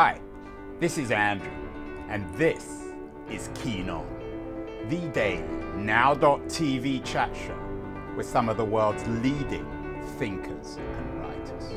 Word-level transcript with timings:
Hi, 0.00 0.20
this 0.78 0.96
is 0.96 1.10
Andrew, 1.10 1.50
and 2.08 2.32
this 2.36 2.84
is 3.28 3.50
Keen 3.56 3.90
On, 3.90 4.06
the 4.88 5.00
daily 5.08 5.42
now.tv 5.74 7.04
chat 7.04 7.34
show 7.34 7.58
with 8.16 8.24
some 8.24 8.48
of 8.48 8.56
the 8.56 8.64
world's 8.64 9.04
leading 9.08 9.66
thinkers 10.16 10.76
and 10.76 11.20
writers. 11.20 11.72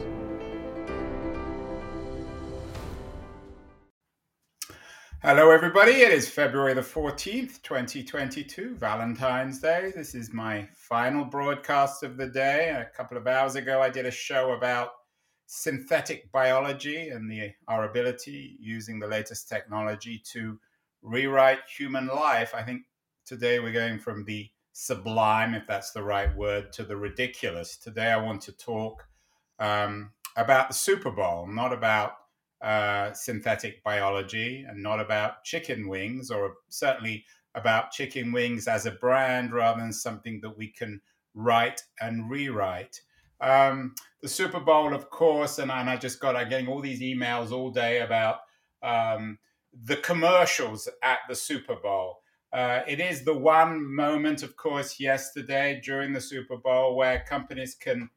Hello, 5.24 5.50
everybody. 5.50 5.94
It 5.94 6.12
is 6.12 6.30
February 6.30 6.76
the 6.76 6.82
14th, 6.82 7.64
2022, 7.64 8.76
Valentine's 8.76 9.60
Day. 9.60 9.94
This 9.96 10.14
is 10.14 10.32
my 10.32 10.68
final 10.76 11.26
broadcast 11.26 12.04
of 12.04 12.18
the 12.18 12.28
day. 12.28 12.70
A 12.70 12.96
couple 12.96 13.18
of 13.18 13.26
hours 13.26 13.56
ago, 13.56 13.82
I 13.82 13.90
did 13.90 14.06
a 14.06 14.12
show 14.12 14.52
about 14.52 14.92
synthetic 15.54 16.32
biology 16.32 17.10
and 17.10 17.30
the, 17.30 17.52
our 17.68 17.84
ability 17.84 18.56
using 18.62 19.00
the 19.00 19.08
latest 19.08 19.50
technology 19.50 20.18
to 20.18 20.58
rewrite 21.02 21.60
human 21.78 22.08
life. 22.08 22.54
I 22.56 22.64
think 22.64 22.84
today 23.26 23.60
we're 23.60 23.74
going 23.74 24.00
from 24.00 24.24
the 24.24 24.50
sublime, 24.72 25.54
if 25.54 25.68
that's 25.68 25.92
the 25.92 26.04
right 26.04 26.34
word, 26.38 26.72
to 26.72 26.86
the 26.86 26.96
ridiculous. 26.96 27.76
Today 27.76 28.14
I 28.14 28.16
want 28.16 28.40
to 28.44 28.54
talk 28.54 29.04
um, 29.60 30.12
about 30.38 30.70
the 30.70 30.74
Super 30.74 31.12
Bowl, 31.12 31.46
not 31.48 31.74
about 31.74 32.14
uh, 32.62 33.12
synthetic 33.12 33.84
biology 33.84 34.66
and 34.66 34.82
not 34.82 35.02
about 35.02 35.44
chicken 35.44 35.90
wings, 35.90 36.32
or 36.32 36.54
certainly 36.70 37.26
about 37.56 37.92
chicken 37.92 38.32
wings 38.32 38.70
as 38.70 38.86
a 38.86 38.92
brand 38.92 39.52
rather 39.52 39.82
than 39.82 39.92
something 39.92 40.40
that 40.44 40.58
we 40.58 40.70
can 40.70 41.02
write 41.34 41.84
and 42.00 42.30
rewrite. 42.30 43.02
Um, 43.42 43.96
the 44.22 44.30
Super 44.30 44.60
Bowl, 44.60 44.94
of 44.94 45.10
course, 45.10 45.58
and, 45.58 45.72
and 45.72 45.90
I 45.90 45.98
just 45.98 46.20
got 46.20 46.36
I'm 46.36 46.50
getting 46.50 46.68
all 46.68 46.80
these 46.80 47.02
emails 47.02 47.52
all 47.52 47.72
day 47.72 48.02
about 48.02 48.38
um, 48.84 49.40
the 49.84 49.98
commercials 49.98 50.88
at 51.02 51.20
the 51.28 51.36
Super 51.36 51.76
Bowl. 51.76 52.22
Uh, 52.54 52.82
it 52.88 53.00
is 53.00 53.24
the 53.24 53.38
one 53.38 53.84
moment, 53.94 54.44
of 54.44 54.58
course, 54.58 55.00
yesterday 55.00 55.82
during 55.84 56.14
the 56.14 56.22
Super 56.22 56.58
Bowl 56.58 56.96
where 56.96 57.24
companies 57.28 57.76
can 57.76 58.10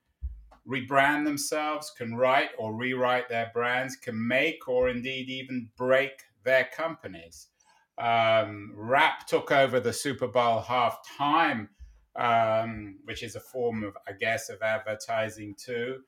rebrand 0.69 1.25
themselves, 1.25 1.93
can 1.97 2.17
write 2.17 2.51
or 2.59 2.75
rewrite 2.75 3.29
their 3.29 3.51
brands, 3.55 3.97
can 3.97 4.27
make 4.27 4.67
or 4.69 4.89
indeed 4.89 5.29
even 5.31 5.69
break 5.77 6.23
their 6.43 6.69
companies. 6.77 7.49
Um, 7.97 8.73
Rap 8.75 9.27
took 9.27 9.53
over 9.53 9.79
the 9.79 9.93
Super 9.93 10.27
Bowl 10.27 10.61
halftime 10.63 11.69
um, 12.17 12.97
which 13.05 13.23
is 13.23 13.37
a 13.37 13.41
form 13.41 13.85
of, 13.85 13.97
I 14.09 14.13
guess, 14.13 14.49
of 14.49 14.63
advertising 14.63 15.55
too. 15.57 16.01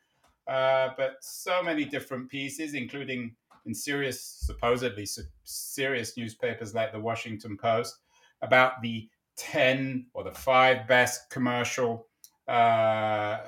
Uh, 0.47 0.91
but 0.97 1.17
so 1.21 1.63
many 1.63 1.85
different 1.85 2.31
pieces, 2.31 2.75
including 2.75 3.35
in 3.67 3.75
serious, 3.75 4.21
supposedly 4.21 5.07
serious 5.43 6.17
newspapers 6.17 6.75
like 6.75 6.93
the 6.93 7.01
Washington 7.01 7.57
Post, 7.57 7.97
about 8.43 8.81
the 8.83 9.09
10 9.37 10.07
or 10.15 10.25
the 10.25 10.33
five 10.33 10.87
best 10.87 11.29
commercial 11.31 12.07
uh, 12.49 13.39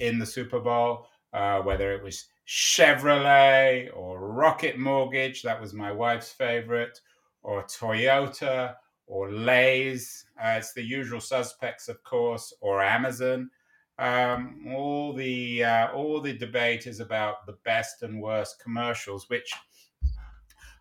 in 0.00 0.18
the 0.18 0.26
Super 0.26 0.60
Bowl, 0.60 1.08
uh, 1.32 1.60
whether 1.60 1.92
it 1.92 2.02
was 2.02 2.26
Chevrolet 2.46 3.90
or 3.94 4.30
Rocket 4.30 4.78
Mortgage, 4.78 5.42
that 5.42 5.60
was 5.60 5.74
my 5.74 5.90
wife's 5.90 6.30
favorite, 6.30 7.00
or 7.42 7.64
Toyota 7.64 8.76
or 9.06 9.30
Lay's. 9.30 10.26
It's 10.42 10.72
the 10.72 10.82
usual 10.82 11.20
suspects, 11.20 11.88
of 11.88 12.02
course, 12.02 12.52
or 12.60 12.82
Amazon. 12.82 13.50
Um, 13.98 14.66
all 14.74 15.14
the 15.14 15.64
uh, 15.64 15.92
all 15.92 16.20
the 16.20 16.36
debate 16.36 16.86
is 16.86 17.00
about 17.00 17.46
the 17.46 17.56
best 17.64 18.02
and 18.02 18.20
worst 18.20 18.60
commercials, 18.62 19.28
which, 19.30 19.50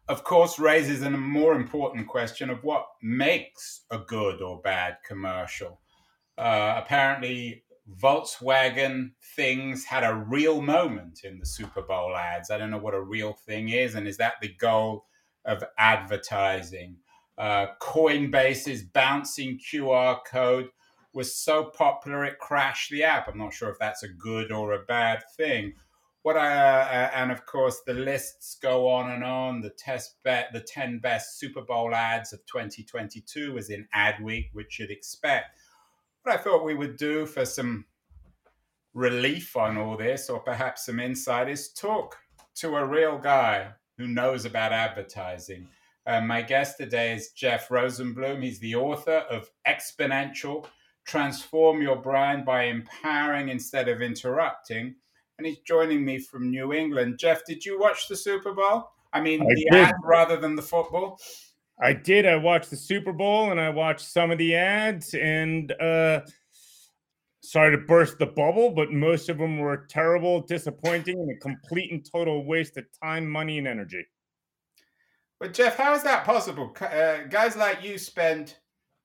of 0.09 0.23
course, 0.23 0.59
raises 0.59 1.01
a 1.01 1.09
more 1.09 1.53
important 1.53 2.07
question 2.07 2.49
of 2.49 2.63
what 2.63 2.85
makes 3.01 3.81
a 3.89 3.99
good 3.99 4.41
or 4.41 4.59
bad 4.61 4.97
commercial. 5.07 5.79
Uh, 6.37 6.81
apparently, 6.83 7.63
Volkswagen 8.01 9.11
things 9.35 9.85
had 9.85 10.03
a 10.03 10.25
real 10.27 10.61
moment 10.61 11.21
in 11.23 11.39
the 11.39 11.45
Super 11.45 11.83
Bowl 11.83 12.15
ads. 12.15 12.51
I 12.51 12.57
don't 12.57 12.71
know 12.71 12.79
what 12.79 12.93
a 12.93 13.01
real 13.01 13.33
thing 13.33 13.69
is, 13.69 13.95
and 13.95 14.07
is 14.07 14.17
that 14.17 14.33
the 14.41 14.53
goal 14.59 15.05
of 15.45 15.63
advertising? 15.77 16.97
Uh, 17.37 17.67
Coinbase's 17.81 18.83
bouncing 18.83 19.59
QR 19.59 20.19
code 20.25 20.67
was 21.13 21.35
so 21.35 21.65
popular 21.65 22.25
it 22.25 22.39
crashed 22.39 22.91
the 22.91 23.03
app. 23.03 23.27
I'm 23.27 23.37
not 23.37 23.53
sure 23.53 23.69
if 23.69 23.79
that's 23.79 24.03
a 24.03 24.09
good 24.09 24.51
or 24.51 24.73
a 24.73 24.83
bad 24.83 25.23
thing. 25.37 25.73
What 26.23 26.37
I, 26.37 26.55
uh, 26.55 27.11
and 27.15 27.31
of 27.31 27.45
course 27.45 27.81
the 27.85 27.93
lists 27.93 28.57
go 28.61 28.89
on 28.89 29.11
and 29.11 29.23
on. 29.23 29.61
The 29.61 29.69
test 29.69 30.17
bet, 30.23 30.49
the 30.53 30.61
10 30.61 30.99
best 30.99 31.39
Super 31.39 31.61
Bowl 31.61 31.93
ads 31.93 32.33
of 32.33 32.39
2022 32.47 33.53
was 33.53 33.69
in 33.69 33.87
Adweek, 33.95 34.49
which 34.53 34.79
you'd 34.79 34.91
expect. 34.91 35.57
What 36.23 36.33
I 36.33 36.41
thought 36.41 36.65
we 36.65 36.73
would 36.73 36.97
do 36.97 37.25
for 37.25 37.45
some 37.45 37.85
relief 38.93 39.55
on 39.55 39.77
all 39.77 39.95
this, 39.97 40.29
or 40.29 40.39
perhaps 40.39 40.85
some 40.85 40.99
insight, 40.99 41.47
is 41.47 41.71
talk 41.73 42.17
to 42.55 42.75
a 42.77 42.85
real 42.85 43.19
guy 43.19 43.67
who 43.97 44.07
knows 44.07 44.45
about 44.45 44.73
advertising 44.73 45.67
uh, 46.07 46.21
my 46.21 46.41
guest 46.41 46.77
today 46.77 47.13
is 47.13 47.29
Jeff 47.31 47.69
Rosenblum. 47.69 48.43
He's 48.43 48.59
the 48.59 48.75
author 48.75 49.25
of 49.29 49.49
Exponential 49.67 50.65
Transform 51.05 51.81
Your 51.81 51.95
Brand 51.95 52.45
by 52.45 52.63
Empowering 52.63 53.49
Instead 53.49 53.89
of 53.89 54.01
Interrupting. 54.01 54.95
And 55.37 55.47
he's 55.47 55.59
joining 55.59 56.05
me 56.05 56.19
from 56.19 56.49
New 56.49 56.73
England. 56.73 57.17
Jeff, 57.19 57.45
did 57.45 57.65
you 57.65 57.79
watch 57.79 58.07
the 58.07 58.15
Super 58.15 58.53
Bowl? 58.53 58.89
I 59.13 59.21
mean, 59.21 59.41
I 59.41 59.45
the 59.45 59.67
did. 59.71 59.73
ad 59.73 59.95
rather 60.03 60.37
than 60.37 60.55
the 60.55 60.61
football? 60.61 61.19
I 61.81 61.93
did. 61.93 62.25
I 62.25 62.37
watched 62.37 62.69
the 62.69 62.77
Super 62.77 63.11
Bowl 63.11 63.51
and 63.51 63.59
I 63.59 63.69
watched 63.69 64.07
some 64.07 64.31
of 64.31 64.37
the 64.37 64.55
ads 64.55 65.13
and 65.13 65.71
uh 65.73 66.21
sorry 67.41 67.75
to 67.77 67.83
burst 67.85 68.17
the 68.17 68.25
bubble, 68.25 68.71
but 68.71 68.91
most 68.91 69.29
of 69.29 69.37
them 69.37 69.59
were 69.59 69.85
terrible, 69.89 70.41
disappointing, 70.41 71.19
and 71.19 71.31
a 71.31 71.39
complete 71.39 71.91
and 71.91 72.05
total 72.09 72.45
waste 72.45 72.77
of 72.77 72.85
time, 73.03 73.29
money, 73.29 73.57
and 73.57 73.67
energy. 73.67 74.05
But 75.39 75.53
Jeff, 75.53 75.77
how 75.77 75.93
is 75.93 76.03
that 76.03 76.25
possible? 76.25 76.75
Uh, 76.79 77.23
guys 77.29 77.55
like 77.55 77.83
you 77.83 77.97
spend, 77.97 78.55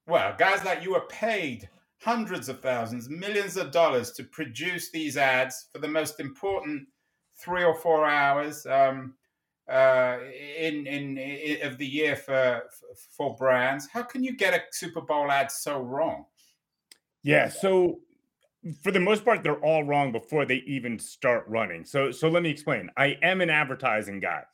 well, 0.07 0.35
guys 0.39 0.65
like 0.65 0.83
you 0.83 0.95
are 0.95 1.07
paid 1.07 1.69
hundreds 2.01 2.49
of 2.49 2.61
thousands, 2.61 3.09
millions 3.11 3.57
of 3.57 3.71
dollars 3.73 4.13
to 4.13 4.25
produce 4.25 4.91
these 4.91 5.17
ads 5.17 5.69
for 5.73 5.81
the 5.81 5.89
most 5.89 6.21
important 6.21 6.87
three 7.37 7.65
or 7.65 7.75
four 7.75 8.07
hours 8.07 8.65
um, 8.67 9.15
uh, 9.71 10.19
in, 10.59 10.87
in, 10.87 11.19
in 11.19 11.67
of 11.67 11.79
the 11.79 11.87
year 11.87 12.17
for 12.17 12.63
for 13.17 13.37
brands. 13.37 13.89
How 13.93 14.03
can 14.03 14.23
you 14.23 14.37
get 14.37 14.55
a 14.55 14.63
Super 14.73 15.01
Bowl 15.01 15.31
ad 15.31 15.51
so 15.51 15.81
wrong? 15.81 16.27
Yeah, 17.23 17.49
so 17.49 18.01
for 18.83 18.93
the 18.93 19.01
most 19.01 19.25
part, 19.25 19.43
they're 19.43 19.65
all 19.65 19.85
wrong 19.85 20.13
before 20.13 20.45
they 20.45 20.63
even 20.67 20.99
start 20.99 21.45
running. 21.49 21.85
So 21.85 22.11
so 22.11 22.29
let 22.29 22.43
me 22.43 22.51
explain. 22.51 22.89
I 22.97 23.17
am 23.23 23.41
an 23.41 23.51
advertising 23.51 24.21
guy 24.21 24.45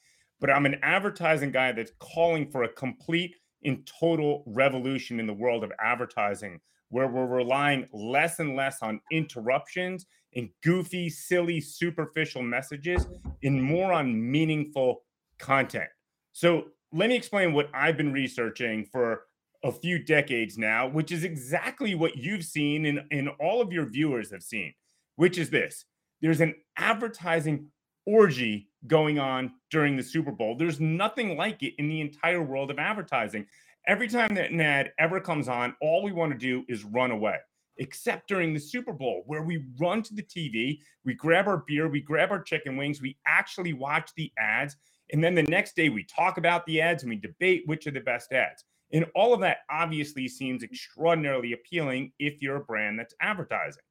but 0.41 0.51
I'm 0.51 0.67
an 0.67 0.79
advertising 0.83 1.51
guy 1.51 1.73
that's 1.73 1.93
calling 1.99 2.51
for 2.51 2.65
a 2.65 2.73
complete 2.73 3.37
and 3.65 3.89
total 4.01 4.45
revolution 4.47 5.19
in 5.19 5.27
the 5.27 5.35
world 5.35 5.65
of 5.65 5.73
advertising, 5.81 6.61
where 6.91 7.09
we're 7.09 7.27
relying 7.27 7.87
less 7.93 8.39
and 8.39 8.55
less 8.55 8.83
on 8.83 9.01
interruptions 9.11 10.07
and 10.35 10.51
goofy, 10.63 11.09
silly, 11.09 11.61
superficial 11.61 12.43
messages 12.43 13.07
and 13.43 13.63
more 13.63 13.93
on 13.93 14.31
meaningful 14.31 15.03
content. 15.39 15.89
So, 16.33 16.67
let 16.93 17.09
me 17.09 17.17
explain 17.17 17.53
what 17.53 17.69
I've 17.75 17.97
been 17.97 18.13
researching 18.13 18.87
for 18.87 19.23
a 19.65 19.73
few 19.73 19.99
decades 19.99 20.57
now, 20.57 20.87
which 20.87 21.11
is 21.11 21.25
exactly 21.25 21.95
what 21.95 22.17
you've 22.17 22.45
seen 22.45 22.87
and, 22.87 23.01
and 23.11 23.31
all 23.41 23.61
of 23.61 23.73
your 23.73 23.87
viewers 23.87 24.31
have 24.31 24.43
seen, 24.43 24.73
which 25.17 25.39
is 25.39 25.51
this 25.51 25.85
there's 26.21 26.41
an 26.41 26.55
advertising 26.77 27.67
orgy 28.06 28.69
going 28.87 29.19
on 29.19 29.53
during 29.71 29.97
the 29.97 30.03
Super 30.03 30.33
Bowl. 30.33 30.56
There's 30.56 30.81
nothing 30.81 31.37
like 31.37 31.62
it 31.62 31.75
in 31.79 31.88
the 31.88 32.00
entire 32.00 32.43
world 32.43 32.71
of 32.71 32.79
advertising. 32.79 33.47
Every 33.87 34.09
time 34.09 34.35
that 34.35 34.50
an 34.50 34.61
ad 34.61 34.93
ever 34.99 35.21
comes 35.21 35.49
on, 35.49 35.75
all 35.81 36.03
we 36.03 36.12
want 36.12 36.33
to 36.33 36.38
do 36.38 36.65
is 36.69 36.85
run 36.85 37.11
away, 37.11 37.37
except 37.77 38.29
during 38.29 38.53
the 38.53 38.61
Super 38.61 38.93
Bowl, 38.93 39.23
where 39.27 39.43
we 39.43 39.65
run 39.79 40.03
to 40.03 40.15
the 40.15 40.23
TV, 40.23 40.81
we 41.05 41.15
grab 41.15 41.47
our 41.47 41.65
beer, 41.67 41.88
we 41.88 42.00
grab 42.00 42.31
our 42.31 42.43
chicken 42.43 42.77
wings, 42.77 43.00
we 43.00 43.17
actually 43.27 43.73
watch 43.73 44.11
the 44.17 44.33
ads. 44.38 44.77
And 45.12 45.23
then 45.23 45.35
the 45.35 45.44
next 45.44 45.77
day, 45.77 45.89
we 45.89 46.05
talk 46.05 46.37
about 46.37 46.67
the 46.67 46.81
ads 46.81 47.05
and 47.05 47.11
we 47.11 47.17
debate 47.17 47.62
which 47.67 47.87
are 47.87 47.93
the 47.93 48.00
best 48.00 48.32
ads. 48.32 48.65
And 48.93 49.06
all 49.15 49.35
of 49.35 49.41
that 49.41 49.59
obviously 49.71 50.29
seems 50.29 50.62
extraordinarily 50.62 51.53
appealing 51.53 52.12
if 52.19 52.41
you're 52.41 52.56
a 52.56 52.65
brand 52.65 52.99
that's 52.99 53.15
advertising. 53.21 53.82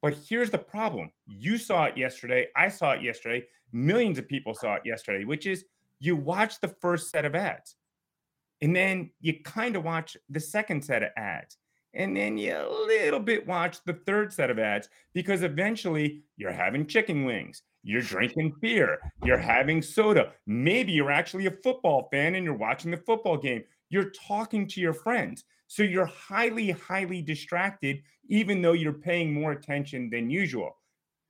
But 0.00 0.14
here's 0.14 0.50
the 0.50 0.58
problem 0.58 1.12
you 1.26 1.56
saw 1.56 1.84
it 1.84 1.96
yesterday. 1.96 2.48
I 2.56 2.68
saw 2.68 2.92
it 2.92 3.02
yesterday. 3.02 3.44
Millions 3.72 4.18
of 4.18 4.28
people 4.28 4.54
saw 4.54 4.74
it 4.74 4.82
yesterday, 4.84 5.24
which 5.24 5.46
is 5.46 5.64
you 5.98 6.16
watch 6.16 6.60
the 6.60 6.68
first 6.68 7.10
set 7.10 7.24
of 7.24 7.34
ads 7.34 7.76
and 8.60 8.74
then 8.74 9.10
you 9.20 9.34
kind 9.42 9.76
of 9.76 9.84
watch 9.84 10.16
the 10.30 10.40
second 10.40 10.84
set 10.84 11.02
of 11.02 11.10
ads. 11.16 11.58
and 11.94 12.16
then 12.16 12.38
you 12.38 12.54
a 12.56 12.86
little 12.86 13.20
bit 13.20 13.46
watch 13.46 13.84
the 13.84 13.92
third 14.06 14.32
set 14.32 14.48
of 14.50 14.58
ads 14.58 14.88
because 15.12 15.42
eventually 15.42 16.22
you're 16.38 16.50
having 16.50 16.86
chicken 16.86 17.24
wings, 17.26 17.62
you're 17.82 18.00
drinking 18.00 18.54
beer, 18.62 18.98
you're 19.24 19.36
having 19.36 19.82
soda. 19.82 20.32
Maybe 20.46 20.92
you're 20.92 21.10
actually 21.10 21.46
a 21.46 21.50
football 21.62 22.08
fan 22.10 22.34
and 22.34 22.44
you're 22.44 22.54
watching 22.54 22.90
the 22.90 22.96
football 22.96 23.36
game. 23.36 23.64
You're 23.90 24.10
talking 24.10 24.66
to 24.68 24.80
your 24.80 24.94
friends. 24.94 25.44
So 25.66 25.82
you're 25.82 26.06
highly, 26.06 26.70
highly 26.70 27.20
distracted, 27.20 28.02
even 28.28 28.62
though 28.62 28.72
you're 28.72 28.92
paying 28.92 29.32
more 29.34 29.52
attention 29.52 30.08
than 30.10 30.30
usual. 30.30 30.76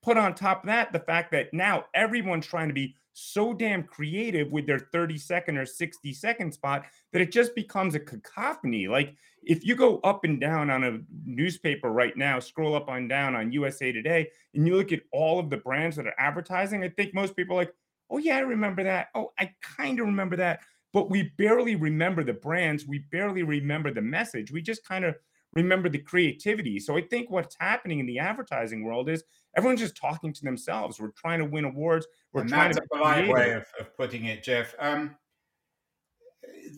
Put 0.02 0.16
on 0.16 0.34
top 0.34 0.64
of 0.64 0.66
that 0.66 0.93
the 0.93 1.00
fact 1.00 1.31
that 1.32 1.52
now 1.52 1.84
everyone's 1.94 2.46
trying 2.46 2.69
to 2.69 2.75
be 2.75 2.96
so 3.14 3.52
damn 3.52 3.82
creative 3.82 4.50
with 4.50 4.66
their 4.66 4.78
30 4.78 5.19
second 5.19 5.58
or 5.58 5.66
60 5.66 6.12
second 6.14 6.52
spot 6.52 6.87
that 7.12 7.22
it 7.22 7.31
just 7.31 7.54
becomes 7.54 7.94
a 7.94 8.00
cacophony. 8.00 8.88
Like 8.88 9.14
if 9.44 9.66
you 9.66 9.75
go 9.75 9.99
up 9.99 10.25
and 10.25 10.40
down 10.40 10.70
on 10.70 10.84
a 10.84 11.00
newspaper 11.25 11.90
right 11.90 12.16
now, 12.16 12.38
scroll 12.38 12.75
up 12.75 12.88
and 12.88 13.08
down 13.08 13.34
on 13.34 13.52
USA 13.52 13.93
Today, 13.93 14.31
and 14.54 14.66
you 14.66 14.76
look 14.76 14.93
at 14.93 15.02
all 15.12 15.38
of 15.38 15.50
the 15.50 15.56
brands 15.56 15.96
that 15.96 16.06
are 16.06 16.14
advertising, 16.19 16.84
I 16.84 16.88
think 16.88 17.14
most 17.14 17.37
people 17.37 17.56
are 17.56 17.60
like, 17.60 17.75
oh, 18.10 18.19
yeah, 18.19 18.37
I 18.37 18.40
remember 18.40 18.84
that. 18.84 19.08
Oh, 19.14 19.32
I 19.38 19.52
kind 19.62 19.99
of 19.99 20.06
remember 20.06 20.37
that. 20.37 20.60
But 20.93 21.10
we 21.10 21.32
barely 21.38 21.75
remember 21.75 22.22
the 22.22 22.34
brands. 22.34 22.87
We 22.87 23.00
barely 23.10 23.43
remember 23.43 23.93
the 23.93 24.02
message. 24.02 24.52
We 24.52 24.62
just 24.62 24.84
kind 24.84 25.04
of 25.04 25.16
remember 25.54 25.88
the 25.88 25.99
creativity. 25.99 26.78
So 26.78 26.96
I 26.96 27.02
think 27.02 27.31
what's 27.31 27.56
happening 27.58 27.99
in 27.99 28.06
the 28.06 28.19
advertising 28.19 28.84
world 28.84 29.08
is 29.08 29.25
everyone's 29.56 29.81
just 29.81 29.96
talking 29.96 30.32
to 30.32 30.44
themselves. 30.44 31.00
We're 31.00 31.10
trying 31.10 31.40
to 31.40 31.44
win 31.44 31.64
awards. 31.64 32.06
We're 32.32 32.43
and 32.43 32.50
trying 32.50 32.72
that's 32.72 32.78
to 32.78 32.94
a 32.94 32.96
polite 32.96 33.28
way 33.28 33.52
of, 33.52 33.66
of, 33.81 33.96
putting 33.96 34.25
it, 34.26 34.43
Jeff. 34.43 34.75
Um, 34.78 35.16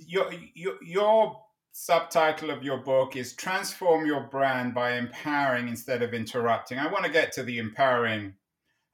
your, 0.06 0.32
your 0.54 0.74
your 0.82 1.40
subtitle 1.72 2.50
of 2.50 2.62
your 2.62 2.78
book 2.78 3.16
is 3.16 3.34
transform 3.34 4.06
your 4.06 4.28
brand 4.30 4.74
by 4.74 4.96
empowering 4.96 5.68
instead 5.68 6.02
of 6.02 6.14
interrupting. 6.14 6.78
I 6.78 6.86
want 6.86 7.04
to 7.04 7.10
get 7.10 7.32
to 7.32 7.42
the 7.42 7.58
empowering 7.58 8.34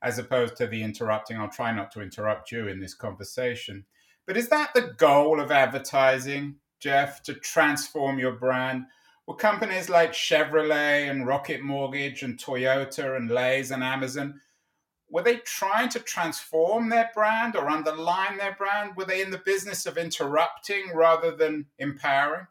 as 0.03 0.19
opposed 0.19 0.57
to 0.57 0.67
the 0.67 0.83
interrupting. 0.83 1.39
I'll 1.39 1.51
try 1.51 1.73
not 1.73 1.93
to 1.93 2.01
interrupt 2.01 2.51
you 2.51 2.69
in 2.69 2.81
this 2.81 2.95
conversation. 2.95 3.85
But 4.27 4.37
is 4.37 4.49
that 4.49 4.71
the 4.75 4.95
goal 4.97 5.41
of 5.41 5.51
advertising, 5.51 6.57
Jeff, 6.81 7.23
to 7.25 7.35
transform 7.35 8.19
your 8.19 8.33
brand? 8.33 8.85
Well, 9.31 9.37
companies 9.37 9.89
like 9.89 10.13
Chevrolet 10.13 11.09
and 11.09 11.25
Rocket 11.25 11.63
Mortgage 11.63 12.25
and 12.25 12.37
Toyota 12.37 13.17
and 13.17 13.31
Lay's 13.31 13.71
and 13.71 13.81
Amazon, 13.81 14.41
were 15.09 15.23
they 15.23 15.37
trying 15.37 15.89
to 15.91 16.01
transform 16.01 16.89
their 16.89 17.11
brand 17.15 17.55
or 17.55 17.71
underline 17.71 18.39
their 18.39 18.57
brand? 18.59 18.97
Were 18.97 19.05
they 19.05 19.23
in 19.23 19.31
the 19.31 19.41
business 19.47 19.87
of 19.87 19.99
interrupting 19.99 20.91
rather 20.93 21.31
than 21.31 21.67
empowering? 21.79 22.49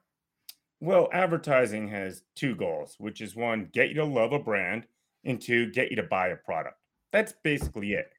Well, 0.79 1.09
advertising 1.11 1.89
has 1.89 2.23
two 2.33 2.55
goals, 2.55 2.95
which 2.97 3.19
is 3.19 3.35
one, 3.35 3.67
get 3.73 3.89
you 3.89 3.95
to 3.95 4.05
love 4.05 4.31
a 4.31 4.39
brand, 4.39 4.85
and 5.25 5.41
two, 5.41 5.71
get 5.71 5.89
you 5.89 5.97
to 5.97 6.03
buy 6.03 6.29
a 6.29 6.37
product. 6.37 6.77
That's 7.11 7.33
basically 7.43 7.91
it. 7.91 8.13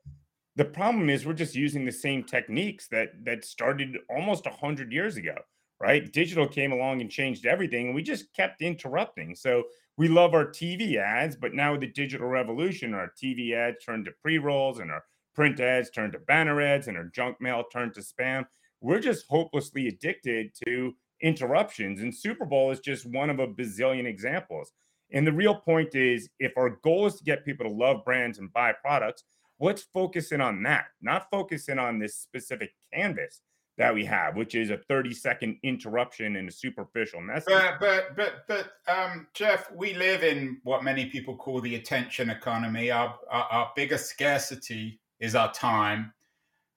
The 0.56 0.66
problem 0.66 1.08
is 1.08 1.24
we're 1.24 1.32
just 1.32 1.54
using 1.54 1.86
the 1.86 1.92
same 1.92 2.24
techniques 2.24 2.88
that 2.88 3.24
that 3.24 3.42
started 3.42 3.96
almost 4.10 4.44
100 4.44 4.92
years 4.92 5.16
ago 5.16 5.36
right? 5.80 6.12
Digital 6.12 6.46
came 6.46 6.72
along 6.72 7.00
and 7.00 7.10
changed 7.10 7.46
everything, 7.46 7.86
and 7.86 7.94
we 7.94 8.02
just 8.02 8.32
kept 8.34 8.60
interrupting. 8.62 9.34
So 9.34 9.64
we 9.96 10.08
love 10.08 10.34
our 10.34 10.46
TV 10.46 10.96
ads, 10.96 11.36
but 11.36 11.54
now 11.54 11.72
with 11.72 11.80
the 11.80 11.86
digital 11.88 12.28
revolution, 12.28 12.94
our 12.94 13.12
TV 13.22 13.54
ads 13.54 13.84
turned 13.84 14.04
to 14.04 14.12
pre 14.22 14.38
rolls, 14.38 14.78
and 14.78 14.90
our 14.90 15.02
print 15.34 15.58
ads 15.58 15.90
turned 15.90 16.12
to 16.12 16.18
banner 16.18 16.60
ads, 16.60 16.88
and 16.88 16.96
our 16.96 17.10
junk 17.14 17.40
mail 17.40 17.64
turned 17.72 17.94
to 17.94 18.00
spam. 18.00 18.44
We're 18.82 19.00
just 19.00 19.26
hopelessly 19.28 19.88
addicted 19.88 20.52
to 20.66 20.94
interruptions, 21.22 22.00
and 22.00 22.14
Super 22.14 22.44
Bowl 22.44 22.70
is 22.70 22.80
just 22.80 23.06
one 23.06 23.30
of 23.30 23.40
a 23.40 23.48
bazillion 23.48 24.06
examples. 24.06 24.72
And 25.12 25.26
the 25.26 25.32
real 25.32 25.54
point 25.54 25.94
is 25.94 26.28
if 26.38 26.52
our 26.56 26.78
goal 26.82 27.06
is 27.06 27.16
to 27.16 27.24
get 27.24 27.44
people 27.44 27.66
to 27.66 27.72
love 27.72 28.04
brands 28.04 28.38
and 28.38 28.52
buy 28.52 28.72
products, 28.72 29.24
let's 29.58 29.82
focus 29.82 30.30
in 30.30 30.40
on 30.40 30.62
that, 30.62 30.86
not 31.02 31.26
focusing 31.30 31.78
on 31.78 31.98
this 31.98 32.16
specific 32.16 32.70
canvas 32.92 33.42
that 33.80 33.94
we 33.94 34.04
have, 34.04 34.36
which 34.36 34.54
is 34.54 34.68
a 34.68 34.76
30 34.76 35.14
second 35.14 35.56
interruption 35.62 36.36
and 36.36 36.50
a 36.50 36.52
superficial 36.52 37.18
message. 37.18 37.48
But 37.48 37.80
but 37.80 38.14
but 38.14 38.46
but 38.46 38.72
um, 38.86 39.26
Jeff, 39.32 39.72
we 39.72 39.94
live 39.94 40.22
in 40.22 40.60
what 40.64 40.84
many 40.84 41.06
people 41.06 41.34
call 41.34 41.62
the 41.62 41.76
attention 41.76 42.28
economy. 42.28 42.90
Our 42.90 43.18
our, 43.30 43.44
our 43.44 43.70
biggest 43.74 44.10
scarcity 44.10 45.00
is 45.18 45.34
our 45.34 45.50
time. 45.52 46.12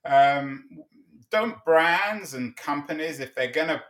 Um, 0.06 0.64
don't 1.30 1.64
brands 1.66 2.36
and 2.36 2.56
companies, 2.56 3.20
if 3.20 3.36
they're 3.36 3.52
going 3.52 3.68
to 3.68 3.84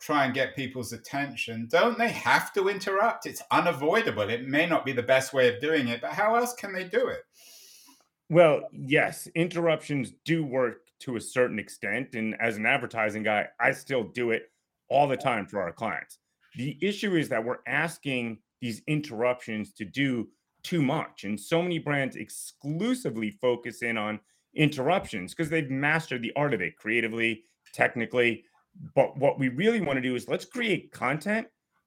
try 0.00 0.24
and 0.24 0.34
get 0.34 0.56
people's 0.56 0.92
attention, 0.92 1.68
don't 1.70 1.96
they 1.96 2.08
have 2.08 2.52
to 2.54 2.68
interrupt? 2.68 3.26
It's 3.26 3.42
unavoidable. 3.52 4.28
It 4.28 4.48
may 4.48 4.66
not 4.66 4.84
be 4.84 4.92
the 4.92 5.02
best 5.02 5.32
way 5.32 5.54
of 5.54 5.60
doing 5.60 5.88
it, 5.88 6.00
but 6.00 6.10
how 6.10 6.34
else 6.34 6.54
can 6.54 6.72
they 6.72 6.84
do 6.84 7.06
it? 7.06 7.20
Well, 8.28 8.62
yes, 8.72 9.28
interruptions 9.36 10.12
do 10.24 10.44
work 10.44 10.85
to 11.00 11.16
a 11.16 11.20
certain 11.20 11.58
extent. 11.58 12.14
And 12.14 12.34
as 12.40 12.56
an 12.56 12.66
advertising 12.66 13.22
guy, 13.22 13.48
I 13.60 13.72
still 13.72 14.04
do 14.04 14.30
it 14.30 14.50
all 14.88 15.08
the 15.08 15.16
time 15.16 15.46
for 15.46 15.60
our 15.60 15.72
clients. 15.72 16.18
The 16.56 16.78
issue 16.80 17.16
is 17.16 17.28
that 17.28 17.44
we're 17.44 17.58
asking 17.66 18.38
these 18.60 18.82
interruptions 18.86 19.72
to 19.74 19.84
do 19.84 20.28
too 20.62 20.82
much. 20.82 21.24
And 21.24 21.38
so 21.38 21.62
many 21.62 21.78
brands 21.78 22.16
exclusively 22.16 23.38
focus 23.40 23.82
in 23.82 23.96
on 23.96 24.18
interruptions 24.54 25.34
because 25.34 25.50
they've 25.50 25.70
mastered 25.70 26.22
the 26.22 26.32
art 26.34 26.54
of 26.54 26.60
it 26.60 26.76
creatively, 26.76 27.44
technically. 27.72 28.44
But 28.94 29.16
what 29.16 29.38
we 29.38 29.48
really 29.48 29.80
want 29.80 29.98
to 29.98 30.02
do 30.02 30.16
is 30.16 30.28
let's 30.28 30.44
create 30.44 30.92
content 30.92 31.46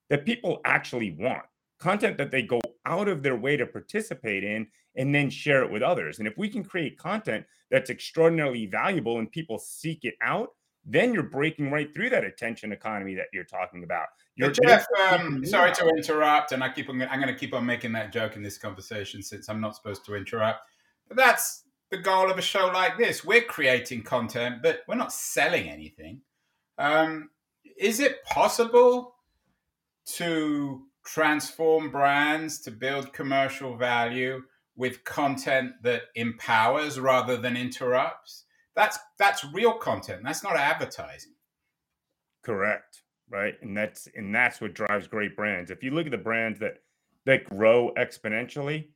that 0.10 0.26
people 0.26 0.62
actually 0.66 1.16
want, 1.20 1.44
content 1.80 2.18
that 2.18 2.32
they 2.32 2.42
go 2.42 2.62
out 2.90 3.08
of 3.08 3.24
their 3.24 3.36
way 3.36 3.56
to 3.56 3.66
participate 3.66 4.44
in 4.44 4.68
and 4.96 5.14
then 5.14 5.30
share 5.30 5.64
it 5.64 5.72
with 5.72 5.82
others. 5.82 6.20
And 6.20 6.28
if 6.28 6.38
we 6.38 6.50
can 6.50 6.64
create 6.64 6.98
content 6.98 7.46
that's 7.70 7.90
extraordinarily 7.90 8.66
valuable 8.66 9.20
and 9.20 9.32
people 9.32 9.60
seek 9.60 10.00
it 10.04 10.16
out, 10.22 10.50
then 10.86 11.14
you're 11.14 11.24
breaking 11.24 11.72
right 11.72 11.94
through 11.94 12.10
that 12.10 12.24
attention 12.24 12.72
economy 12.72 13.14
that 13.14 13.28
you're 13.32 13.44
talking 13.44 13.84
about. 13.84 14.08
You're, 14.36 14.52
Jeff, 14.52 14.86
um, 15.12 15.46
sorry 15.46 15.72
to 15.74 15.88
interrupt, 15.90 16.52
and 16.52 16.64
I 16.64 16.70
keep 16.70 16.90
on. 16.90 17.02
I'm 17.02 17.22
going 17.22 17.34
to 17.34 17.40
keep 17.40 17.54
on 17.54 17.66
making 17.66 17.92
that 17.92 18.12
joke 18.14 18.36
in 18.38 18.42
this 18.42 18.58
conversation 18.58 19.22
since 19.22 19.50
I'm 19.50 19.62
not 19.62 19.76
supposed 19.76 20.06
to 20.06 20.16
interrupt. 20.16 20.62
But 21.08 21.18
that's 21.18 21.64
the 21.92 21.98
goal 21.98 22.32
of 22.32 22.38
a 22.38 22.42
show 22.42 22.68
like 22.68 22.98
this. 22.98 23.24
We're 23.24 23.42
creating 23.42 24.04
content, 24.04 24.64
but 24.64 24.82
we're 24.88 24.96
not 24.96 25.12
selling 25.12 25.70
anything. 25.70 26.22
Um, 26.78 27.30
is 27.78 28.00
it 28.00 28.24
possible 28.24 29.16
to 30.14 30.86
transform 31.14 31.92
brands 31.92 32.60
to 32.62 32.72
build 32.72 33.14
commercial 33.14 33.76
value 33.76 34.42
with 34.76 35.04
content 35.04 35.72
that 35.84 36.04
empowers 36.16 37.00
rather 37.00 37.36
than 37.38 37.58
interrupts. 37.58 38.46
That's 38.76 38.98
that's 39.18 39.44
real 39.54 39.74
content. 39.74 40.22
That's 40.24 40.44
not 40.44 40.56
advertising. 40.56 41.34
Correct. 42.44 43.04
Right? 43.30 43.56
And 43.62 43.76
that's 43.76 44.08
and 44.16 44.34
that's 44.34 44.62
what 44.62 44.74
drives 44.74 45.08
great 45.08 45.36
brands. 45.36 45.72
If 45.72 45.84
you 45.84 45.92
look 45.92 46.06
at 46.06 46.12
the 46.12 46.18
brands 46.18 46.60
that 46.60 46.78
that 47.26 47.44
grow 47.46 47.92
exponentially 47.98 48.88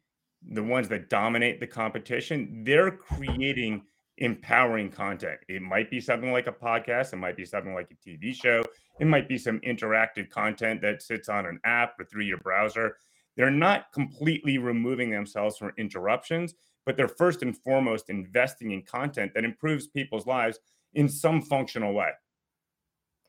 the 0.51 0.63
ones 0.63 0.89
that 0.89 1.09
dominate 1.09 1.61
the 1.61 1.67
competition 1.67 2.63
they're 2.65 2.91
creating 2.91 3.81
empowering 4.17 4.89
content. 4.89 5.39
It 5.47 5.61
might 5.61 5.89
be 5.89 5.99
something 5.99 6.31
like 6.31 6.47
a 6.47 6.51
podcast, 6.51 7.13
it 7.13 7.17
might 7.17 7.37
be 7.37 7.45
something 7.45 7.73
like 7.73 7.89
a 7.91 8.09
TV 8.09 8.33
show, 8.33 8.63
it 8.99 9.07
might 9.07 9.27
be 9.27 9.37
some 9.37 9.59
interactive 9.61 10.29
content 10.29 10.81
that 10.81 11.01
sits 11.01 11.29
on 11.29 11.45
an 11.45 11.59
app 11.65 11.99
or 11.99 12.05
through 12.05 12.23
your 12.23 12.37
browser. 12.37 12.97
They're 13.35 13.51
not 13.51 13.91
completely 13.93 14.57
removing 14.57 15.09
themselves 15.09 15.57
from 15.57 15.71
interruptions, 15.77 16.53
but 16.85 16.97
they're 16.97 17.07
first 17.07 17.41
and 17.41 17.57
foremost 17.57 18.09
investing 18.09 18.71
in 18.71 18.83
content 18.83 19.33
that 19.33 19.45
improves 19.45 19.87
people's 19.87 20.27
lives 20.27 20.59
in 20.93 21.09
some 21.09 21.41
functional 21.41 21.93
way. 21.93 22.11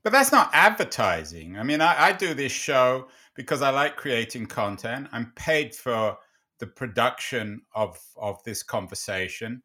But 0.03 0.13
that's 0.13 0.33
not 0.33 0.51
advertising. 0.53 1.57
I 1.57 1.63
mean, 1.63 1.81
I, 1.81 2.09
I 2.09 2.13
do 2.13 2.35
this 2.35 2.53
show 2.53 3.09
because 3.35 3.63
I 3.63 3.71
like 3.71 3.97
creating 3.97 4.47
content. 4.47 5.09
I'm 5.13 5.33
paid 5.35 5.75
for 5.75 6.19
the 6.59 6.67
production 6.67 7.63
of 7.75 7.99
of 8.17 8.43
this 8.45 8.63
conversation 8.63 9.63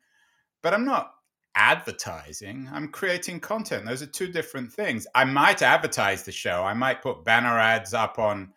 but 0.61 0.73
I'm 0.73 0.85
not 0.85 1.13
advertising. 1.55 2.69
I'm 2.71 2.89
creating 2.89 3.39
content. 3.39 3.85
Those 3.85 4.01
are 4.01 4.07
two 4.07 4.31
different 4.31 4.71
things. 4.71 5.07
I 5.15 5.25
might 5.25 5.61
advertise 5.61 6.23
the 6.23 6.31
show. 6.31 6.63
I 6.63 6.73
might 6.73 7.01
put 7.01 7.23
banner 7.23 7.57
ads 7.57 7.93
up 7.93 8.19
on 8.19 8.53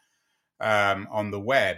um, 0.61 1.09
on 1.11 1.31
the 1.31 1.41
web, 1.41 1.77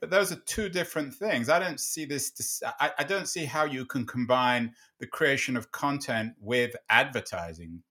but 0.00 0.10
those 0.10 0.30
are 0.30 0.40
two 0.46 0.68
different 0.68 1.14
things. 1.14 1.48
I 1.48 1.58
don't 1.58 1.80
see 1.80 2.04
this. 2.04 2.62
I, 2.80 2.90
I 2.98 3.04
don't 3.04 3.28
see 3.28 3.44
how 3.44 3.64
you 3.64 3.86
can 3.86 4.06
combine 4.06 4.74
the 5.00 5.06
creation 5.06 5.56
of 5.56 5.72
content 5.72 6.34
with 6.40 6.76
advertising. 6.90 7.82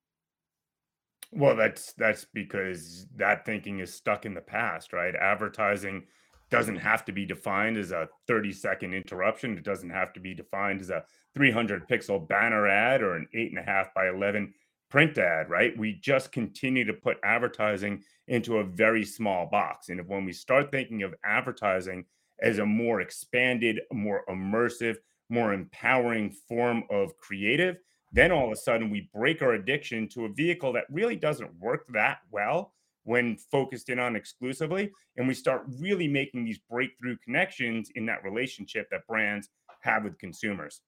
Well, 1.32 1.56
that's 1.56 1.94
that's 1.94 2.26
because 2.34 3.08
that 3.16 3.46
thinking 3.46 3.80
is 3.80 3.94
stuck 3.94 4.26
in 4.26 4.34
the 4.34 4.42
past, 4.42 4.94
right? 4.94 5.16
Advertising 5.16 6.06
doesn't 6.50 6.78
have 6.78 7.04
to 7.06 7.12
be 7.12 7.26
defined 7.26 7.78
as 7.78 7.92
a 7.92 8.08
30 8.28 8.54
second 8.54 8.94
interruption. 8.94 9.58
It 9.58 9.64
doesn't 9.64 9.90
have 9.90 10.14
to 10.14 10.20
be 10.20 10.34
defined 10.34 10.82
as 10.82 10.90
a 10.90 11.04
300 11.38 11.88
pixel 11.88 12.28
banner 12.28 12.68
ad 12.68 13.04
or 13.04 13.16
an 13.16 13.28
eight 13.36 13.52
and 13.52 13.60
a 13.60 13.64
half 13.64 13.94
by 13.94 14.10
11 14.10 14.54
print 14.90 15.18
ad, 15.20 15.50
right? 15.50 15.78
We 15.78 15.94
just 15.94 16.32
continue 16.32 16.84
to 16.86 16.94
put 16.94 17.18
advertising 17.24 18.02
into 18.28 18.58
a 18.58 18.64
very 18.64 19.06
small 19.06 19.46
box. 19.46 19.90
And 19.90 20.00
if 20.00 20.08
when 20.08 20.26
we 20.26 20.34
start 20.34 20.72
thinking 20.72 21.04
of 21.04 21.14
advertising 21.24 22.06
as 22.42 22.58
a 22.58 22.66
more 22.66 23.02
expanded, 23.02 23.82
more 23.94 24.24
immersive, 24.28 24.96
more 25.30 25.54
empowering 25.54 26.32
form 26.32 26.84
of 26.90 27.16
creative, 27.18 27.78
then 28.12 28.32
all 28.32 28.48
of 28.48 28.52
a 28.52 28.56
sudden 28.56 28.90
we 28.90 29.10
break 29.14 29.44
our 29.44 29.54
addiction 29.54 30.08
to 30.10 30.26
a 30.26 30.30
vehicle 30.30 30.74
that 30.74 30.86
really 30.90 31.16
doesn't 31.16 31.54
work 31.60 31.86
that 31.90 32.20
well 32.32 32.74
when 33.04 33.38
focused 33.52 33.90
in 33.90 34.00
on 34.00 34.16
exclusively. 34.16 34.92
And 35.18 35.28
we 35.28 35.36
start 35.36 35.66
really 35.80 36.08
making 36.08 36.46
these 36.46 36.60
breakthrough 36.70 37.18
connections 37.24 37.92
in 37.94 38.08
that 38.08 38.24
relationship 38.24 38.90
that 38.90 39.06
brands 39.08 39.50
have 39.82 40.04
with 40.04 40.18
consumers. 40.18 40.82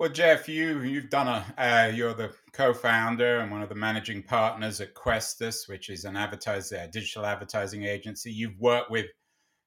Well, 0.00 0.08
Jeff, 0.08 0.48
you 0.48 0.80
you've 0.80 1.10
done 1.10 1.28
a 1.28 1.44
uh, 1.58 1.92
you're 1.94 2.14
the 2.14 2.32
co-founder 2.54 3.40
and 3.40 3.50
one 3.50 3.60
of 3.60 3.68
the 3.68 3.74
managing 3.74 4.22
partners 4.22 4.80
at 4.80 4.94
Questus, 4.94 5.68
which 5.68 5.90
is 5.90 6.06
an 6.06 6.16
advertiser, 6.16 6.88
digital 6.90 7.26
advertising 7.26 7.84
agency. 7.84 8.32
You've 8.32 8.58
worked 8.58 8.90
with 8.90 9.04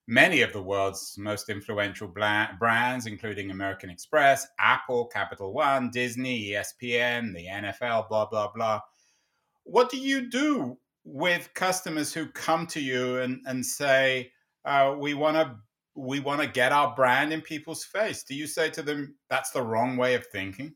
many 0.07 0.41
of 0.41 0.51
the 0.51 0.63
world's 0.63 1.13
most 1.19 1.49
influential 1.49 2.07
brands, 2.07 3.05
including 3.05 3.51
American 3.51 3.91
Express, 3.91 4.47
Apple, 4.59 5.05
Capital 5.05 5.53
One, 5.53 5.91
Disney, 5.91 6.49
ESPN, 6.49 7.35
the 7.35 7.45
NFL, 7.45 8.09
blah, 8.09 8.25
blah, 8.25 8.51
blah. 8.55 8.79
What 9.65 9.91
do 9.91 9.97
you 9.97 10.31
do 10.31 10.79
with 11.03 11.53
customers 11.53 12.11
who 12.11 12.25
come 12.29 12.65
to 12.67 12.81
you 12.81 13.19
and, 13.19 13.39
and 13.45 13.63
say, 13.63 14.31
uh, 14.65 14.95
we 14.97 15.13
want 15.13 15.35
to 15.35 15.55
we 15.95 16.19
want 16.19 16.41
to 16.41 16.47
get 16.47 16.71
our 16.71 16.95
brand 16.95 17.31
in 17.31 17.41
people's 17.41 17.83
face. 17.83 18.23
Do 18.23 18.35
you 18.35 18.47
say 18.47 18.69
to 18.71 18.81
them 18.81 19.15
that's 19.29 19.51
the 19.51 19.61
wrong 19.61 19.97
way 19.97 20.15
of 20.15 20.25
thinking 20.27 20.73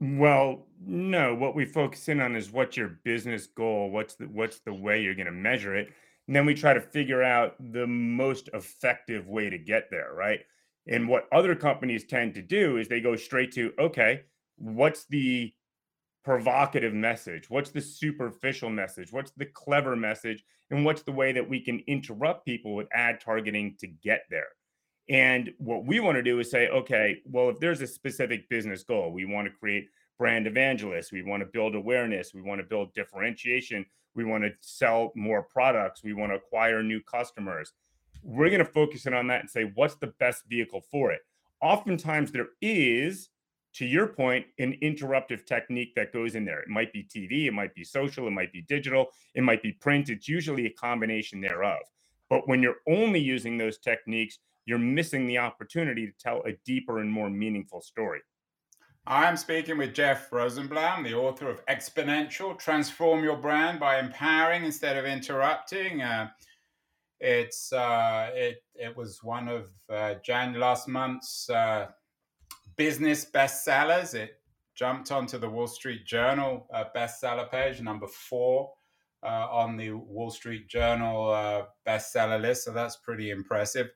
well 0.00 0.66
no. 0.86 1.34
What 1.34 1.54
we 1.54 1.64
focus 1.64 2.08
in 2.08 2.20
on 2.20 2.36
is 2.36 2.50
what's 2.50 2.76
your 2.76 3.00
business 3.04 3.46
goal 3.46 3.90
what's 3.90 4.16
the 4.16 4.26
what's 4.26 4.60
the 4.60 4.74
way 4.74 5.02
you're 5.02 5.14
going 5.14 5.26
to 5.26 5.32
measure 5.32 5.74
it 5.74 5.94
and 6.26 6.34
then 6.34 6.46
we 6.46 6.54
try 6.54 6.72
to 6.72 6.80
figure 6.80 7.22
out 7.22 7.54
the 7.72 7.86
most 7.86 8.48
effective 8.54 9.28
way 9.28 9.50
to 9.50 9.58
get 9.58 9.90
there, 9.90 10.12
right? 10.14 10.40
And 10.86 11.08
what 11.08 11.28
other 11.32 11.54
companies 11.54 12.04
tend 12.04 12.34
to 12.34 12.42
do 12.42 12.78
is 12.78 12.88
they 12.88 13.00
go 13.00 13.16
straight 13.16 13.52
to, 13.52 13.72
okay, 13.78 14.22
what's 14.56 15.04
the 15.06 15.52
provocative 16.24 16.94
message? 16.94 17.50
What's 17.50 17.70
the 17.70 17.80
superficial 17.80 18.70
message? 18.70 19.12
What's 19.12 19.32
the 19.32 19.46
clever 19.46 19.94
message? 19.94 20.44
And 20.70 20.84
what's 20.84 21.02
the 21.02 21.12
way 21.12 21.32
that 21.32 21.48
we 21.48 21.60
can 21.60 21.80
interrupt 21.86 22.46
people 22.46 22.74
with 22.74 22.88
ad 22.92 23.20
targeting 23.20 23.76
to 23.80 23.86
get 23.86 24.22
there? 24.30 24.48
And 25.10 25.52
what 25.58 25.84
we 25.84 26.00
want 26.00 26.16
to 26.16 26.22
do 26.22 26.40
is 26.40 26.50
say, 26.50 26.68
okay, 26.68 27.20
well, 27.26 27.50
if 27.50 27.60
there's 27.60 27.82
a 27.82 27.86
specific 27.86 28.48
business 28.48 28.82
goal, 28.82 29.12
we 29.12 29.26
want 29.26 29.46
to 29.46 29.52
create 29.52 29.88
brand 30.18 30.46
evangelists, 30.46 31.12
we 31.12 31.22
want 31.22 31.42
to 31.42 31.46
build 31.46 31.74
awareness, 31.74 32.32
we 32.32 32.40
want 32.40 32.60
to 32.60 32.66
build 32.66 32.94
differentiation, 32.94 33.84
we 34.14 34.24
want 34.24 34.44
to 34.44 34.50
sell 34.60 35.12
more 35.14 35.42
products, 35.42 36.02
we 36.02 36.14
want 36.14 36.32
to 36.32 36.36
acquire 36.36 36.82
new 36.82 37.02
customers. 37.02 37.72
We're 38.22 38.48
going 38.48 38.64
to 38.64 38.64
focus 38.64 39.04
in 39.04 39.12
on 39.12 39.26
that 39.26 39.40
and 39.40 39.50
say, 39.50 39.70
what's 39.74 39.96
the 39.96 40.14
best 40.18 40.44
vehicle 40.48 40.82
for 40.90 41.12
it? 41.12 41.20
Oftentimes, 41.60 42.32
there 42.32 42.48
is, 42.62 43.28
to 43.74 43.84
your 43.84 44.06
point, 44.06 44.46
an 44.58 44.76
interruptive 44.82 45.44
technique 45.46 45.94
that 45.96 46.12
goes 46.12 46.34
in 46.34 46.44
there. 46.44 46.60
It 46.60 46.68
might 46.68 46.92
be 46.92 47.02
TV, 47.02 47.46
it 47.46 47.52
might 47.52 47.74
be 47.74 47.84
social, 47.84 48.26
it 48.28 48.30
might 48.30 48.52
be 48.52 48.62
digital, 48.62 49.08
it 49.34 49.42
might 49.42 49.62
be 49.62 49.72
print. 49.72 50.08
It's 50.08 50.28
usually 50.28 50.66
a 50.66 50.70
combination 50.70 51.40
thereof. 51.40 51.80
But 52.30 52.48
when 52.48 52.62
you're 52.62 52.80
only 52.88 53.20
using 53.20 53.58
those 53.58 53.78
techniques, 53.78 54.38
you're 54.66 54.78
missing 54.78 55.26
the 55.26 55.38
opportunity 55.38 56.06
to 56.06 56.12
tell 56.18 56.42
a 56.46 56.52
deeper 56.64 57.00
and 57.00 57.10
more 57.10 57.28
meaningful 57.28 57.80
story. 57.80 58.20
I'm 59.06 59.36
speaking 59.36 59.76
with 59.76 59.92
Jeff 59.92 60.30
Rosenblum, 60.30 61.04
the 61.04 61.14
author 61.14 61.50
of 61.50 61.64
Exponential 61.66 62.58
Transform 62.58 63.22
Your 63.22 63.36
Brand 63.36 63.78
by 63.78 63.98
Empowering 63.98 64.64
Instead 64.64 64.96
of 64.96 65.04
Interrupting. 65.04 66.00
Uh, 66.00 66.30
it's 67.20 67.72
uh, 67.72 68.30
it, 68.34 68.62
it 68.74 68.96
was 68.96 69.22
one 69.22 69.48
of 69.48 69.68
uh, 69.90 70.14
Jan 70.24 70.54
last 70.54 70.88
month's 70.88 71.50
uh, 71.50 71.88
business 72.76 73.24
bestsellers. 73.24 74.14
It 74.14 74.40
jumped 74.74 75.12
onto 75.12 75.38
the 75.38 75.48
Wall 75.48 75.66
Street 75.66 76.04
Journal 76.04 76.66
uh, 76.72 76.84
bestseller 76.94 77.50
page, 77.50 77.80
number 77.80 78.06
four 78.06 78.72
uh, 79.22 79.46
on 79.50 79.76
the 79.76 79.92
Wall 79.92 80.30
Street 80.30 80.68
Journal 80.68 81.30
uh, 81.30 81.62
bestseller 81.86 82.40
list. 82.40 82.64
So 82.64 82.72
that's 82.72 82.96
pretty 82.96 83.30
impressive. 83.30 83.90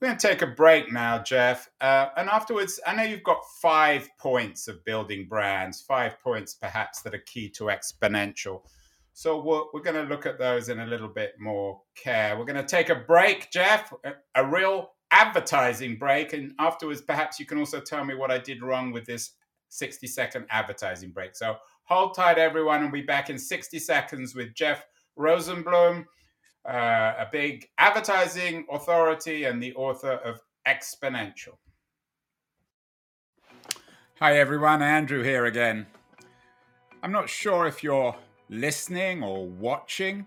We're 0.00 0.08
going 0.08 0.18
to 0.18 0.28
take 0.28 0.42
a 0.42 0.48
break 0.48 0.90
now, 0.90 1.18
Jeff. 1.18 1.68
Uh, 1.80 2.08
and 2.16 2.28
afterwards, 2.28 2.80
I 2.86 2.94
know 2.96 3.04
you've 3.04 3.22
got 3.22 3.38
five 3.60 4.08
points 4.18 4.66
of 4.66 4.84
building 4.84 5.28
brands, 5.28 5.80
five 5.80 6.20
points 6.20 6.54
perhaps 6.54 7.02
that 7.02 7.14
are 7.14 7.22
key 7.24 7.48
to 7.50 7.64
exponential. 7.64 8.62
So 9.12 9.40
we're, 9.40 9.62
we're 9.72 9.82
going 9.82 10.02
to 10.02 10.10
look 10.12 10.26
at 10.26 10.38
those 10.38 10.70
in 10.70 10.80
a 10.80 10.86
little 10.86 11.08
bit 11.08 11.34
more 11.38 11.82
care. 11.94 12.36
We're 12.36 12.46
going 12.46 12.56
to 12.56 12.64
take 12.64 12.88
a 12.88 12.96
break, 12.96 13.50
Jeff, 13.52 13.92
a, 14.04 14.14
a 14.34 14.44
real 14.44 14.91
advertising 15.12 15.96
break. 15.96 16.32
And 16.32 16.52
afterwards, 16.58 17.00
perhaps 17.00 17.38
you 17.38 17.46
can 17.46 17.58
also 17.58 17.80
tell 17.80 18.04
me 18.04 18.16
what 18.16 18.32
I 18.32 18.38
did 18.38 18.62
wrong 18.62 18.90
with 18.90 19.04
this 19.04 19.34
60 19.68 20.08
second 20.08 20.46
advertising 20.50 21.10
break. 21.10 21.36
So 21.36 21.56
hold 21.84 22.16
tight, 22.16 22.38
everyone, 22.38 22.82
and 22.82 22.90
we'll 22.90 23.02
be 23.02 23.06
back 23.06 23.30
in 23.30 23.38
60 23.38 23.78
seconds 23.78 24.34
with 24.34 24.54
Jeff 24.54 24.84
Rosenblum 25.16 26.06
uh, 26.64 27.14
a 27.18 27.28
big 27.30 27.68
advertising 27.78 28.66
authority 28.70 29.44
and 29.44 29.62
the 29.62 29.74
author 29.74 30.12
of 30.24 30.40
Exponential. 30.66 31.56
Hi, 34.20 34.38
everyone. 34.38 34.82
Andrew 34.82 35.22
here 35.22 35.46
again. 35.46 35.86
I'm 37.02 37.10
not 37.10 37.28
sure 37.28 37.66
if 37.66 37.82
you're 37.82 38.14
listening 38.48 39.24
or 39.24 39.48
watching 39.48 40.26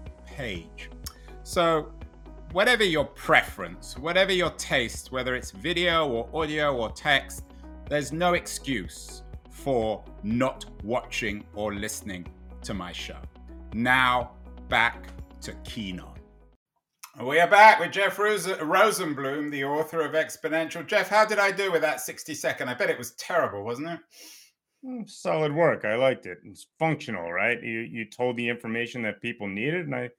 page. 0.41 0.89
So, 1.43 1.91
whatever 2.51 2.83
your 2.83 3.05
preference, 3.05 3.95
whatever 3.97 4.33
your 4.33 4.49
taste, 4.51 5.11
whether 5.11 5.35
it's 5.35 5.51
video 5.51 6.07
or 6.07 6.29
audio 6.33 6.75
or 6.75 6.89
text, 6.91 7.43
there's 7.87 8.11
no 8.11 8.33
excuse 8.33 9.21
for 9.51 10.03
not 10.23 10.65
watching 10.83 11.45
or 11.53 11.75
listening 11.75 12.25
to 12.63 12.73
my 12.73 12.91
show. 12.91 13.19
Now, 13.73 14.31
back 14.67 15.09
to 15.41 15.53
Keen 15.63 15.99
On. 15.99 16.17
We 17.23 17.39
are 17.39 17.47
back 17.47 17.79
with 17.79 17.91
Jeff 17.91 18.17
Rosenblum, 18.17 19.51
the 19.51 19.65
author 19.65 20.01
of 20.01 20.13
Exponential. 20.13 20.87
Jeff, 20.87 21.07
how 21.09 21.25
did 21.25 21.37
I 21.37 21.51
do 21.51 21.71
with 21.71 21.81
that 21.81 21.99
60 22.01 22.33
second? 22.33 22.67
I 22.67 22.73
bet 22.73 22.89
it 22.89 22.97
was 22.97 23.11
terrible, 23.11 23.63
wasn't 23.63 23.89
it? 23.89 23.99
Mm, 24.83 25.07
solid 25.07 25.53
work. 25.53 25.85
I 25.85 25.95
liked 25.95 26.25
it. 26.25 26.39
It's 26.43 26.65
functional, 26.79 27.31
right? 27.31 27.61
You 27.61 27.81
you 27.81 28.05
told 28.05 28.37
the 28.37 28.49
information 28.49 29.03
that 29.03 29.21
people 29.21 29.47
needed, 29.47 29.85
and 29.85 29.93
I 29.93 30.09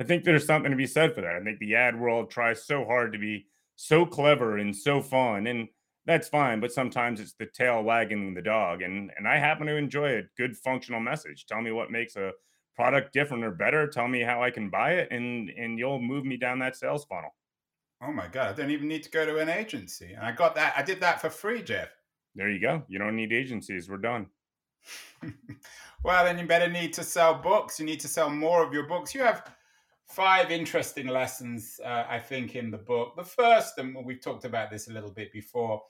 I 0.00 0.04
think 0.04 0.24
there's 0.24 0.46
something 0.46 0.70
to 0.70 0.76
be 0.76 0.86
said 0.86 1.14
for 1.14 1.20
that. 1.20 1.36
I 1.36 1.44
think 1.44 1.58
the 1.58 1.74
ad 1.74 2.00
world 2.00 2.30
tries 2.30 2.64
so 2.64 2.86
hard 2.86 3.12
to 3.12 3.18
be 3.18 3.46
so 3.76 4.06
clever 4.06 4.56
and 4.56 4.74
so 4.74 5.02
fun, 5.02 5.46
and 5.46 5.68
that's 6.06 6.26
fine. 6.26 6.58
But 6.58 6.72
sometimes 6.72 7.20
it's 7.20 7.34
the 7.34 7.44
tail 7.44 7.82
wagging 7.82 8.32
the 8.32 8.40
dog, 8.40 8.80
and 8.80 9.10
and 9.18 9.28
I 9.28 9.36
happen 9.36 9.66
to 9.66 9.76
enjoy 9.76 10.16
a 10.16 10.22
good 10.38 10.56
functional 10.56 11.00
message. 11.00 11.44
Tell 11.46 11.60
me 11.60 11.70
what 11.70 11.90
makes 11.90 12.16
a 12.16 12.32
product 12.74 13.12
different 13.12 13.44
or 13.44 13.50
better. 13.50 13.86
Tell 13.86 14.08
me 14.08 14.22
how 14.22 14.42
I 14.42 14.50
can 14.50 14.70
buy 14.70 14.92
it, 14.92 15.08
and 15.10 15.50
and 15.50 15.78
you'll 15.78 16.00
move 16.00 16.24
me 16.24 16.38
down 16.38 16.58
that 16.60 16.76
sales 16.76 17.04
funnel. 17.04 17.34
Oh 18.02 18.10
my 18.10 18.26
god! 18.26 18.48
I 18.48 18.52
don't 18.54 18.70
even 18.70 18.88
need 18.88 19.02
to 19.02 19.10
go 19.10 19.26
to 19.26 19.36
an 19.36 19.50
agency, 19.50 20.14
and 20.14 20.24
I 20.24 20.32
got 20.32 20.54
that. 20.54 20.72
I 20.78 20.82
did 20.82 21.00
that 21.00 21.20
for 21.20 21.28
free, 21.28 21.62
Jeff. 21.62 21.90
There 22.34 22.50
you 22.50 22.60
go. 22.60 22.82
You 22.88 22.98
don't 22.98 23.16
need 23.16 23.34
agencies. 23.34 23.90
We're 23.90 23.98
done. 23.98 24.28
well, 26.04 26.24
then 26.24 26.38
you 26.38 26.46
better 26.46 26.70
need 26.70 26.94
to 26.94 27.04
sell 27.04 27.34
books. 27.34 27.78
You 27.78 27.84
need 27.84 28.00
to 28.00 28.08
sell 28.08 28.30
more 28.30 28.64
of 28.64 28.72
your 28.72 28.84
books. 28.84 29.14
You 29.14 29.20
have 29.22 29.44
five 30.10 30.50
interesting 30.50 31.06
lessons, 31.06 31.80
uh, 31.84 32.04
I 32.08 32.18
think, 32.18 32.56
in 32.56 32.70
the 32.70 32.78
book. 32.78 33.16
The 33.16 33.24
first, 33.24 33.78
and 33.78 33.96
we've 34.04 34.20
talked 34.20 34.44
about 34.44 34.70
this 34.70 34.88
a 34.88 34.92
little 34.92 35.10
bit 35.10 35.32
before, 35.32 35.82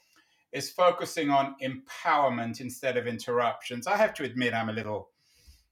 is 0.53 0.71
focusing 0.71 1.31
on 1.31 1.55
empowerment 1.63 2.61
instead 2.61 2.97
of 2.97 3.07
interruptions. 3.07 3.87
I 3.87 3.97
have 3.97 4.15
to 4.15 4.25
admit, 4.25 4.55
I'm 4.55 4.69
a 4.69 4.73
little 4.73 5.11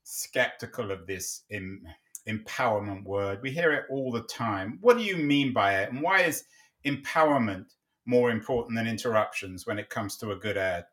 skeptical 0.05 0.91
of 0.91 1.07
this 1.07 1.43
em- 1.51 1.87
empowerment 2.29 3.05
word. 3.05 3.41
We 3.43 3.51
hear 3.51 3.73
it 3.73 3.85
all 3.91 4.13
the 4.13 4.23
time. 4.23 4.79
What 4.81 4.97
do 4.97 5.05
you 5.05 5.17
mean 5.17 5.53
by 5.53 5.81
it? 5.81 5.91
And 5.91 6.01
why 6.01 6.23
is 6.23 6.45
empowerment 6.85 7.67
more 8.09 8.31
important 8.31 8.75
than 8.75 8.87
interruptions 8.87 9.67
when 9.67 9.79
it 9.79 9.91
comes 9.91 10.17
to 10.17 10.33
a 10.33 10.37
good 10.37 10.57
ad. 10.57 10.87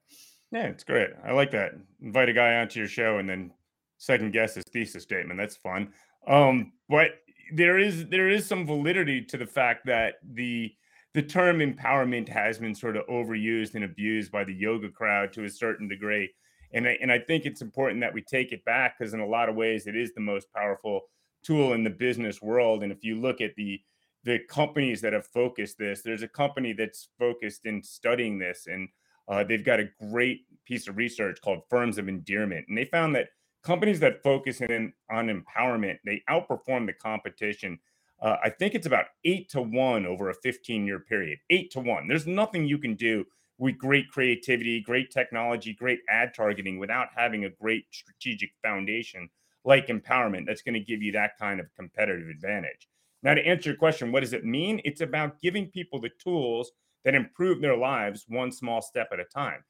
Yeah, 0.52 0.68
it's 0.68 0.84
great. 0.84 1.10
I 1.26 1.32
like 1.32 1.50
that. 1.52 1.72
Invite 2.02 2.30
a 2.30 2.34
guy 2.34 2.56
onto 2.58 2.78
your 2.78 2.90
show 2.90 3.18
and 3.18 3.28
then 3.28 3.52
second 3.98 4.34
guess 4.34 4.56
his 4.56 4.66
thesis 4.66 5.04
statement. 5.04 5.40
That's 5.40 5.56
fun. 5.56 5.94
Um, 6.28 6.74
but 6.90 7.12
there 7.54 7.78
is 7.78 8.08
there 8.08 8.30
is 8.30 8.46
some 8.46 8.66
validity 8.66 9.22
to 9.26 9.38
the 9.38 9.46
fact 9.46 9.86
that 9.86 10.16
the 10.34 10.74
the 11.14 11.22
term 11.22 11.60
empowerment 11.60 12.28
has 12.28 12.58
been 12.58 12.76
sort 12.76 12.98
of 12.98 13.08
overused 13.08 13.76
and 13.76 13.86
abused 13.86 14.32
by 14.32 14.44
the 14.44 14.54
yoga 14.54 14.90
crowd 14.90 15.32
to 15.34 15.46
a 15.46 15.50
certain 15.50 15.88
degree. 15.88 16.30
And 16.74 16.86
I, 16.88 16.98
and 17.02 17.10
I 17.10 17.20
think 17.20 17.46
it's 17.46 17.62
important 17.62 18.02
that 18.02 18.14
we 18.14 18.22
take 18.22 18.52
it 18.52 18.66
back 18.66 18.98
because 19.00 19.14
in 19.14 19.22
a 19.22 19.26
lot 19.26 19.48
of 19.48 19.56
ways 19.56 19.88
it 19.88 19.96
is 19.96 20.14
the 20.14 20.20
most 20.20 20.52
powerful 20.54 21.02
tool 21.42 21.72
in 21.72 21.86
the 21.86 21.90
business 21.90 22.42
world. 22.42 22.84
And 22.84 22.92
if 22.92 23.02
you 23.02 23.22
look 23.22 23.40
at 23.40 23.56
the 23.56 23.80
the 24.26 24.40
companies 24.50 25.02
that 25.02 25.14
have 25.14 25.28
focused 25.28 25.78
this. 25.78 26.02
There's 26.02 26.24
a 26.24 26.28
company 26.28 26.74
that's 26.74 27.10
focused 27.18 27.66
in 27.66 27.82
studying 27.84 28.40
this, 28.40 28.68
and 28.68 28.90
uh, 29.28 29.44
they've 29.44 29.64
got 29.64 29.80
a 29.80 29.90
great 30.12 30.42
piece 30.66 30.88
of 30.88 30.98
research 30.98 31.40
called 31.42 31.62
Firms 31.70 31.98
of 31.98 32.10
Endearment, 32.10 32.66
and 32.68 32.78
they 32.78 32.86
found 32.86 33.16
that 33.16 33.30
companies 33.66 34.00
that 34.02 34.24
focus 34.24 34.62
in 34.62 34.94
on 35.12 35.28
empowerment 35.28 35.98
they 36.06 36.24
outperform 36.30 36.86
the 36.86 36.94
competition. 36.94 37.80
Uh, 38.22 38.38
I 38.44 38.50
think 38.50 38.76
it's 38.76 38.88
about 38.88 39.08
eight 39.26 39.50
to 39.50 39.62
one 39.62 40.06
over 40.06 40.30
a 40.30 40.36
15 40.36 40.88
year 40.88 41.00
period. 41.00 41.40
Eight 41.50 41.72
to 41.72 41.82
one. 41.82 42.08
There's 42.08 42.28
nothing 42.28 42.66
you 42.66 42.78
can 42.78 42.96
do 42.96 43.26
with 43.58 43.78
great 43.78 44.10
creativity, 44.10 44.82
great 44.82 45.12
technology, 45.12 45.74
great 45.74 46.00
ad 46.10 46.34
targeting 46.36 46.80
without 46.80 47.10
having 47.16 47.46
a 47.46 47.50
great 47.50 47.86
strategic 47.92 48.52
foundation 48.64 49.30
like 49.66 49.88
empowerment 49.88 50.46
that's 50.46 50.62
going 50.62 50.76
to 50.76 50.80
give 50.80 51.02
you 51.02 51.12
that 51.14 51.38
kind 51.40 51.60
of 51.60 51.68
competitive 51.76 52.30
advantage. 52.30 52.88
Now, 53.24 53.34
to 53.34 53.46
answer 53.46 53.72
your 53.72 53.78
question, 53.78 54.12
what 54.12 54.22
does 54.22 54.34
it 54.34 54.46
mean? 54.46 54.82
It's 54.86 55.02
about 55.02 55.42
giving 55.42 55.68
people 55.68 56.00
the 56.00 56.12
tools 56.24 56.72
that 57.06 57.16
improve 57.16 57.62
their 57.62 57.78
lives 57.78 58.26
one 58.28 58.52
small 58.52 58.82
step 58.82 59.10
at 59.12 59.20
a 59.20 59.26
time. 59.26 59.64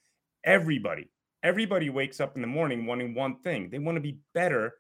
Everybody, 0.44 1.10
everybody 1.46 1.92
wakes 1.92 2.20
up 2.20 2.36
in 2.36 2.42
the 2.42 2.48
morning 2.48 2.88
wanting 2.88 3.14
one 3.14 3.38
thing. 3.44 3.70
They 3.70 3.78
want 3.78 3.96
to 3.98 4.02
be 4.02 4.18
better 4.34 4.74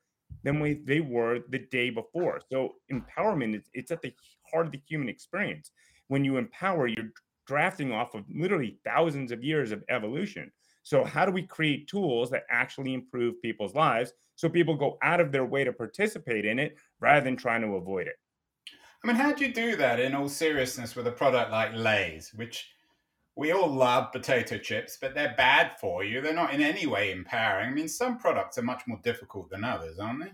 than 0.43 0.83
they 0.85 0.99
were 0.99 1.41
the 1.49 1.59
day 1.59 1.91
before. 1.91 2.41
So 2.51 2.73
empowerment 2.91 3.55
is 3.55 3.69
it's 3.73 3.91
at 3.91 4.01
the 4.01 4.11
heart 4.51 4.65
of 4.65 4.71
the 4.71 4.81
human 4.87 5.07
experience. 5.07 5.69
When 6.07 6.25
you 6.25 6.37
empower, 6.37 6.87
you're 6.87 7.11
drafting 7.45 7.91
off 7.91 8.15
of 8.15 8.23
literally 8.33 8.79
thousands 8.83 9.31
of 9.31 9.43
years 9.43 9.71
of 9.71 9.83
evolution. 9.89 10.51
So 10.81 11.03
how 11.03 11.25
do 11.25 11.31
we 11.31 11.43
create 11.43 11.87
tools 11.87 12.31
that 12.31 12.45
actually 12.49 12.95
improve 12.95 13.41
people's 13.43 13.75
lives 13.75 14.11
so 14.35 14.49
people 14.49 14.75
go 14.75 14.97
out 15.03 15.19
of 15.19 15.31
their 15.31 15.45
way 15.45 15.63
to 15.63 15.71
participate 15.71 16.45
in 16.45 16.57
it 16.57 16.77
rather 16.99 17.23
than 17.23 17.37
trying 17.37 17.61
to 17.61 17.75
avoid 17.75 18.07
it? 18.07 18.15
I 19.03 19.07
mean, 19.07 19.15
how 19.15 19.31
do 19.33 19.45
you 19.45 19.53
do 19.53 19.75
that 19.75 19.99
in 19.99 20.15
all 20.15 20.29
seriousness 20.29 20.95
with 20.95 21.05
a 21.05 21.11
product 21.11 21.51
like 21.51 21.75
Lay's, 21.75 22.31
which 22.33 22.74
we 23.35 23.51
all 23.51 23.67
love 23.67 24.11
potato 24.11 24.57
chips, 24.57 24.97
but 24.99 25.13
they're 25.13 25.33
bad 25.35 25.73
for 25.79 26.03
you. 26.03 26.21
They're 26.21 26.33
not 26.33 26.53
in 26.53 26.61
any 26.61 26.87
way 26.87 27.11
empowering. 27.11 27.69
I 27.69 27.73
mean, 27.73 27.87
some 27.87 28.17
products 28.17 28.57
are 28.57 28.63
much 28.63 28.83
more 28.87 28.99
difficult 29.03 29.49
than 29.49 29.63
others, 29.63 29.99
aren't 29.99 30.23
they? 30.23 30.31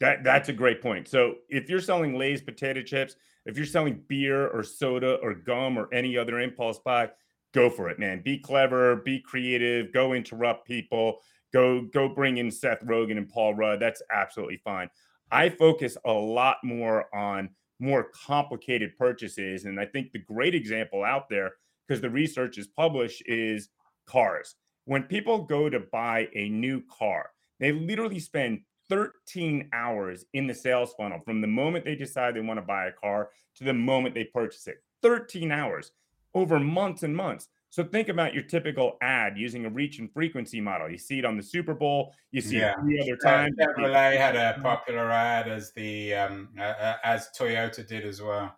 That 0.00 0.24
that's 0.24 0.48
a 0.48 0.52
great 0.52 0.80
point. 0.80 1.08
So 1.08 1.36
if 1.48 1.68
you're 1.68 1.80
selling 1.80 2.16
Lay's 2.16 2.40
potato 2.40 2.82
chips, 2.82 3.16
if 3.46 3.56
you're 3.56 3.66
selling 3.66 4.02
beer 4.08 4.48
or 4.48 4.62
soda 4.62 5.16
or 5.22 5.34
gum 5.34 5.76
or 5.76 5.92
any 5.92 6.16
other 6.16 6.40
impulse 6.40 6.78
buy, 6.78 7.10
go 7.52 7.68
for 7.68 7.90
it, 7.90 7.98
man. 7.98 8.22
Be 8.22 8.38
clever, 8.38 8.96
be 8.96 9.20
creative, 9.20 9.92
go 9.92 10.12
interrupt 10.12 10.66
people, 10.66 11.18
go 11.52 11.82
go 11.82 12.08
bring 12.08 12.38
in 12.38 12.50
Seth 12.50 12.84
Rogen 12.84 13.16
and 13.16 13.28
Paul 13.28 13.54
Rudd. 13.54 13.80
That's 13.80 14.02
absolutely 14.10 14.58
fine. 14.58 14.88
I 15.30 15.48
focus 15.48 15.96
a 16.04 16.12
lot 16.12 16.58
more 16.62 17.14
on 17.14 17.50
more 17.80 18.10
complicated 18.26 18.96
purchases. 18.96 19.64
And 19.64 19.78
I 19.78 19.86
think 19.86 20.12
the 20.12 20.18
great 20.18 20.54
example 20.54 21.04
out 21.04 21.28
there, 21.28 21.52
because 21.88 22.00
the 22.00 22.10
research 22.10 22.58
is 22.58 22.66
published, 22.66 23.22
is 23.26 23.70
cars. 24.06 24.54
When 24.84 25.04
people 25.04 25.44
go 25.44 25.68
to 25.68 25.80
buy 25.80 26.28
a 26.34 26.48
new 26.48 26.82
car, 26.90 27.30
they 27.58 27.72
literally 27.72 28.20
spend 28.20 28.60
13 28.88 29.68
hours 29.72 30.24
in 30.32 30.46
the 30.46 30.54
sales 30.54 30.94
funnel 30.96 31.20
from 31.24 31.40
the 31.40 31.46
moment 31.46 31.84
they 31.84 31.94
decide 31.94 32.34
they 32.34 32.40
want 32.40 32.58
to 32.58 32.62
buy 32.62 32.86
a 32.86 32.92
car 32.92 33.30
to 33.56 33.64
the 33.64 33.74
moment 33.74 34.14
they 34.14 34.24
purchase 34.24 34.66
it. 34.66 34.82
13 35.02 35.52
hours 35.52 35.92
over 36.34 36.58
months 36.58 37.02
and 37.02 37.16
months. 37.16 37.48
So 37.70 37.84
think 37.84 38.08
about 38.08 38.32
your 38.32 38.44
typical 38.44 38.96
ad 39.02 39.36
using 39.36 39.66
a 39.66 39.70
reach 39.70 39.98
and 39.98 40.10
frequency 40.10 40.60
model. 40.60 40.90
You 40.90 40.96
see 40.96 41.18
it 41.18 41.26
on 41.26 41.36
the 41.36 41.42
Super 41.42 41.74
Bowl. 41.74 42.14
You 42.30 42.40
see 42.40 42.58
yeah. 42.58 42.70
it 42.70 42.76
three 42.80 43.00
other 43.02 43.16
times. 43.16 43.54
Chevrolet 43.60 44.16
had 44.16 44.36
a 44.36 44.58
popular 44.62 45.10
ad 45.10 45.48
as 45.48 45.72
the 45.72 46.14
um, 46.14 46.48
uh, 46.58 46.94
as 47.04 47.28
Toyota 47.38 47.86
did 47.86 48.06
as 48.06 48.22
well. 48.22 48.56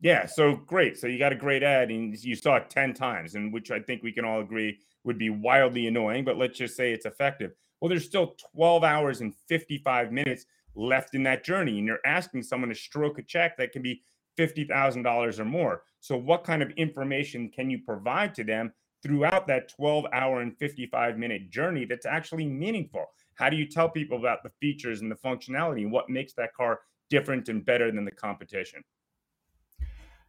Yeah, 0.00 0.26
so 0.26 0.56
great. 0.56 0.96
So 0.98 1.06
you 1.06 1.18
got 1.18 1.32
a 1.32 1.36
great 1.36 1.62
ad, 1.62 1.90
and 1.90 2.16
you 2.24 2.34
saw 2.34 2.56
it 2.56 2.70
ten 2.70 2.94
times, 2.94 3.34
and 3.34 3.52
which 3.52 3.70
I 3.70 3.80
think 3.80 4.02
we 4.02 4.12
can 4.12 4.24
all 4.24 4.40
agree 4.40 4.78
would 5.04 5.18
be 5.18 5.30
wildly 5.30 5.86
annoying. 5.86 6.24
But 6.24 6.38
let's 6.38 6.56
just 6.58 6.76
say 6.76 6.92
it's 6.92 7.06
effective. 7.06 7.52
Well, 7.80 7.88
there's 7.88 8.04
still 8.06 8.34
12 8.54 8.84
hours 8.84 9.20
and 9.20 9.34
55 9.48 10.12
minutes 10.12 10.46
left 10.74 11.14
in 11.14 11.22
that 11.24 11.44
journey, 11.44 11.78
and 11.78 11.86
you're 11.86 11.98
asking 12.06 12.42
someone 12.42 12.70
to 12.70 12.74
stroke 12.74 13.18
a 13.18 13.22
check 13.22 13.56
that 13.58 13.72
can 13.72 13.82
be 13.82 14.02
$50,000 14.38 15.38
or 15.38 15.44
more. 15.44 15.82
So, 16.00 16.16
what 16.16 16.44
kind 16.44 16.62
of 16.62 16.70
information 16.72 17.50
can 17.50 17.68
you 17.68 17.78
provide 17.84 18.34
to 18.36 18.44
them 18.44 18.72
throughout 19.02 19.46
that 19.48 19.68
12 19.74 20.06
hour 20.12 20.40
and 20.40 20.56
55 20.58 21.18
minute 21.18 21.50
journey 21.50 21.84
that's 21.84 22.06
actually 22.06 22.46
meaningful? 22.46 23.04
How 23.34 23.50
do 23.50 23.56
you 23.56 23.66
tell 23.66 23.88
people 23.90 24.18
about 24.18 24.42
the 24.42 24.50
features 24.60 25.02
and 25.02 25.10
the 25.10 25.16
functionality 25.16 25.82
and 25.82 25.92
what 25.92 26.08
makes 26.08 26.32
that 26.34 26.54
car 26.54 26.80
different 27.10 27.48
and 27.50 27.64
better 27.64 27.90
than 27.92 28.04
the 28.06 28.10
competition? 28.10 28.82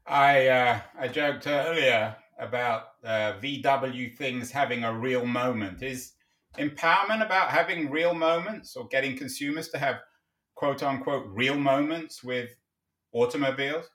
I 0.05 0.47
uh, 0.47 0.81
I 0.99 1.07
joked 1.07 1.47
earlier 1.47 2.15
about 2.39 2.83
uh, 3.03 3.33
VW 3.39 4.15
things 4.15 4.51
having 4.51 4.83
a 4.83 4.97
real 4.97 5.25
moment. 5.25 5.81
Is 5.83 6.13
empowerment 6.57 7.25
about 7.25 7.49
having 7.49 7.89
real 7.89 8.13
moments 8.13 8.75
or 8.75 8.87
getting 8.87 9.17
consumers 9.17 9.69
to 9.69 9.77
have 9.77 10.01
quote 10.55 10.83
unquote 10.83 11.27
real 11.27 11.57
moments 11.57 12.23
with 12.23 12.49
automobiles? 13.13 13.89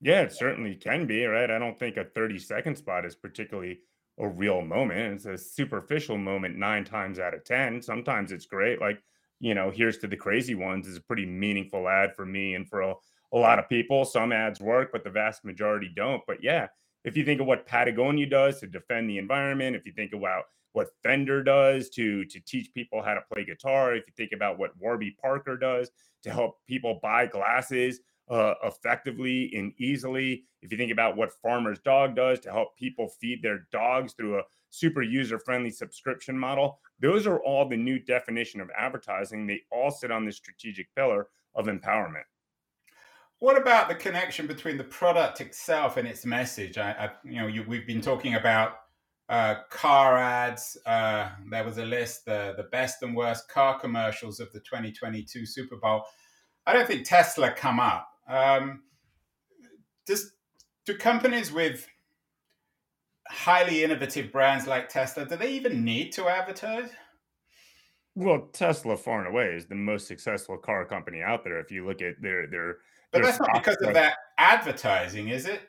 Yeah, 0.00 0.22
it 0.22 0.32
certainly 0.32 0.74
can 0.76 1.06
be, 1.06 1.24
right? 1.24 1.50
I 1.50 1.58
don't 1.58 1.78
think 1.78 1.96
a 1.96 2.04
30 2.04 2.38
second 2.38 2.76
spot 2.76 3.04
is 3.06 3.14
particularly 3.14 3.80
a 4.18 4.28
real 4.28 4.60
moment. 4.62 5.14
It's 5.14 5.26
a 5.26 5.38
superficial 5.38 6.18
moment 6.18 6.56
nine 6.56 6.84
times 6.84 7.18
out 7.18 7.34
of 7.34 7.44
10. 7.44 7.82
Sometimes 7.82 8.30
it's 8.30 8.46
great. 8.46 8.80
Like, 8.80 9.02
you 9.40 9.54
know, 9.54 9.70
here's 9.70 9.98
to 9.98 10.06
the 10.06 10.16
crazy 10.16 10.54
ones 10.54 10.86
is 10.86 10.96
a 10.96 11.02
pretty 11.02 11.26
meaningful 11.26 11.88
ad 11.88 12.14
for 12.14 12.26
me 12.26 12.54
and 12.54 12.68
for 12.68 12.82
a, 12.82 12.94
a 13.34 13.38
lot 13.38 13.58
of 13.58 13.68
people. 13.68 14.04
Some 14.04 14.32
ads 14.32 14.60
work, 14.60 14.90
but 14.92 15.04
the 15.04 15.10
vast 15.10 15.44
majority 15.44 15.90
don't. 15.94 16.22
But 16.26 16.42
yeah, 16.42 16.68
if 17.04 17.16
you 17.16 17.24
think 17.24 17.40
of 17.40 17.46
what 17.46 17.66
Patagonia 17.66 18.26
does 18.26 18.60
to 18.60 18.66
defend 18.66 19.10
the 19.10 19.18
environment, 19.18 19.76
if 19.76 19.84
you 19.84 19.92
think 19.92 20.12
about 20.14 20.44
what 20.72 20.88
Fender 21.02 21.42
does 21.42 21.90
to 21.90 22.24
to 22.24 22.40
teach 22.40 22.72
people 22.72 23.02
how 23.02 23.14
to 23.14 23.20
play 23.32 23.44
guitar, 23.44 23.94
if 23.94 24.04
you 24.06 24.12
think 24.16 24.32
about 24.32 24.58
what 24.58 24.70
Warby 24.78 25.16
Parker 25.20 25.56
does 25.56 25.90
to 26.22 26.30
help 26.30 26.56
people 26.66 27.00
buy 27.02 27.26
glasses 27.26 28.00
uh, 28.30 28.54
effectively 28.64 29.52
and 29.54 29.72
easily. 29.78 30.44
If 30.62 30.72
you 30.72 30.78
think 30.78 30.92
about 30.92 31.16
what 31.16 31.32
Farmer's 31.42 31.80
Dog 31.80 32.16
does 32.16 32.40
to 32.40 32.52
help 32.52 32.76
people 32.76 33.08
feed 33.20 33.42
their 33.42 33.66
dogs 33.70 34.14
through 34.14 34.38
a 34.38 34.42
super 34.70 35.02
user 35.02 35.38
friendly 35.38 35.70
subscription 35.70 36.38
model, 36.38 36.80
those 37.00 37.26
are 37.26 37.40
all 37.40 37.68
the 37.68 37.76
new 37.76 37.98
definition 37.98 38.60
of 38.60 38.70
advertising. 38.76 39.46
They 39.46 39.60
all 39.70 39.90
sit 39.90 40.10
on 40.10 40.24
this 40.24 40.36
strategic 40.36 40.92
pillar 40.94 41.28
of 41.54 41.66
empowerment. 41.66 42.22
What 43.44 43.58
about 43.58 43.90
the 43.90 43.94
connection 43.94 44.46
between 44.46 44.78
the 44.78 44.84
product 44.84 45.42
itself 45.42 45.98
and 45.98 46.08
its 46.08 46.24
message? 46.24 46.78
I, 46.78 46.92
I 46.92 47.10
you 47.26 47.38
know, 47.42 47.46
you, 47.46 47.62
we've 47.68 47.86
been 47.86 48.00
talking 48.00 48.36
about 48.36 48.76
uh, 49.28 49.56
car 49.68 50.16
ads. 50.16 50.78
Uh, 50.86 51.28
there 51.50 51.62
was 51.62 51.76
a 51.76 51.84
list, 51.84 52.24
the, 52.24 52.54
the 52.56 52.62
best 52.62 53.02
and 53.02 53.14
worst 53.14 53.50
car 53.50 53.78
commercials 53.78 54.40
of 54.40 54.50
the 54.52 54.60
2022 54.60 55.44
Super 55.44 55.76
Bowl. 55.76 56.04
I 56.66 56.72
don't 56.72 56.86
think 56.86 57.06
Tesla 57.06 57.50
come 57.50 57.80
up. 57.80 58.08
Um, 58.26 58.84
does, 60.06 60.32
do 60.86 60.96
companies 60.96 61.52
with 61.52 61.86
highly 63.28 63.84
innovative 63.84 64.32
brands 64.32 64.66
like 64.66 64.88
Tesla, 64.88 65.26
do 65.26 65.36
they 65.36 65.52
even 65.52 65.84
need 65.84 66.12
to 66.12 66.28
advertise? 66.28 66.88
Well, 68.14 68.48
Tesla 68.54 68.96
far 68.96 69.18
and 69.18 69.28
away 69.28 69.54
is 69.54 69.66
the 69.66 69.74
most 69.74 70.06
successful 70.06 70.56
car 70.56 70.86
company 70.86 71.20
out 71.20 71.44
there. 71.44 71.60
If 71.60 71.70
you 71.70 71.86
look 71.86 72.00
at 72.00 72.22
their 72.22 72.46
their, 72.46 72.78
but 73.14 73.22
that's 73.22 73.40
not 73.40 73.54
because 73.54 73.76
of 73.82 73.94
that 73.94 74.16
advertising, 74.38 75.28
is 75.28 75.46
it? 75.46 75.60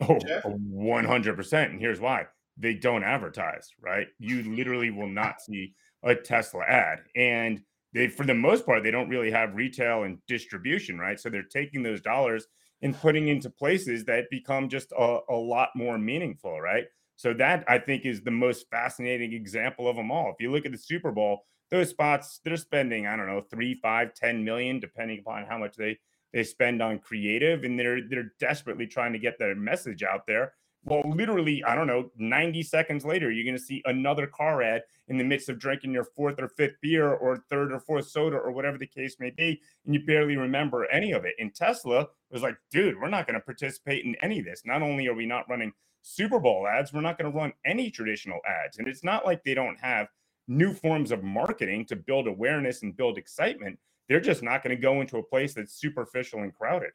Oh, 0.00 0.18
one 0.44 1.04
hundred 1.04 1.36
percent. 1.36 1.72
And 1.72 1.80
here's 1.80 2.00
why: 2.00 2.26
they 2.56 2.74
don't 2.74 3.02
advertise. 3.04 3.70
Right? 3.80 4.06
You 4.18 4.42
literally 4.54 4.90
will 4.90 5.08
not 5.08 5.40
see 5.46 5.74
a 6.02 6.14
Tesla 6.14 6.62
ad, 6.64 7.00
and 7.16 7.60
they, 7.92 8.08
for 8.08 8.24
the 8.24 8.34
most 8.34 8.64
part, 8.64 8.82
they 8.82 8.90
don't 8.90 9.08
really 9.08 9.30
have 9.30 9.54
retail 9.54 10.04
and 10.04 10.18
distribution. 10.26 10.98
Right? 10.98 11.18
So 11.18 11.28
they're 11.28 11.42
taking 11.42 11.82
those 11.82 12.00
dollars 12.00 12.46
and 12.82 12.98
putting 12.98 13.28
into 13.28 13.50
places 13.50 14.04
that 14.06 14.30
become 14.30 14.68
just 14.68 14.92
a, 14.92 15.18
a 15.28 15.34
lot 15.34 15.70
more 15.74 15.98
meaningful. 15.98 16.60
Right? 16.60 16.84
So 17.16 17.34
that 17.34 17.64
I 17.68 17.78
think 17.78 18.06
is 18.06 18.22
the 18.22 18.30
most 18.30 18.66
fascinating 18.70 19.32
example 19.32 19.88
of 19.88 19.96
them 19.96 20.10
all. 20.10 20.30
If 20.30 20.36
you 20.40 20.50
look 20.50 20.64
at 20.66 20.72
the 20.72 20.78
Super 20.78 21.12
Bowl 21.12 21.44
those 21.70 21.88
spots 21.88 22.40
they're 22.44 22.56
spending 22.56 23.06
i 23.06 23.16
don't 23.16 23.26
know 23.26 23.42
three 23.50 23.78
five 23.80 24.12
ten 24.14 24.44
million 24.44 24.80
depending 24.80 25.18
upon 25.20 25.44
how 25.44 25.56
much 25.56 25.76
they 25.76 25.98
they 26.32 26.44
spend 26.44 26.82
on 26.82 26.98
creative 26.98 27.64
and 27.64 27.78
they're 27.78 28.06
they're 28.08 28.32
desperately 28.38 28.86
trying 28.86 29.12
to 29.12 29.18
get 29.18 29.38
their 29.38 29.54
message 29.54 30.02
out 30.02 30.26
there. 30.26 30.52
Well 30.84 31.02
literally 31.04 31.62
i 31.64 31.74
don't 31.74 31.86
know 31.86 32.10
90 32.16 32.62
seconds 32.62 33.04
later 33.04 33.30
you're 33.30 33.44
going 33.44 33.56
to 33.56 33.62
see 33.62 33.82
another 33.84 34.26
car 34.26 34.62
ad 34.62 34.82
in 35.08 35.18
the 35.18 35.24
midst 35.24 35.50
of 35.50 35.58
drinking 35.58 35.92
your 35.92 36.04
fourth 36.04 36.40
or 36.40 36.48
fifth 36.48 36.76
beer 36.80 37.12
or 37.12 37.44
third 37.50 37.70
or 37.70 37.80
fourth 37.80 38.08
soda 38.08 38.38
or 38.38 38.50
whatever 38.50 38.78
the 38.78 38.86
case 38.86 39.16
may 39.20 39.28
be 39.28 39.60
and 39.84 39.94
you 39.94 40.02
barely 40.06 40.36
remember 40.36 40.90
any 40.90 41.12
of 41.12 41.26
it. 41.26 41.34
And 41.38 41.54
tesla 41.54 42.06
was 42.30 42.42
like 42.42 42.56
dude 42.70 42.98
we're 42.98 43.08
not 43.10 43.26
going 43.26 43.38
to 43.38 43.44
participate 43.44 44.06
in 44.06 44.14
any 44.22 44.38
of 44.38 44.46
this. 44.46 44.62
Not 44.64 44.80
only 44.80 45.06
are 45.06 45.14
we 45.14 45.26
not 45.26 45.48
running 45.50 45.72
super 46.00 46.40
bowl 46.40 46.66
ads 46.66 46.94
we're 46.94 47.02
not 47.02 47.18
going 47.18 47.30
to 47.30 47.38
run 47.38 47.52
any 47.66 47.90
traditional 47.90 48.40
ads. 48.48 48.78
And 48.78 48.88
it's 48.88 49.04
not 49.04 49.26
like 49.26 49.44
they 49.44 49.54
don't 49.54 49.78
have 49.80 50.08
new 50.50 50.74
forms 50.74 51.12
of 51.12 51.22
marketing 51.22 51.86
to 51.86 51.96
build 51.96 52.26
awareness 52.26 52.82
and 52.82 52.96
build 52.96 53.16
excitement. 53.16 53.78
They're 54.10 54.20
just 54.20 54.42
not 54.42 54.62
going 54.62 54.76
to 54.76 54.82
go 54.82 55.00
into 55.00 55.16
a 55.16 55.22
place 55.22 55.54
that's 55.54 55.80
superficial 55.80 56.40
and 56.40 56.52
crowded. 56.54 56.90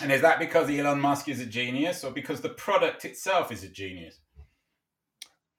And 0.00 0.12
is 0.12 0.20
that 0.20 0.38
because 0.38 0.70
Elon 0.70 1.00
Musk 1.00 1.28
is 1.28 1.40
a 1.40 1.46
genius 1.46 2.04
or 2.04 2.12
because 2.12 2.40
the 2.40 2.50
product 2.50 3.04
itself 3.04 3.50
is 3.50 3.64
a 3.64 3.68
genius? 3.68 4.20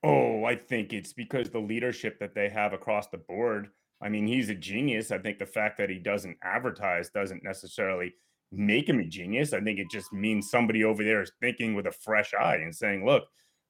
Oh, 0.03 0.45
I 0.45 0.55
think 0.55 0.93
it's 0.93 1.11
because 1.11 1.49
the 1.49 1.59
leadership 1.59 2.19
that 2.19 2.35
they 2.35 2.49
have 2.49 2.71
across 2.71 3.07
the 3.07 3.17
board. 3.17 3.69
I 3.99 4.09
mean, 4.09 4.27
he's 4.27 4.49
a 4.49 4.55
genius. 4.55 5.11
I 5.11 5.17
think 5.17 5.39
the 5.39 5.45
fact 5.47 5.79
that 5.79 5.89
he 5.89 5.97
doesn't 5.97 6.37
advertise 6.43 7.09
doesn't 7.09 7.43
necessarily 7.43 8.13
make 8.51 8.87
him 8.87 8.99
a 8.99 9.05
genius. 9.05 9.53
I 9.53 9.61
think 9.61 9.79
it 9.79 9.89
just 9.89 10.13
means 10.13 10.51
somebody 10.51 10.83
over 10.83 11.03
there 11.03 11.23
is 11.23 11.31
thinking 11.41 11.73
with 11.73 11.87
a 11.87 11.91
fresh 11.91 12.33
eye 12.39 12.57
and 12.57 12.75
saying, 12.75 13.05
look, 13.05 13.23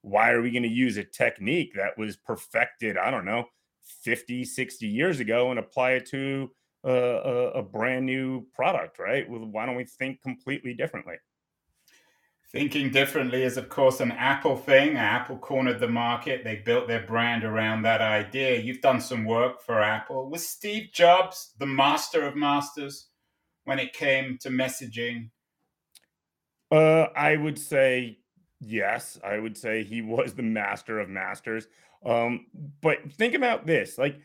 why 0.06 0.30
are 0.30 0.42
we 0.42 0.52
going 0.52 0.64
to 0.64 0.70
use 0.70 0.98
a 0.98 1.04
technique 1.04 1.74
that 1.76 1.98
was 1.98 2.16
perfected 2.16 2.96
i 2.96 3.10
don't 3.10 3.26
know 3.26 3.44
50 3.86 4.46
60 4.46 4.88
years 4.88 5.20
ago 5.20 5.52
and 5.52 5.60
apply 5.60 5.92
it 5.92 6.06
to 6.08 6.52
a, 6.84 6.92
a, 6.92 7.50
a 7.52 7.64
brand 7.64 8.06
new 8.06 8.46
product 8.54 9.00
right? 9.00 9.30
Well, 9.30 9.46
why 9.46 9.66
don't 9.66 9.76
we 9.76 9.86
think 9.86 10.22
completely 10.22 10.74
differently? 10.74 11.16
Thinking 12.52 12.92
differently 12.92 13.44
is 13.44 13.58
of 13.58 13.70
course 13.70 14.00
an 14.00 14.12
apple 14.12 14.56
thing. 14.56 14.98
Apple 14.98 15.38
cornered 15.38 15.80
the 15.80 15.88
market. 15.88 16.44
They 16.44 16.58
built 16.58 16.88
their 16.88 17.06
brand 17.06 17.44
around 17.44 17.82
that 17.82 18.02
idea. 18.02 18.60
You've 18.60 18.82
done 18.82 19.02
some 19.02 19.26
work 19.26 19.62
for 19.62 19.82
apple. 19.82 20.30
Was 20.30 20.48
steve 20.48 20.90
jobs 20.94 21.54
the 21.60 21.66
master 21.66 22.26
of 22.26 22.36
masters 22.36 23.08
when 23.66 23.80
it 23.80 23.94
came 23.94 24.38
to 24.40 24.50
messaging? 24.50 25.30
Uh, 26.72 27.08
i 27.16 27.36
would 27.36 27.60
say 27.60 28.18
yes, 28.60 29.20
I 29.24 29.40
would 29.40 29.58
say 29.58 29.84
he 29.84 30.02
was 30.02 30.34
the 30.34 30.44
master 30.44 31.00
of 31.00 31.10
masters. 31.10 31.68
Um, 32.06 32.46
but 32.82 33.12
think 33.14 33.34
about 33.34 33.66
this 33.66 33.98
like, 33.98 34.20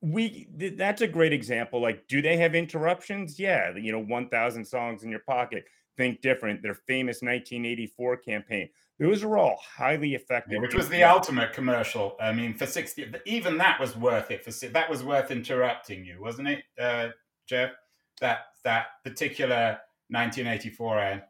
we 0.00 0.48
that's 0.76 1.02
a 1.02 1.08
great 1.08 1.32
example. 1.32 1.82
Like, 1.82 2.06
do 2.06 2.22
they 2.22 2.36
have 2.36 2.54
interruptions? 2.54 3.38
Yeah, 3.38 3.76
you 3.76 3.90
know, 3.90 4.00
1,000 4.00 4.64
songs 4.64 5.02
in 5.02 5.10
your 5.10 5.20
pocket. 5.20 5.64
Think 5.96 6.20
different. 6.20 6.62
Their 6.62 6.74
famous 6.74 7.16
1984 7.16 8.18
campaign. 8.18 8.68
Those 9.00 9.24
are 9.24 9.36
all 9.36 9.58
highly 9.76 10.14
effective. 10.14 10.54
Yeah, 10.54 10.60
which 10.60 10.74
was 10.74 10.88
the 10.88 11.02
ultimate 11.02 11.52
commercial. 11.52 12.16
I 12.20 12.32
mean, 12.32 12.54
for 12.54 12.66
60, 12.66 13.12
even 13.26 13.58
that 13.58 13.80
was 13.80 13.96
worth 13.96 14.30
it. 14.30 14.44
For 14.44 14.68
that 14.68 14.88
was 14.88 15.02
worth 15.02 15.30
interrupting 15.30 16.04
you, 16.04 16.20
wasn't 16.20 16.48
it, 16.48 16.64
uh, 16.80 17.08
Jeff? 17.48 17.72
That 18.20 18.38
that 18.64 18.86
particular 19.04 19.78
1984 20.08 20.98
ad. 20.98 21.24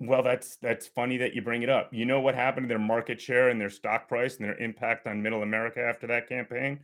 Well, 0.00 0.22
that's 0.22 0.56
that's 0.56 0.86
funny 0.86 1.16
that 1.18 1.34
you 1.34 1.42
bring 1.42 1.62
it 1.62 1.70
up. 1.70 1.92
You 1.92 2.04
know 2.04 2.20
what 2.20 2.34
happened 2.34 2.64
to 2.64 2.68
their 2.68 2.78
market 2.78 3.20
share 3.20 3.48
and 3.48 3.60
their 3.60 3.70
stock 3.70 4.08
price 4.08 4.36
and 4.36 4.44
their 4.44 4.58
impact 4.58 5.06
on 5.06 5.22
middle 5.22 5.42
America 5.42 5.80
after 5.80 6.06
that 6.08 6.28
campaign? 6.28 6.80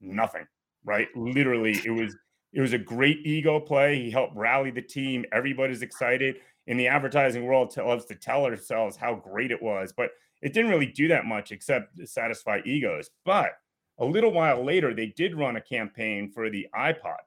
Nothing, 0.00 0.46
right? 0.84 1.08
Literally, 1.16 1.80
it 1.84 1.90
was 1.90 2.16
it 2.52 2.60
was 2.60 2.72
a 2.72 2.78
great 2.78 3.26
ego 3.26 3.60
play. 3.60 4.02
He 4.02 4.10
helped 4.10 4.36
rally 4.36 4.70
the 4.70 4.82
team. 4.82 5.24
Everybody's 5.32 5.82
excited. 5.82 6.36
In 6.68 6.76
the 6.76 6.88
advertising 6.88 7.44
world, 7.44 7.76
loves 7.76 8.04
to 8.06 8.14
tell 8.14 8.44
ourselves 8.44 8.96
how 8.96 9.16
great 9.16 9.50
it 9.50 9.60
was, 9.60 9.92
but 9.92 10.10
it 10.42 10.52
didn't 10.52 10.70
really 10.70 10.86
do 10.86 11.08
that 11.08 11.26
much 11.26 11.52
except 11.52 12.08
satisfy 12.08 12.60
egos. 12.64 13.10
But 13.24 13.52
a 13.98 14.04
little 14.04 14.32
while 14.32 14.64
later, 14.64 14.94
they 14.94 15.06
did 15.06 15.34
run 15.36 15.56
a 15.56 15.60
campaign 15.60 16.30
for 16.30 16.50
the 16.50 16.68
iPod, 16.74 17.18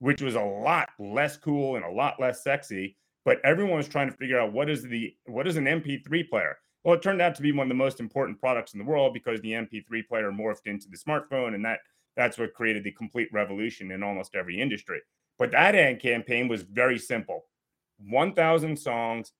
which 0.00 0.20
was 0.20 0.34
a 0.34 0.42
lot 0.42 0.90
less 0.98 1.36
cool 1.36 1.76
and 1.76 1.84
a 1.84 1.90
lot 1.90 2.20
less 2.20 2.42
sexy 2.42 2.96
but 3.24 3.38
everyone 3.44 3.76
was 3.76 3.88
trying 3.88 4.10
to 4.10 4.16
figure 4.16 4.38
out 4.38 4.52
what 4.52 4.68
is 4.68 4.82
the 4.82 5.14
what 5.26 5.46
is 5.46 5.56
an 5.56 5.64
MP3 5.64 6.28
player. 6.28 6.56
Well, 6.84 6.94
it 6.94 7.02
turned 7.02 7.22
out 7.22 7.34
to 7.36 7.42
be 7.42 7.52
one 7.52 7.66
of 7.66 7.68
the 7.68 7.74
most 7.74 8.00
important 8.00 8.40
products 8.40 8.72
in 8.72 8.78
the 8.78 8.84
world 8.84 9.14
because 9.14 9.40
the 9.40 9.52
MP3 9.52 10.06
player 10.08 10.32
morphed 10.32 10.66
into 10.66 10.88
the 10.88 10.98
smartphone, 10.98 11.54
and 11.54 11.64
that 11.64 11.80
that's 12.16 12.38
what 12.38 12.54
created 12.54 12.84
the 12.84 12.92
complete 12.92 13.28
revolution 13.32 13.90
in 13.92 14.02
almost 14.02 14.34
every 14.34 14.60
industry. 14.60 15.00
But 15.38 15.52
that 15.52 15.74
ad 15.74 16.00
campaign 16.00 16.48
was 16.48 16.62
very 16.62 16.98
simple: 16.98 17.46
1,000 18.08 18.76
songs 18.76 19.32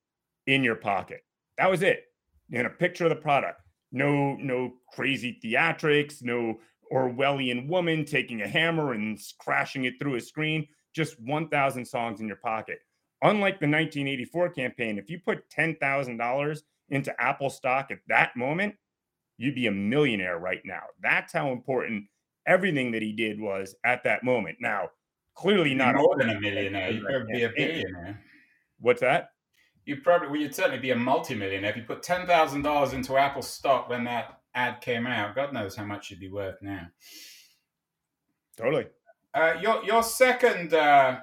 in 0.46 0.64
your 0.64 0.76
pocket. 0.76 1.20
That 1.58 1.70
was 1.70 1.82
it. 1.82 2.04
And 2.52 2.66
a 2.66 2.70
picture 2.70 3.04
of 3.04 3.10
the 3.10 3.16
product. 3.16 3.60
No, 3.92 4.34
no 4.36 4.74
crazy 4.92 5.38
theatrics. 5.44 6.22
No 6.22 6.60
Orwellian 6.92 7.68
woman 7.68 8.04
taking 8.04 8.42
a 8.42 8.48
hammer 8.48 8.92
and 8.92 9.18
crashing 9.38 9.84
it 9.84 9.94
through 9.98 10.16
a 10.16 10.20
screen. 10.20 10.66
Just 10.94 11.20
1,000 11.20 11.84
songs 11.84 12.20
in 12.20 12.26
your 12.26 12.36
pocket. 12.36 12.78
Unlike 13.22 13.60
the 13.60 13.68
1984 13.68 14.50
campaign, 14.50 14.98
if 14.98 15.08
you 15.08 15.20
put 15.20 15.48
$10,000 15.50 16.62
into 16.88 17.22
Apple 17.22 17.50
stock 17.50 17.90
at 17.90 17.98
that 18.08 18.36
moment, 18.36 18.74
you'd 19.38 19.54
be 19.54 19.68
a 19.68 19.72
millionaire 19.72 20.38
right 20.38 20.62
now. 20.64 20.82
That's 21.00 21.32
how 21.32 21.52
important 21.52 22.06
everything 22.46 22.90
that 22.92 23.02
he 23.02 23.12
did 23.12 23.40
was 23.40 23.74
at 23.84 24.02
that 24.04 24.24
moment. 24.24 24.58
Now, 24.60 24.88
clearly 25.34 25.74
not 25.74 25.94
more 25.94 26.16
than 26.18 26.30
a 26.30 26.40
millionaire. 26.40 26.90
You'd 26.90 27.04
probably 27.04 27.32
be 27.32 27.42
a 27.44 27.50
billionaire. 27.56 28.20
What's 28.80 29.00
that? 29.00 29.30
You 29.84 29.96
probably 29.96 30.28
well, 30.28 30.40
you'd 30.40 30.54
certainly 30.54 30.78
be 30.78 30.90
a 30.90 30.96
multimillionaire 30.96 31.70
if 31.70 31.76
you 31.76 31.82
put 31.82 32.02
ten 32.02 32.26
thousand 32.26 32.62
dollars 32.62 32.92
into 32.92 33.16
Apple 33.16 33.42
stock 33.42 33.88
when 33.88 34.04
that 34.04 34.40
ad 34.54 34.80
came 34.80 35.06
out. 35.06 35.34
God 35.34 35.52
knows 35.52 35.74
how 35.74 35.84
much 35.84 36.10
you'd 36.10 36.20
be 36.20 36.28
worth 36.28 36.56
now. 36.62 36.86
Totally. 38.56 38.86
Uh, 39.34 39.54
your 39.60 39.82
your 39.84 40.02
second 40.02 40.74
uh, 40.74 41.20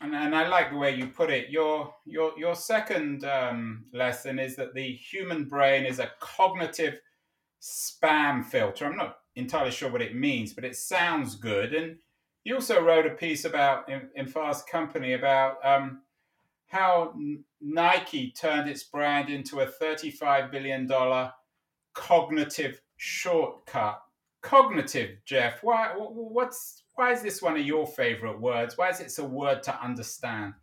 and, 0.00 0.14
and 0.14 0.34
I 0.34 0.48
like 0.48 0.70
the 0.70 0.76
way 0.76 0.94
you 0.94 1.06
put 1.06 1.30
it. 1.30 1.50
Your 1.50 1.94
your 2.04 2.32
your 2.38 2.54
second 2.54 3.24
um, 3.24 3.84
lesson 3.92 4.38
is 4.38 4.56
that 4.56 4.74
the 4.74 4.92
human 4.92 5.44
brain 5.44 5.84
is 5.84 5.98
a 5.98 6.10
cognitive 6.20 7.00
spam 7.60 8.44
filter. 8.44 8.86
I'm 8.86 8.96
not 8.96 9.18
entirely 9.34 9.70
sure 9.70 9.90
what 9.90 10.02
it 10.02 10.14
means, 10.14 10.52
but 10.52 10.64
it 10.64 10.76
sounds 10.76 11.36
good. 11.36 11.74
And 11.74 11.96
you 12.44 12.54
also 12.54 12.82
wrote 12.82 13.06
a 13.06 13.10
piece 13.10 13.44
about 13.44 13.88
in, 13.88 14.08
in 14.14 14.26
Fast 14.26 14.68
Company 14.68 15.14
about 15.14 15.56
um, 15.64 16.02
how 16.68 17.14
Nike 17.60 18.30
turned 18.30 18.68
its 18.68 18.84
brand 18.84 19.30
into 19.30 19.60
a 19.60 19.66
35 19.66 20.50
billion 20.50 20.86
dollar 20.86 21.32
cognitive 21.94 22.80
shortcut. 22.96 24.00
Cognitive, 24.42 25.16
Jeff. 25.24 25.62
Why? 25.62 25.92
What's 25.96 26.82
why 26.96 27.12
is 27.12 27.22
this 27.22 27.40
one 27.40 27.56
of 27.56 27.64
your 27.64 27.86
favorite 27.86 28.40
words? 28.40 28.76
Why 28.76 28.90
is 28.90 29.00
it 29.00 29.16
a 29.18 29.24
word 29.24 29.62
to 29.64 29.82
understand? 29.82 30.54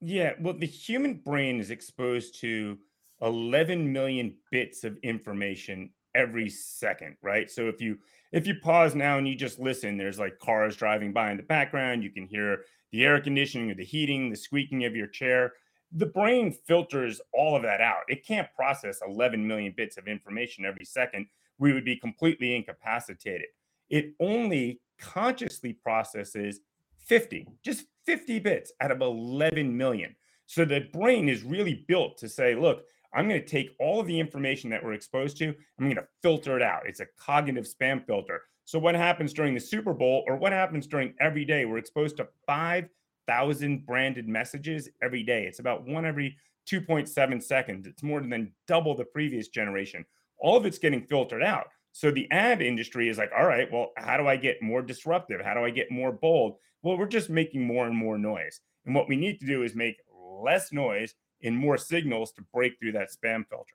Yeah, 0.00 0.32
well, 0.40 0.54
the 0.54 0.66
human 0.66 1.14
brain 1.14 1.58
is 1.60 1.70
exposed 1.70 2.40
to 2.40 2.78
11 3.22 3.92
million 3.92 4.34
bits 4.50 4.84
of 4.84 4.98
information 5.02 5.90
every 6.14 6.50
second, 6.50 7.16
right? 7.22 7.50
So 7.50 7.68
if 7.68 7.80
you 7.80 7.98
if 8.32 8.46
you 8.46 8.54
pause 8.62 8.94
now 8.94 9.18
and 9.18 9.28
you 9.28 9.34
just 9.34 9.58
listen, 9.58 9.96
there's 9.96 10.18
like 10.18 10.38
cars 10.38 10.76
driving 10.76 11.12
by 11.12 11.30
in 11.30 11.36
the 11.36 11.42
background, 11.42 12.02
you 12.02 12.10
can 12.10 12.26
hear 12.26 12.64
the 12.90 13.04
air 13.04 13.20
conditioning 13.20 13.70
or 13.70 13.74
the 13.74 13.84
heating, 13.84 14.30
the 14.30 14.36
squeaking 14.36 14.84
of 14.84 14.96
your 14.96 15.06
chair. 15.06 15.52
the 15.94 16.06
brain 16.06 16.50
filters 16.66 17.20
all 17.34 17.54
of 17.54 17.62
that 17.62 17.80
out. 17.82 18.02
It 18.08 18.26
can't 18.26 18.48
process 18.56 19.00
11 19.06 19.46
million 19.46 19.74
bits 19.76 19.98
of 19.98 20.08
information 20.08 20.64
every 20.64 20.86
second. 20.86 21.26
We 21.58 21.72
would 21.74 21.84
be 21.84 21.96
completely 21.96 22.56
incapacitated. 22.56 23.48
It 23.90 24.14
only 24.18 24.80
consciously 25.02 25.72
processes 25.72 26.60
50, 27.06 27.46
just 27.64 27.84
50 28.06 28.38
bits 28.38 28.72
out 28.80 28.90
of 28.90 29.00
11 29.00 29.76
million. 29.76 30.14
So 30.46 30.64
the 30.64 30.88
brain 30.92 31.28
is 31.28 31.42
really 31.42 31.84
built 31.88 32.16
to 32.18 32.28
say, 32.28 32.54
look, 32.54 32.82
I'm 33.14 33.28
going 33.28 33.40
to 33.40 33.46
take 33.46 33.70
all 33.78 34.00
of 34.00 34.06
the 34.06 34.18
information 34.18 34.70
that 34.70 34.82
we're 34.82 34.94
exposed 34.94 35.36
to, 35.38 35.48
I'm 35.48 35.86
going 35.86 35.96
to 35.96 36.06
filter 36.22 36.56
it 36.56 36.62
out. 36.62 36.82
It's 36.86 37.00
a 37.00 37.06
cognitive 37.18 37.66
spam 37.66 38.06
filter. 38.06 38.40
So 38.64 38.78
what 38.78 38.94
happens 38.94 39.32
during 39.32 39.54
the 39.54 39.60
Super 39.60 39.92
Bowl 39.92 40.24
or 40.26 40.36
what 40.36 40.52
happens 40.52 40.86
during 40.86 41.14
every 41.20 41.44
day? 41.44 41.64
We're 41.64 41.78
exposed 41.78 42.16
to 42.18 42.28
5,000 42.46 43.84
branded 43.84 44.28
messages 44.28 44.88
every 45.02 45.22
day. 45.22 45.44
It's 45.44 45.58
about 45.58 45.86
one 45.86 46.06
every 46.06 46.38
2.7 46.70 47.42
seconds. 47.42 47.86
It's 47.86 48.02
more 48.02 48.20
than 48.20 48.52
double 48.68 48.96
the 48.96 49.04
previous 49.04 49.48
generation. 49.48 50.04
All 50.38 50.56
of 50.56 50.64
it's 50.64 50.78
getting 50.78 51.02
filtered 51.02 51.42
out. 51.42 51.66
So 51.92 52.10
the 52.10 52.30
ad 52.30 52.62
industry 52.62 53.08
is 53.08 53.18
like, 53.18 53.30
all 53.36 53.46
right, 53.46 53.70
well, 53.70 53.92
how 53.96 54.16
do 54.16 54.26
I 54.26 54.36
get 54.36 54.62
more 54.62 54.82
disruptive? 54.82 55.40
How 55.44 55.54
do 55.54 55.60
I 55.60 55.70
get 55.70 55.90
more 55.90 56.10
bold? 56.10 56.56
Well, 56.82 56.98
we're 56.98 57.06
just 57.06 57.30
making 57.30 57.66
more 57.66 57.86
and 57.86 57.96
more 57.96 58.18
noise. 58.18 58.60
And 58.86 58.94
what 58.94 59.08
we 59.08 59.16
need 59.16 59.38
to 59.40 59.46
do 59.46 59.62
is 59.62 59.74
make 59.74 59.96
less 60.42 60.72
noise 60.72 61.14
and 61.42 61.56
more 61.56 61.76
signals 61.76 62.32
to 62.32 62.42
break 62.52 62.78
through 62.78 62.92
that 62.92 63.10
spam 63.10 63.46
filter. 63.48 63.74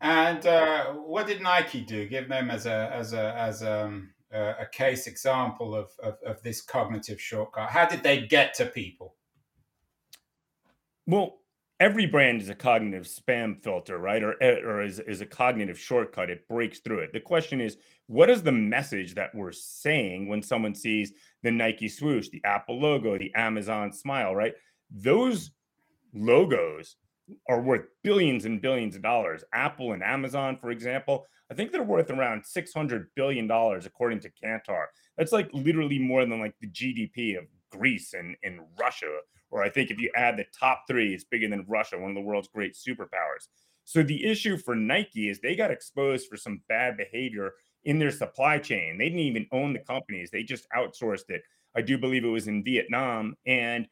And 0.00 0.44
uh, 0.46 0.86
what 0.94 1.28
did 1.28 1.42
Nike 1.42 1.82
do? 1.82 2.08
Give 2.08 2.28
them 2.28 2.50
as 2.50 2.66
a 2.66 2.90
as 2.92 3.12
a 3.12 3.34
as 3.36 3.62
a, 3.62 3.84
um, 3.84 4.10
a 4.32 4.66
case 4.72 5.06
example 5.06 5.76
of, 5.76 5.90
of, 6.02 6.16
of 6.26 6.42
this 6.42 6.60
cognitive 6.60 7.20
shortcut. 7.20 7.70
How 7.70 7.86
did 7.86 8.02
they 8.02 8.26
get 8.26 8.54
to 8.54 8.66
people? 8.66 9.14
Well, 11.06 11.41
every 11.82 12.06
brand 12.06 12.40
is 12.40 12.48
a 12.48 12.54
cognitive 12.54 13.02
spam 13.02 13.60
filter, 13.60 13.98
right? 13.98 14.22
Or, 14.22 14.40
eh, 14.40 14.60
or 14.60 14.82
is, 14.82 15.00
is 15.00 15.20
a 15.20 15.26
cognitive 15.26 15.76
shortcut. 15.76 16.30
It 16.30 16.46
breaks 16.46 16.78
through 16.78 17.00
it. 17.00 17.12
The 17.12 17.18
question 17.18 17.60
is, 17.60 17.76
what 18.06 18.30
is 18.30 18.40
the 18.40 18.52
message 18.52 19.16
that 19.16 19.34
we're 19.34 19.50
saying 19.50 20.28
when 20.28 20.44
someone 20.44 20.76
sees 20.76 21.12
the 21.42 21.50
Nike 21.50 21.88
swoosh, 21.88 22.28
the 22.28 22.40
Apple 22.44 22.80
logo, 22.80 23.18
the 23.18 23.34
Amazon 23.34 23.92
smile, 23.92 24.32
right? 24.32 24.54
Those 24.92 25.50
logos 26.14 26.94
are 27.48 27.60
worth 27.60 27.86
billions 28.04 28.44
and 28.44 28.62
billions 28.62 28.94
of 28.94 29.02
dollars. 29.02 29.42
Apple 29.52 29.92
and 29.92 30.04
Amazon, 30.04 30.56
for 30.56 30.70
example, 30.70 31.26
I 31.50 31.54
think 31.54 31.72
they're 31.72 31.82
worth 31.82 32.10
around 32.10 32.44
$600 32.44 33.06
billion, 33.16 33.50
according 33.50 34.20
to 34.20 34.30
Kantar. 34.30 34.84
That's 35.18 35.32
like 35.32 35.50
literally 35.52 35.98
more 35.98 36.24
than 36.24 36.38
like 36.38 36.54
the 36.60 36.68
GDP 36.68 37.36
of 37.36 37.46
Greece 37.72 38.14
and, 38.14 38.36
and 38.44 38.60
Russia. 38.78 39.18
Or 39.52 39.62
I 39.62 39.68
think 39.68 39.90
if 39.90 40.00
you 40.00 40.10
add 40.16 40.36
the 40.36 40.46
top 40.58 40.84
three, 40.88 41.14
it's 41.14 41.24
bigger 41.24 41.48
than 41.48 41.66
Russia, 41.68 41.98
one 41.98 42.10
of 42.10 42.14
the 42.16 42.22
world's 42.22 42.48
great 42.48 42.74
superpowers. 42.74 43.46
So 43.84 44.02
the 44.02 44.24
issue 44.24 44.56
for 44.56 44.74
Nike 44.74 45.28
is 45.28 45.38
they 45.38 45.54
got 45.54 45.70
exposed 45.70 46.26
for 46.28 46.36
some 46.36 46.62
bad 46.68 46.96
behavior 46.96 47.52
in 47.84 47.98
their 47.98 48.10
supply 48.10 48.58
chain. 48.58 48.96
They 48.96 49.04
didn't 49.04 49.20
even 49.20 49.46
own 49.52 49.74
the 49.74 49.80
companies, 49.80 50.30
they 50.30 50.42
just 50.42 50.66
outsourced 50.74 51.28
it. 51.28 51.42
I 51.76 51.82
do 51.82 51.98
believe 51.98 52.24
it 52.24 52.28
was 52.28 52.48
in 52.48 52.64
Vietnam. 52.64 53.36
And 53.46 53.86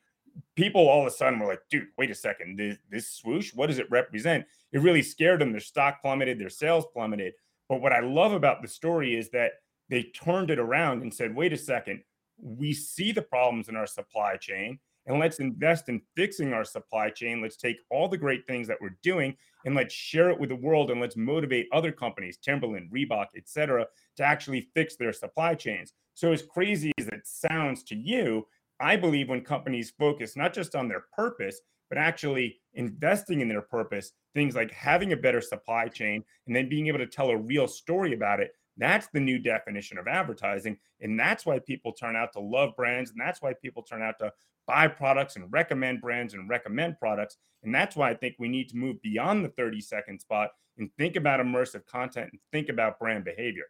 people 0.56 0.88
all 0.88 1.02
of 1.02 1.06
a 1.06 1.10
sudden 1.10 1.38
were 1.38 1.46
like, 1.46 1.62
dude, 1.70 1.88
wait 1.98 2.10
a 2.10 2.14
second, 2.14 2.58
this, 2.58 2.78
this 2.90 3.10
swoosh, 3.10 3.52
what 3.54 3.66
does 3.66 3.78
it 3.78 3.90
represent? 3.90 4.46
It 4.72 4.80
really 4.80 5.02
scared 5.02 5.40
them. 5.40 5.52
Their 5.52 5.60
stock 5.60 6.00
plummeted, 6.00 6.38
their 6.38 6.48
sales 6.48 6.86
plummeted. 6.92 7.34
But 7.68 7.82
what 7.82 7.92
I 7.92 8.00
love 8.00 8.32
about 8.32 8.62
the 8.62 8.68
story 8.68 9.14
is 9.14 9.30
that 9.30 9.52
they 9.90 10.04
turned 10.04 10.50
it 10.50 10.58
around 10.58 11.02
and 11.02 11.12
said, 11.12 11.34
wait 11.34 11.52
a 11.52 11.58
second, 11.58 12.02
we 12.38 12.72
see 12.72 13.12
the 13.12 13.22
problems 13.22 13.68
in 13.68 13.76
our 13.76 13.86
supply 13.86 14.36
chain 14.36 14.78
and 15.06 15.18
let's 15.18 15.40
invest 15.40 15.88
in 15.88 16.02
fixing 16.16 16.52
our 16.52 16.64
supply 16.64 17.10
chain. 17.10 17.40
Let's 17.40 17.56
take 17.56 17.78
all 17.90 18.08
the 18.08 18.18
great 18.18 18.46
things 18.46 18.68
that 18.68 18.78
we're 18.80 18.96
doing 19.02 19.36
and 19.64 19.74
let's 19.74 19.94
share 19.94 20.30
it 20.30 20.38
with 20.38 20.48
the 20.48 20.56
world 20.56 20.90
and 20.90 21.00
let's 21.00 21.16
motivate 21.16 21.68
other 21.72 21.92
companies, 21.92 22.38
Timberland, 22.38 22.90
Reebok, 22.92 23.26
etc., 23.36 23.86
to 24.16 24.22
actually 24.22 24.68
fix 24.74 24.96
their 24.96 25.12
supply 25.12 25.54
chains. 25.54 25.92
So 26.14 26.32
as 26.32 26.42
crazy 26.42 26.92
as 26.98 27.08
it 27.08 27.22
sounds 27.24 27.82
to 27.84 27.96
you, 27.96 28.46
I 28.80 28.96
believe 28.96 29.28
when 29.28 29.42
companies 29.42 29.92
focus 29.98 30.36
not 30.36 30.54
just 30.54 30.74
on 30.74 30.88
their 30.88 31.04
purpose, 31.14 31.60
but 31.88 31.98
actually 31.98 32.60
investing 32.74 33.40
in 33.40 33.48
their 33.48 33.62
purpose, 33.62 34.12
things 34.34 34.54
like 34.54 34.70
having 34.70 35.12
a 35.12 35.16
better 35.16 35.40
supply 35.40 35.88
chain 35.88 36.24
and 36.46 36.54
then 36.54 36.68
being 36.68 36.86
able 36.86 36.98
to 36.98 37.06
tell 37.06 37.30
a 37.30 37.36
real 37.36 37.66
story 37.66 38.14
about 38.14 38.40
it, 38.40 38.52
that's 38.80 39.08
the 39.12 39.20
new 39.20 39.38
definition 39.38 39.98
of 39.98 40.08
advertising. 40.08 40.78
And 41.00 41.18
that's 41.18 41.44
why 41.44 41.58
people 41.58 41.92
turn 41.92 42.16
out 42.16 42.32
to 42.32 42.40
love 42.40 42.74
brands. 42.76 43.10
And 43.10 43.20
that's 43.20 43.42
why 43.42 43.54
people 43.54 43.82
turn 43.82 44.02
out 44.02 44.18
to 44.20 44.32
buy 44.66 44.88
products 44.88 45.36
and 45.36 45.52
recommend 45.52 46.00
brands 46.00 46.34
and 46.34 46.48
recommend 46.48 46.98
products. 46.98 47.36
And 47.62 47.74
that's 47.74 47.96
why 47.96 48.10
I 48.10 48.14
think 48.14 48.36
we 48.38 48.48
need 48.48 48.68
to 48.70 48.76
move 48.76 49.02
beyond 49.02 49.44
the 49.44 49.50
30 49.50 49.80
second 49.80 50.20
spot 50.20 50.50
and 50.78 50.90
think 50.96 51.16
about 51.16 51.40
immersive 51.40 51.86
content 51.86 52.30
and 52.32 52.40
think 52.52 52.68
about 52.68 52.98
brand 52.98 53.24
behavior. 53.24 53.66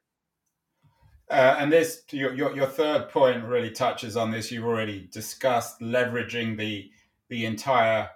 Uh, 1.30 1.56
and 1.58 1.72
this 1.72 2.02
your, 2.10 2.34
your, 2.34 2.54
your 2.56 2.66
third 2.66 3.08
point 3.08 3.44
really 3.44 3.70
touches 3.70 4.16
on 4.16 4.30
this. 4.30 4.50
You've 4.50 4.64
already 4.64 5.08
discussed 5.12 5.80
leveraging 5.80 6.56
the 6.56 6.90
the 7.28 7.46
entire 7.46 8.10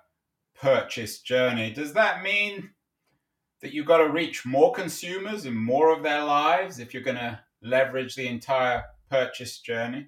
purchase 0.56 1.20
journey. 1.20 1.70
Does 1.70 1.92
that 1.92 2.24
mean 2.24 2.70
that 3.64 3.72
you've 3.72 3.86
got 3.86 3.96
to 3.96 4.10
reach 4.10 4.44
more 4.44 4.74
consumers 4.74 5.46
in 5.46 5.56
more 5.56 5.90
of 5.90 6.02
their 6.02 6.22
lives 6.22 6.78
if 6.78 6.92
you're 6.92 7.02
going 7.02 7.16
to 7.16 7.40
leverage 7.62 8.14
the 8.14 8.28
entire 8.28 8.84
purchase 9.10 9.58
journey? 9.60 10.06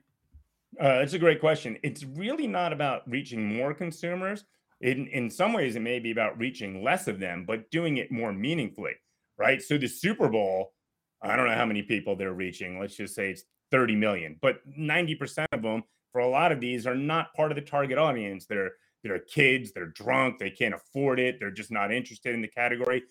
Uh, 0.78 1.00
it's 1.00 1.14
a 1.14 1.18
great 1.18 1.40
question. 1.40 1.78
It's 1.82 2.04
really 2.04 2.46
not 2.46 2.74
about 2.74 3.10
reaching 3.10 3.56
more 3.56 3.72
consumers. 3.72 4.44
In 4.82 5.06
in 5.06 5.30
some 5.30 5.54
ways, 5.54 5.74
it 5.74 5.80
may 5.80 5.98
be 6.00 6.10
about 6.10 6.38
reaching 6.38 6.84
less 6.84 7.08
of 7.08 7.18
them, 7.18 7.46
but 7.46 7.70
doing 7.70 7.96
it 7.96 8.12
more 8.12 8.30
meaningfully, 8.30 8.92
right? 9.38 9.62
So 9.62 9.78
the 9.78 9.88
Super 9.88 10.28
Bowl 10.28 10.74
I 11.22 11.34
don't 11.34 11.46
know 11.46 11.54
how 11.54 11.64
many 11.64 11.80
people 11.80 12.14
they're 12.14 12.34
reaching. 12.34 12.78
Let's 12.78 12.94
just 12.94 13.14
say 13.14 13.30
it's 13.30 13.44
30 13.70 13.96
million, 13.96 14.36
but 14.42 14.58
90% 14.78 15.46
of 15.52 15.62
them 15.62 15.82
for 16.12 16.20
a 16.20 16.28
lot 16.28 16.52
of 16.52 16.60
these 16.60 16.86
are 16.86 16.94
not 16.94 17.32
part 17.32 17.50
of 17.50 17.56
the 17.56 17.62
target 17.62 17.96
audience. 17.96 18.44
They're 18.44 18.72
they're 19.02 19.18
kids, 19.20 19.72
they're 19.72 19.86
drunk, 19.86 20.38
they 20.38 20.50
can't 20.50 20.74
afford 20.74 21.20
it, 21.20 21.36
they're 21.40 21.50
just 21.50 21.70
not 21.70 21.90
interested 21.90 22.34
in 22.34 22.42
the 22.42 22.48
category. 22.48 23.04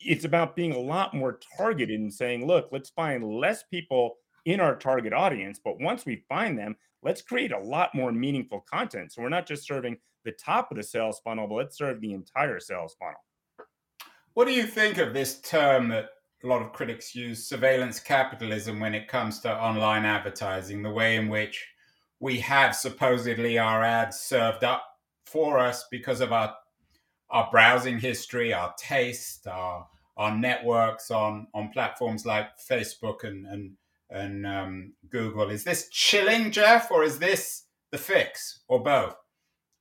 It's 0.00 0.24
about 0.24 0.56
being 0.56 0.72
a 0.72 0.78
lot 0.78 1.14
more 1.14 1.38
targeted 1.56 1.98
and 1.98 2.12
saying, 2.12 2.46
look, 2.46 2.68
let's 2.72 2.90
find 2.90 3.24
less 3.24 3.64
people 3.70 4.16
in 4.44 4.60
our 4.60 4.76
target 4.76 5.12
audience, 5.12 5.58
but 5.62 5.80
once 5.80 6.04
we 6.04 6.24
find 6.28 6.58
them, 6.58 6.76
let's 7.02 7.22
create 7.22 7.52
a 7.52 7.58
lot 7.58 7.94
more 7.94 8.12
meaningful 8.12 8.64
content. 8.70 9.12
So 9.12 9.22
we're 9.22 9.28
not 9.28 9.46
just 9.46 9.66
serving 9.66 9.96
the 10.24 10.32
top 10.32 10.70
of 10.70 10.76
the 10.76 10.82
sales 10.82 11.20
funnel, 11.24 11.46
but 11.46 11.54
let's 11.54 11.78
serve 11.78 12.00
the 12.00 12.12
entire 12.12 12.60
sales 12.60 12.96
funnel. 12.98 13.20
What 14.34 14.46
do 14.46 14.52
you 14.52 14.66
think 14.66 14.98
of 14.98 15.14
this 15.14 15.40
term 15.40 15.88
that 15.88 16.08
a 16.42 16.46
lot 16.46 16.60
of 16.60 16.72
critics 16.72 17.14
use 17.14 17.46
surveillance 17.46 18.00
capitalism 18.00 18.80
when 18.80 18.94
it 18.94 19.08
comes 19.08 19.40
to 19.40 19.56
online 19.56 20.04
advertising, 20.04 20.82
the 20.82 20.90
way 20.90 21.16
in 21.16 21.28
which 21.28 21.66
we 22.20 22.38
have 22.40 22.74
supposedly 22.74 23.58
our 23.58 23.82
ads 23.82 24.18
served 24.18 24.64
up 24.64 24.84
for 25.24 25.58
us 25.58 25.86
because 25.90 26.20
of 26.20 26.32
our 26.32 26.54
our 27.30 27.48
browsing 27.50 27.98
history, 27.98 28.52
our 28.52 28.74
taste, 28.78 29.46
our 29.46 29.86
our 30.16 30.36
networks 30.36 31.10
on 31.10 31.46
on 31.54 31.70
platforms 31.70 32.24
like 32.24 32.48
Facebook 32.58 33.24
and 33.24 33.46
and 33.46 33.72
and 34.10 34.46
um, 34.46 34.92
Google. 35.10 35.50
Is 35.50 35.64
this 35.64 35.88
chilling, 35.90 36.50
Jeff, 36.50 36.90
or 36.90 37.02
is 37.02 37.18
this 37.18 37.64
the 37.90 37.98
fix, 37.98 38.60
or 38.68 38.82
both? 38.82 39.16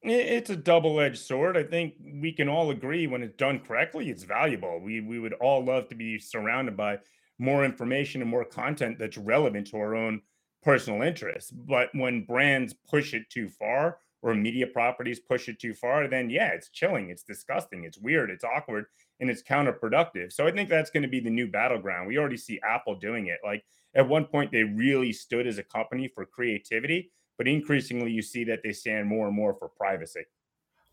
It's 0.05 0.49
a 0.49 0.57
double-edged 0.57 1.17
sword. 1.17 1.55
I 1.55 1.63
think 1.63 1.93
we 2.21 2.33
can 2.33 2.49
all 2.49 2.71
agree 2.71 3.07
when 3.07 3.23
it's 3.23 3.37
done 3.37 3.59
correctly, 3.59 4.09
it's 4.09 4.23
valuable. 4.23 4.81
We 4.81 4.99
we 5.01 5.19
would 5.19 5.33
all 5.33 5.63
love 5.63 5.87
to 5.89 5.95
be 5.95 6.19
surrounded 6.19 6.75
by 6.75 6.99
more 7.39 7.63
information 7.63 8.21
and 8.21 8.29
more 8.29 8.45
content 8.45 8.99
that's 8.99 9.17
relevant 9.17 9.67
to 9.67 9.77
our 9.77 9.95
own 9.95 10.21
personal 10.61 11.01
interests. 11.01 11.51
But 11.51 11.89
when 11.93 12.25
brands 12.25 12.73
push 12.89 13.13
it 13.13 13.29
too 13.29 13.49
far 13.49 13.97
or 14.23 14.33
media 14.33 14.65
properties 14.65 15.19
push 15.19 15.47
it 15.47 15.59
too 15.59 15.75
far, 15.75 16.07
then 16.07 16.31
yeah, 16.31 16.47
it's 16.47 16.69
chilling, 16.69 17.11
it's 17.11 17.23
disgusting, 17.23 17.83
it's 17.83 17.99
weird, 17.99 18.31
it's 18.31 18.43
awkward, 18.43 18.85
and 19.19 19.29
it's 19.29 19.43
counterproductive. 19.43 20.33
So 20.33 20.47
I 20.47 20.51
think 20.51 20.69
that's 20.69 20.89
going 20.89 21.03
to 21.03 21.09
be 21.09 21.19
the 21.19 21.29
new 21.29 21.45
battleground. 21.45 22.07
We 22.07 22.17
already 22.17 22.37
see 22.37 22.59
Apple 22.67 22.95
doing 22.95 23.27
it. 23.27 23.37
Like 23.43 23.63
at 23.93 24.09
one 24.09 24.25
point, 24.25 24.51
they 24.51 24.63
really 24.63 25.13
stood 25.13 25.45
as 25.45 25.59
a 25.59 25.63
company 25.63 26.07
for 26.07 26.25
creativity 26.25 27.11
but 27.37 27.47
increasingly 27.47 28.11
you 28.11 28.21
see 28.21 28.43
that 28.45 28.61
they 28.63 28.71
stand 28.71 29.07
more 29.07 29.27
and 29.27 29.35
more 29.35 29.53
for 29.53 29.69
privacy. 29.69 30.23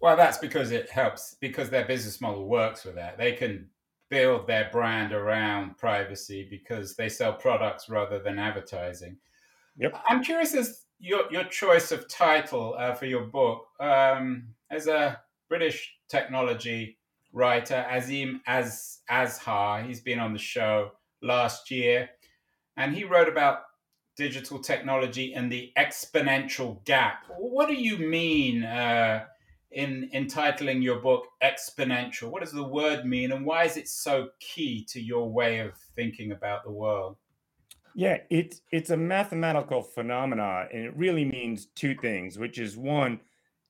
Well, 0.01 0.17
that's 0.17 0.39
because 0.39 0.71
it 0.71 0.89
helps 0.89 1.37
because 1.41 1.69
their 1.69 1.85
business 1.85 2.21
model 2.21 2.49
works 2.49 2.85
with 2.85 2.95
that. 2.95 3.19
They 3.19 3.33
can 3.33 3.69
build 4.09 4.47
their 4.47 4.71
brand 4.73 5.13
around 5.13 5.77
privacy 5.77 6.47
because 6.49 6.97
they 6.97 7.09
sell 7.09 7.35
products 7.35 7.89
rather 7.89 8.19
than 8.19 8.39
advertising. 8.39 9.19
Yep. 9.77 10.01
I'm 10.09 10.25
curious 10.25 10.55
as 10.55 10.87
your 11.01 11.31
your 11.31 11.45
choice 11.45 11.93
of 11.93 12.09
title 12.09 12.75
uh, 12.79 12.95
for 12.95 13.07
your 13.07 13.25
book 13.25 13.67
um, 13.81 14.49
as 14.71 14.87
a 14.87 15.21
British 15.49 15.97
technology 16.09 16.99
writer, 17.33 17.85
Azeem 17.91 18.41
Az 18.47 18.99
Azhar. 19.09 19.83
He's 19.83 20.01
been 20.01 20.19
on 20.19 20.33
the 20.33 20.39
show 20.39 20.93
last 21.23 21.71
year, 21.71 22.11
and 22.77 22.95
he 22.95 23.05
wrote 23.05 23.29
about 23.29 23.63
digital 24.17 24.59
technology 24.59 25.33
and 25.33 25.51
the 25.51 25.73
exponential 25.79 26.85
gap. 26.85 27.25
What 27.39 27.69
do 27.69 27.75
you 27.75 27.97
mean 27.97 28.65
uh, 28.65 29.25
in 29.73 30.11
entitling 30.13 30.83
your 30.83 31.01
book 31.01 31.27
Exponential. 31.43 32.31
What 32.31 32.43
does 32.43 32.53
the 32.53 32.63
word 32.63 33.05
mean, 33.05 33.33
and 33.33 33.45
why 33.45 33.65
is 33.65 33.77
it 33.77 33.89
so 33.89 34.29
key 34.41 34.85
to 34.91 35.01
your 35.01 35.31
way 35.31 35.61
of 35.61 35.77
thinking 35.97 36.33
about 36.33 36.65
the 36.65 36.71
world? 36.71 37.17
Yeah, 37.95 38.19
it's 38.31 38.61
it's 38.71 38.91
a 38.91 38.97
mathematical 38.97 39.83
phenomena, 39.83 40.67
and 40.73 40.85
it 40.85 40.97
really 40.97 41.25
means 41.25 41.67
two 41.75 41.95
things, 41.95 42.39
which 42.39 42.59
is 42.59 42.77
one, 42.77 43.21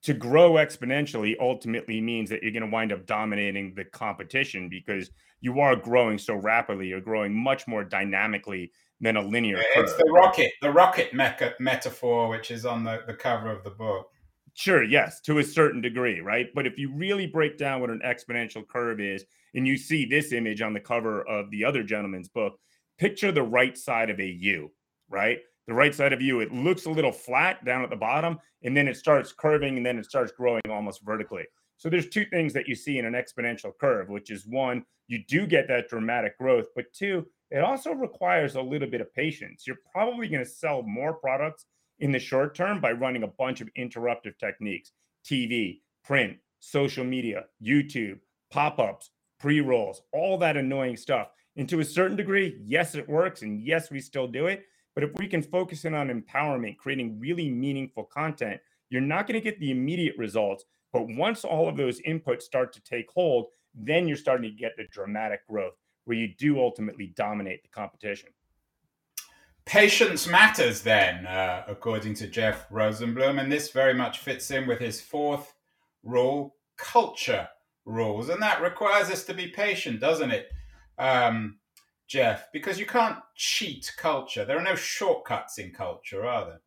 to 0.02 0.14
grow 0.14 0.52
exponentially 0.52 1.34
ultimately 1.40 2.00
means 2.00 2.30
that 2.30 2.42
you're 2.42 2.52
going 2.52 2.68
to 2.68 2.70
wind 2.70 2.92
up 2.92 3.06
dominating 3.06 3.74
the 3.74 3.84
competition 3.84 4.68
because 4.68 5.10
you 5.40 5.60
are 5.60 5.76
growing 5.76 6.18
so 6.18 6.34
rapidly. 6.34 6.88
You're 6.88 7.00
growing 7.00 7.34
much 7.34 7.66
more 7.66 7.84
dynamically 7.84 8.72
than 9.00 9.16
a 9.16 9.22
linear. 9.22 9.58
It's 9.76 9.92
curve. 9.92 9.98
the 9.98 10.10
rocket, 10.10 10.52
the 10.62 10.70
rocket 10.70 11.12
mecha- 11.12 11.58
metaphor, 11.58 12.28
which 12.28 12.50
is 12.50 12.64
on 12.64 12.84
the, 12.84 13.00
the 13.06 13.14
cover 13.14 13.50
of 13.50 13.64
the 13.64 13.70
book. 13.70 14.08
Sure, 14.54 14.82
yes, 14.82 15.20
to 15.22 15.38
a 15.38 15.44
certain 15.44 15.80
degree, 15.80 16.20
right? 16.20 16.48
But 16.54 16.66
if 16.66 16.76
you 16.76 16.92
really 16.94 17.26
break 17.26 17.56
down 17.56 17.80
what 17.80 17.90
an 17.90 18.00
exponential 18.04 18.66
curve 18.66 19.00
is, 19.00 19.24
and 19.54 19.66
you 19.66 19.76
see 19.76 20.04
this 20.04 20.32
image 20.32 20.60
on 20.60 20.74
the 20.74 20.80
cover 20.80 21.26
of 21.26 21.50
the 21.50 21.64
other 21.64 21.82
gentleman's 21.82 22.28
book, 22.28 22.58
picture 23.00 23.32
the 23.32 23.42
right 23.42 23.78
side 23.78 24.10
of 24.10 24.20
a 24.20 24.26
U, 24.26 24.70
right? 25.08 25.38
The 25.66 25.72
right 25.74 25.94
side 25.94 26.12
of 26.12 26.20
U, 26.20 26.40
it 26.40 26.52
looks 26.52 26.84
a 26.84 26.90
little 26.90 27.12
flat 27.12 27.64
down 27.64 27.82
at 27.82 27.88
the 27.88 27.96
bottom, 27.96 28.38
and 28.62 28.76
then 28.76 28.86
it 28.86 28.96
starts 28.96 29.32
curving 29.32 29.78
and 29.78 29.86
then 29.86 29.98
it 29.98 30.04
starts 30.04 30.32
growing 30.32 30.60
almost 30.68 31.00
vertically. 31.02 31.44
So 31.78 31.88
there's 31.88 32.10
two 32.10 32.26
things 32.26 32.52
that 32.52 32.68
you 32.68 32.74
see 32.74 32.98
in 32.98 33.06
an 33.06 33.14
exponential 33.14 33.72
curve, 33.80 34.10
which 34.10 34.30
is 34.30 34.46
one, 34.46 34.84
you 35.08 35.24
do 35.26 35.46
get 35.46 35.66
that 35.68 35.88
dramatic 35.88 36.36
growth, 36.36 36.66
but 36.76 36.92
two, 36.92 37.26
it 37.50 37.64
also 37.64 37.92
requires 37.92 38.54
a 38.54 38.60
little 38.60 38.88
bit 38.88 39.00
of 39.00 39.12
patience. 39.14 39.64
You're 39.66 39.78
probably 39.90 40.28
going 40.28 40.44
to 40.44 40.50
sell 40.50 40.82
more 40.82 41.14
products 41.14 41.64
in 42.00 42.12
the 42.12 42.18
short 42.18 42.54
term 42.54 42.82
by 42.82 42.92
running 42.92 43.22
a 43.22 43.28
bunch 43.38 43.62
of 43.62 43.70
interruptive 43.78 44.36
techniques 44.38 44.92
TV, 45.26 45.80
print, 46.04 46.36
social 46.60 47.04
media, 47.04 47.44
YouTube, 47.62 48.18
pop 48.50 48.78
ups, 48.78 49.10
pre 49.40 49.60
rolls, 49.60 50.02
all 50.12 50.36
that 50.38 50.58
annoying 50.58 50.96
stuff. 50.96 51.28
And 51.56 51.68
to 51.68 51.80
a 51.80 51.84
certain 51.84 52.16
degree, 52.16 52.60
yes, 52.64 52.94
it 52.94 53.08
works. 53.08 53.42
And 53.42 53.60
yes, 53.60 53.90
we 53.90 54.00
still 54.00 54.28
do 54.28 54.46
it. 54.46 54.64
But 54.94 55.04
if 55.04 55.10
we 55.18 55.28
can 55.28 55.42
focus 55.42 55.84
in 55.84 55.94
on 55.94 56.08
empowerment, 56.08 56.76
creating 56.76 57.18
really 57.18 57.48
meaningful 57.48 58.04
content, 58.04 58.60
you're 58.88 59.00
not 59.00 59.26
going 59.26 59.40
to 59.40 59.44
get 59.44 59.58
the 59.60 59.70
immediate 59.70 60.16
results. 60.18 60.64
But 60.92 61.06
once 61.08 61.44
all 61.44 61.68
of 61.68 61.76
those 61.76 62.00
inputs 62.02 62.42
start 62.42 62.72
to 62.72 62.82
take 62.82 63.10
hold, 63.10 63.46
then 63.74 64.08
you're 64.08 64.16
starting 64.16 64.50
to 64.50 64.56
get 64.56 64.72
the 64.76 64.86
dramatic 64.90 65.46
growth 65.46 65.74
where 66.04 66.16
you 66.16 66.34
do 66.38 66.58
ultimately 66.58 67.12
dominate 67.14 67.62
the 67.62 67.68
competition. 67.68 68.30
Patience 69.64 70.26
matters, 70.26 70.82
then, 70.82 71.26
uh, 71.26 71.62
according 71.68 72.14
to 72.14 72.26
Jeff 72.26 72.68
Rosenblum, 72.70 73.40
and 73.40 73.52
this 73.52 73.70
very 73.70 73.94
much 73.94 74.18
fits 74.18 74.50
in 74.50 74.66
with 74.66 74.80
his 74.80 75.00
fourth 75.00 75.54
rule 76.02 76.56
culture 76.76 77.48
rules. 77.84 78.28
And 78.28 78.42
that 78.42 78.62
requires 78.62 79.10
us 79.10 79.24
to 79.24 79.34
be 79.34 79.46
patient, 79.46 80.00
doesn't 80.00 80.30
it, 80.30 80.48
um, 81.00 81.58
Jeff? 82.06 82.48
Because 82.52 82.78
you 82.78 82.86
can't 82.86 83.18
cheat 83.34 83.90
culture. 83.96 84.44
There 84.44 84.58
are 84.58 84.62
no 84.62 84.76
shortcuts 84.76 85.58
in 85.58 85.72
culture, 85.72 86.26
are 86.26 86.44
there? 86.44 86.60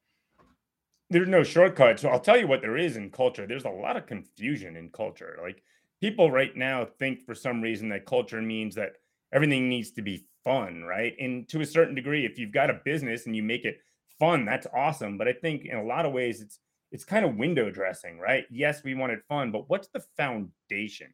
There's 1.10 1.28
no 1.28 1.44
shortcuts. 1.44 2.02
So 2.02 2.10
I'll 2.10 2.20
tell 2.20 2.38
you 2.38 2.48
what 2.48 2.62
there 2.62 2.78
is 2.78 2.98
in 2.98 3.12
culture. 3.12 3.46
There's 3.46 3.66
a 3.66 3.70
lot 3.70 3.98
of 3.98 4.08
confusion 4.08 4.76
in 4.76 4.90
culture. 4.90 5.38
Like 5.42 5.62
people 6.02 6.32
right 6.32 6.56
now 6.56 6.86
think 6.98 7.22
for 7.24 7.36
some 7.36 7.62
reason 7.62 7.90
that 7.90 8.06
culture 8.06 8.42
means 8.42 8.74
that 8.76 8.94
everything 9.32 9.70
needs 9.70 9.92
to 9.92 10.02
be 10.02 10.26
fun, 10.44 10.84
right? 10.84 11.14
And 11.20 11.48
to 11.50 11.62
a 11.62 11.66
certain 11.66 11.96
degree, 11.96 12.26
if 12.26 12.40
you've 12.40 12.52
got 12.52 12.70
a 12.70 12.82
business 12.84 13.26
and 13.26 13.36
you 13.36 13.44
make 13.44 13.66
it 13.66 13.78
fun, 14.20 14.46
that's 14.46 14.68
awesome. 14.76 15.18
But 15.18 15.28
I 15.28 15.34
think 15.34 15.66
in 15.66 15.78
a 15.78 15.84
lot 15.84 16.06
of 16.06 16.14
ways, 16.14 16.42
it's 16.42 16.60
it's 16.92 17.04
kind 17.04 17.26
of 17.26 17.38
window 17.38 17.72
dressing, 17.72 18.20
right? 18.20 18.46
Yes, 18.52 18.84
we 18.84 18.94
wanted 18.94 19.24
fun, 19.28 19.52
but 19.52 19.68
what's 19.68 19.88
the 19.88 20.04
foundation? 20.16 21.12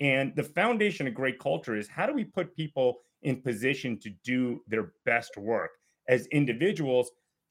And 0.00 0.34
the 0.34 0.42
foundation 0.42 1.06
of 1.06 1.14
great 1.14 1.38
culture 1.38 1.76
is 1.76 1.88
how 1.88 2.06
do 2.06 2.14
we 2.14 2.24
put 2.24 2.56
people 2.56 2.98
in 3.22 3.40
position 3.40 3.98
to 4.00 4.10
do 4.24 4.60
their 4.66 4.92
best 5.06 5.36
work 5.36 5.70
as 6.08 6.26
individuals 6.28 7.10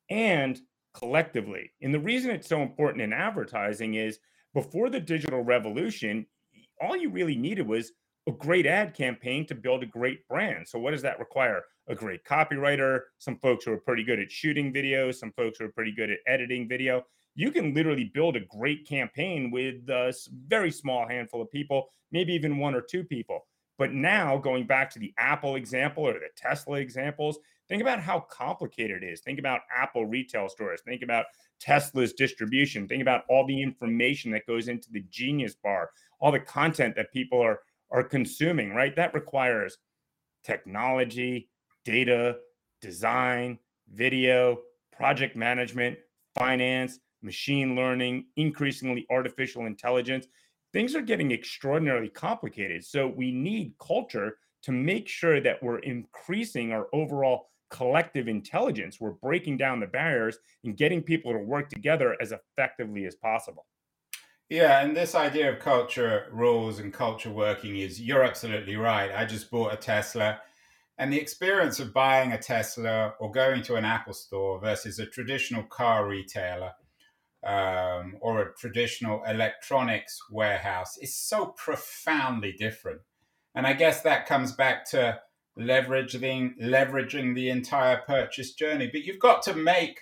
and 0.10 0.60
collectively? 0.94 1.72
And 1.82 1.94
the 1.94 2.00
reason 2.00 2.32
it's 2.32 2.50
so 2.50 2.62
important 2.62 3.02
in 3.02 3.14
advertising 3.14 3.96
is 3.96 4.20
before 4.54 4.90
the 4.90 5.00
digital 5.00 5.42
revolution, 5.42 6.26
all 6.82 6.96
you 6.96 7.10
really 7.10 7.36
needed 7.36 7.68
was 7.68 7.92
a 8.28 8.32
great 8.32 8.66
ad 8.66 8.94
campaign 8.94 9.46
to 9.48 9.56
build 9.56 9.84
a 9.84 9.88
great 9.88 10.28
brand. 10.28 10.68
So, 10.68 10.80
what 10.80 10.92
does 10.92 11.02
that 11.02 11.20
require? 11.20 11.62
A 11.88 11.96
great 11.96 12.24
copywriter, 12.24 13.00
some 13.18 13.38
folks 13.40 13.66
who 13.66 13.74
are 13.74 13.80
pretty 13.80 14.04
good 14.04 14.20
at 14.20 14.32
shooting 14.32 14.74
videos, 14.74 15.16
some 15.16 15.34
folks 15.34 15.60
who 15.60 15.66
are 15.66 15.72
pretty 15.72 15.94
good 15.94 16.10
at 16.10 16.20
editing 16.28 16.68
video. 16.70 17.04
You 17.36 17.52
can 17.52 17.74
literally 17.74 18.12
build 18.14 18.36
a 18.36 18.42
great 18.42 18.88
campaign 18.88 19.52
with 19.52 19.90
uh, 19.90 20.10
a 20.10 20.14
very 20.48 20.72
small 20.72 21.08
handful 21.08 21.42
of 21.42 21.52
people, 21.52 21.88
maybe 22.12 22.34
even 22.34 22.58
one 22.58 22.76
or 22.76 22.82
two 22.82 23.04
people. 23.04 23.46
But 23.80 23.92
now, 23.92 24.38
going 24.38 24.68
back 24.68 24.92
to 24.92 25.00
the 25.00 25.14
Apple 25.18 25.56
example 25.56 26.04
or 26.04 26.14
the 26.14 26.30
Tesla 26.38 26.78
examples, 26.78 27.40
think 27.68 27.82
about 27.82 28.00
how 28.00 28.20
complicated 28.20 29.02
it 29.02 29.08
is. 29.08 29.22
Think 29.22 29.40
about 29.40 29.62
Apple 29.76 30.06
retail 30.06 30.48
stores. 30.48 30.82
Think 30.86 31.02
about 31.02 31.26
Tesla's 31.60 32.14
distribution. 32.14 32.88
Think 32.88 33.02
about 33.02 33.24
all 33.30 33.48
the 33.48 33.62
information 33.62 34.32
that 34.32 34.46
goes 34.46 34.68
into 34.68 34.92
the 34.92 35.04
Genius 35.10 35.56
Bar, 35.56 35.90
all 36.20 36.32
the 36.32 36.40
content 36.40 36.96
that 36.96 37.12
people 37.12 37.42
are 37.42 37.62
are 37.92 38.04
consuming, 38.04 38.72
right? 38.72 38.96
That 38.96 39.14
requires 39.14 39.78
technology, 40.44 41.50
data, 41.86 42.38
design, 42.82 43.60
video, 43.92 44.60
project 44.92 45.36
management, 45.36 45.98
finance, 46.36 47.00
machine 47.24 47.76
learning, 47.76 48.26
increasingly 48.36 49.06
artificial 49.10 49.66
intelligence. 49.66 50.28
Things 50.72 50.96
are 50.96 51.02
getting 51.02 51.32
extraordinarily 51.32 52.10
complicated. 52.10 52.84
So 52.84 53.08
we 53.08 53.32
need 53.32 53.74
culture 53.80 54.38
to 54.64 54.72
make 54.72 55.08
sure 55.08 55.42
that 55.42 55.62
we're 55.62 55.80
increasing 55.80 56.72
our 56.72 56.88
overall 56.94 57.50
collective 57.70 58.28
intelligence. 58.28 59.00
We're 59.00 59.12
breaking 59.12 59.58
down 59.58 59.80
the 59.80 59.88
barriers 59.88 60.38
and 60.64 60.78
getting 60.78 61.02
people 61.02 61.32
to 61.34 61.40
work 61.40 61.70
together 61.70 62.16
as 62.22 62.32
effectively 62.32 63.06
as 63.06 63.16
possible. 63.16 63.66
Yeah, 64.50 64.84
and 64.84 64.96
this 64.96 65.16
idea 65.16 65.52
of 65.52 65.60
culture 65.60 66.28
rules 66.32 66.80
and 66.80 66.94
culture 66.94 67.32
working 67.32 67.78
is 67.78 68.00
you're 68.00 68.24
absolutely 68.24 68.76
right. 68.76 69.12
I 69.12 69.26
just 69.26 69.50
bought 69.50 69.74
a 69.74 69.78
Tesla, 69.78 70.40
and 71.00 71.12
the 71.12 71.20
experience 71.20 71.80
of 71.80 71.94
buying 71.94 72.34
a 72.34 72.38
Tesla 72.38 73.16
or 73.20 73.32
going 73.32 73.64
to 73.64 73.76
an 73.76 73.86
Apple 73.86 74.14
store 74.14 74.60
versus 74.60 75.00
a 75.00 75.08
traditional 75.08 75.64
car 75.64 76.08
retailer 76.08 76.72
um, 77.46 78.18
or 78.22 78.42
a 78.42 78.54
traditional 78.56 79.24
electronics 79.26 80.20
warehouse 80.32 80.98
is 80.98 81.16
so 81.16 81.48
profoundly 81.58 82.54
different. 82.54 83.02
And 83.56 83.68
I 83.68 83.74
guess 83.74 84.02
that 84.02 84.26
comes 84.26 84.54
back 84.54 84.90
to 84.92 85.20
leveraging 85.60 86.60
leveraging 86.60 87.36
the 87.36 87.50
entire 87.50 87.98
purchase 88.08 88.54
journey. 88.54 88.90
But 88.92 89.04
you've 89.04 89.20
got 89.20 89.44
to 89.44 89.54
make 89.54 90.00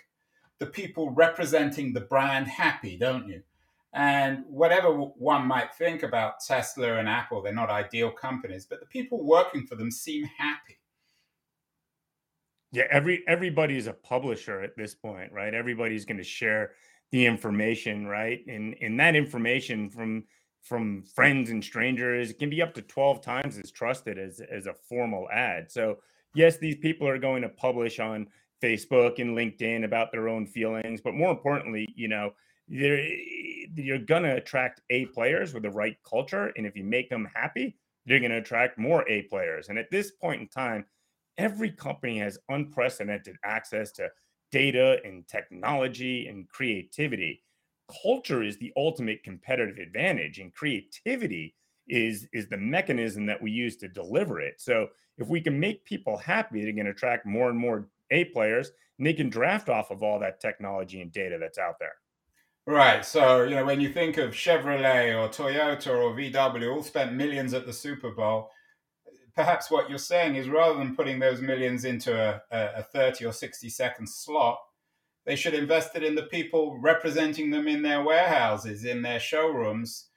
the 0.59 0.65
people 0.67 1.09
representing 1.09 1.93
the 1.93 2.01
brand 2.01 2.47
happy, 2.47 2.97
don't 2.97 3.27
you? 3.27 3.41
And 3.93 4.45
whatever 4.47 4.89
one 4.91 5.47
might 5.47 5.73
think 5.73 6.03
about 6.03 6.39
Tesla 6.39 6.97
and 6.97 7.09
Apple, 7.09 7.41
they're 7.41 7.53
not 7.53 7.69
ideal 7.69 8.11
companies, 8.11 8.65
but 8.65 8.79
the 8.79 8.85
people 8.85 9.25
working 9.25 9.67
for 9.67 9.75
them 9.75 9.91
seem 9.91 10.23
happy. 10.37 10.77
Yeah, 12.71 12.85
every 12.89 13.23
everybody 13.27 13.75
is 13.75 13.87
a 13.87 13.93
publisher 13.93 14.61
at 14.61 14.77
this 14.77 14.95
point, 14.95 15.33
right? 15.33 15.53
Everybody's 15.53 16.05
going 16.05 16.19
to 16.19 16.23
share 16.23 16.71
the 17.11 17.25
information, 17.25 18.07
right? 18.07 18.45
And 18.47 18.75
and 18.81 18.99
that 18.99 19.15
information 19.15 19.89
from 19.89 20.23
from 20.61 21.03
friends 21.15 21.49
and 21.49 21.63
strangers 21.63 22.29
it 22.29 22.37
can 22.37 22.49
be 22.49 22.61
up 22.61 22.71
to 22.75 22.83
12 22.83 23.21
times 23.21 23.57
as 23.57 23.71
trusted 23.71 24.17
as 24.17 24.41
as 24.51 24.65
a 24.65 24.73
formal 24.73 25.27
ad. 25.31 25.71
So, 25.71 25.97
yes, 26.35 26.57
these 26.57 26.77
people 26.77 27.07
are 27.07 27.17
going 27.17 27.41
to 27.41 27.49
publish 27.49 27.99
on 27.99 28.27
Facebook 28.61 29.19
and 29.19 29.35
LinkedIn 29.35 29.83
about 29.83 30.11
their 30.11 30.29
own 30.29 30.45
feelings, 30.45 31.01
but 31.01 31.15
more 31.15 31.31
importantly, 31.31 31.87
you 31.95 32.07
know, 32.07 32.31
you're, 32.67 32.99
you're 33.75 33.99
going 33.99 34.23
to 34.23 34.37
attract 34.37 34.81
A 34.91 35.05
players 35.07 35.53
with 35.53 35.63
the 35.63 35.69
right 35.69 35.97
culture. 36.07 36.53
And 36.55 36.65
if 36.65 36.75
you 36.75 36.83
make 36.83 37.09
them 37.09 37.27
happy, 37.33 37.75
you're 38.05 38.19
going 38.19 38.31
to 38.31 38.37
attract 38.37 38.77
more 38.77 39.07
A 39.09 39.23
players. 39.23 39.69
And 39.69 39.77
at 39.77 39.91
this 39.91 40.11
point 40.11 40.41
in 40.41 40.47
time, 40.47 40.85
every 41.37 41.71
company 41.71 42.19
has 42.19 42.37
unprecedented 42.49 43.35
access 43.43 43.91
to 43.93 44.09
data 44.51 44.99
and 45.03 45.27
technology 45.27 46.27
and 46.27 46.47
creativity. 46.49 47.43
Culture 48.03 48.43
is 48.43 48.57
the 48.57 48.71
ultimate 48.77 49.23
competitive 49.23 49.77
advantage, 49.77 50.39
and 50.39 50.53
creativity 50.53 51.55
is, 51.87 52.27
is 52.33 52.47
the 52.47 52.57
mechanism 52.57 53.25
that 53.25 53.41
we 53.41 53.51
use 53.51 53.75
to 53.77 53.87
deliver 53.87 54.39
it. 54.39 54.61
So 54.61 54.87
if 55.17 55.27
we 55.27 55.41
can 55.41 55.59
make 55.59 55.85
people 55.85 56.17
happy, 56.17 56.61
going 56.71 56.85
to 56.85 56.91
attract 56.91 57.25
more 57.25 57.49
and 57.49 57.57
more 57.57 57.87
A 58.11 58.25
players, 58.25 58.71
and 58.97 59.05
they 59.05 59.13
can 59.13 59.29
draft 59.29 59.69
off 59.69 59.91
of 59.91 60.03
all 60.03 60.19
that 60.19 60.39
technology 60.39 61.01
and 61.01 61.11
data 61.11 61.37
that's 61.39 61.57
out 61.57 61.79
there. 61.79 61.95
Right. 62.67 63.03
So, 63.03 63.43
you 63.43 63.55
know, 63.55 63.65
when 63.65 63.81
you 63.81 63.91
think 63.91 64.17
of 64.17 64.31
Chevrolet 64.31 65.15
or 65.15 65.27
Toyota 65.29 65.87
or 65.87 66.15
VW 66.15 66.75
all 66.75 66.83
spent 66.83 67.13
millions 67.13 67.53
at 67.53 67.65
the 67.65 67.73
Super 67.73 68.11
Bowl, 68.11 68.51
perhaps 69.35 69.71
what 69.71 69.89
you're 69.89 69.97
saying 69.97 70.35
is 70.35 70.49
rather 70.49 70.77
than 70.77 70.95
putting 70.95 71.19
those 71.19 71.41
millions 71.41 71.85
into 71.85 72.13
a, 72.13 72.41
a 72.51 72.83
30 72.83 73.25
or 73.25 73.33
60 73.33 73.69
second 73.69 74.07
slot, 74.07 74.59
they 75.25 75.35
should 75.35 75.53
invest 75.53 75.95
it 75.95 76.03
in 76.03 76.15
the 76.15 76.23
people 76.23 76.77
representing 76.79 77.51
them 77.51 77.67
in 77.67 77.81
their 77.81 78.03
warehouses, 78.03 78.85
in 78.85 79.01
their 79.01 79.19
showrooms, 79.19 80.07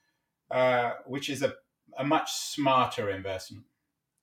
uh, 0.51 0.93
which 1.07 1.29
is 1.29 1.43
a, 1.43 1.55
a 1.99 2.05
much 2.05 2.33
smarter 2.33 3.11
investment. 3.11 3.65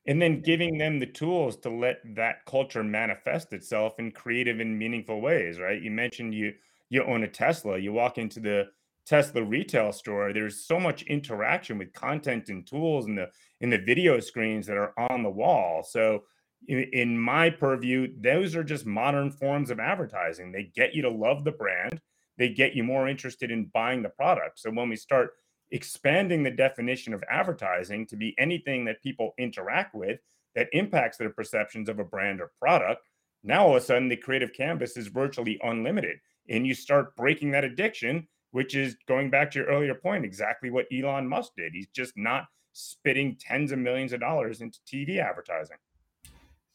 And 0.08 0.20
then 0.20 0.42
giving 0.42 0.80
them 0.80 1.00
the 1.00 1.06
tools 1.06 1.58
to 1.58 1.70
let 1.70 1.98
that 2.16 2.46
culture 2.48 2.84
manifest 2.84 3.54
itself 3.54 4.00
in 4.00 4.12
creative 4.12 4.60
and 4.60 4.78
meaningful 4.78 5.22
ways, 5.22 5.60
right? 5.60 5.80
You 5.80 5.92
mentioned 5.92 6.34
you 6.34 6.54
you 6.89 7.04
own 7.04 7.24
a 7.24 7.28
Tesla. 7.28 7.78
You 7.78 7.94
walk 7.94 8.18
into 8.18 8.39
the 8.39 8.66
Tesla 9.06 9.43
retail 9.43 9.91
store, 9.91 10.34
there's 10.34 10.66
so 10.66 10.80
much 10.80 11.04
interaction 11.04 11.78
with 11.78 11.93
content 11.93 12.49
and 12.49 12.66
tools 12.66 13.06
and 13.06 13.18
the 13.18 13.30
in 13.60 13.70
the 13.70 13.78
video 13.78 14.20
screens 14.20 14.68
that 14.68 14.78
are 14.78 14.93
on 14.97 15.24
the 15.24 15.30
wall. 15.30 15.84
So 15.84 16.24
in, 16.68 16.89
in 16.93 17.20
my 17.20 17.49
purview, 17.49 18.14
those 18.20 18.56
are 18.56 18.64
just 18.64 18.86
modern 18.86 19.32
forms 19.32 19.70
of 19.70 19.80
advertising. 19.80 20.52
They 20.52 20.72
get 20.76 20.93
you 20.93 21.02
to 21.04 21.10
love 21.10 21.43
the 21.43 21.52
brand, 21.52 22.02
they 22.38 22.49
get 22.49 22.76
you 22.76 22.84
more 22.84 23.08
interested 23.08 23.52
in 23.52 23.72
buying 23.74 24.02
the 24.02 24.10
product. 24.10 24.60
So 24.60 24.72
when 24.72 24.89
we 24.89 24.95
start 24.95 25.32
expanding 25.72 26.43
the 26.43 26.52
definition 26.52 27.14
of 27.14 27.24
advertising 27.30 28.06
to 28.08 28.16
be 28.16 28.36
anything 28.38 28.86
that 28.86 29.02
people 29.02 29.34
interact 29.38 29.95
with 29.95 30.20
that 30.56 30.68
impacts 30.74 31.18
their 31.18 31.30
perceptions 31.30 31.88
of 31.88 31.99
a 31.99 32.04
brand 32.04 32.41
or 32.41 32.52
product, 32.60 33.08
now 33.43 33.66
all 33.66 33.76
of 33.76 33.82
a 33.82 33.86
sudden 33.86 34.10
the 34.10 34.18
creative 34.18 34.54
canvas 34.54 34.97
is 34.97 35.08
virtually 35.08 35.60
unlimited. 35.64 36.18
And 36.49 36.68
you 36.68 36.74
start 36.74 37.16
breaking 37.16 37.52
that 37.52 37.64
addiction, 37.64 38.28
which 38.52 38.76
is 38.76 38.95
going 39.08 39.30
back 39.30 39.52
to 39.52 39.60
your 39.60 39.68
earlier 39.68 39.95
point, 39.95 40.26
exactly 40.26 40.70
what 40.70 40.86
Elon 40.93 41.28
Musk 41.28 41.54
did. 41.58 41.74
He's 41.74 41.88
just 41.88 42.14
not 42.16 42.45
spitting 42.74 43.38
tens 43.39 43.72
of 43.72 43.80
millions 43.80 44.14
of 44.14 44.20
dollars 44.20 44.62
into 44.62 44.80
TV 44.88 45.20
advertising. 45.20 45.78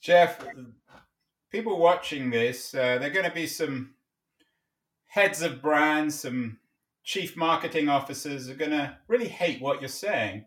Jeff, 0.00 0.44
people 1.50 1.78
watching 1.78 2.30
this, 2.30 2.74
uh, 2.74 2.98
there 2.98 3.10
are 3.10 3.14
going 3.14 3.28
to 3.28 3.34
be 3.34 3.46
some 3.46 3.94
heads 5.06 5.42
of 5.42 5.62
brands, 5.62 6.20
some 6.20 6.58
chief 7.02 7.36
marketing 7.36 7.88
officers 7.88 8.48
are 8.50 8.54
going 8.54 8.72
to 8.72 8.96
really 9.08 9.28
hate 9.28 9.62
what 9.62 9.80
you're 9.80 9.88
saying. 9.88 10.44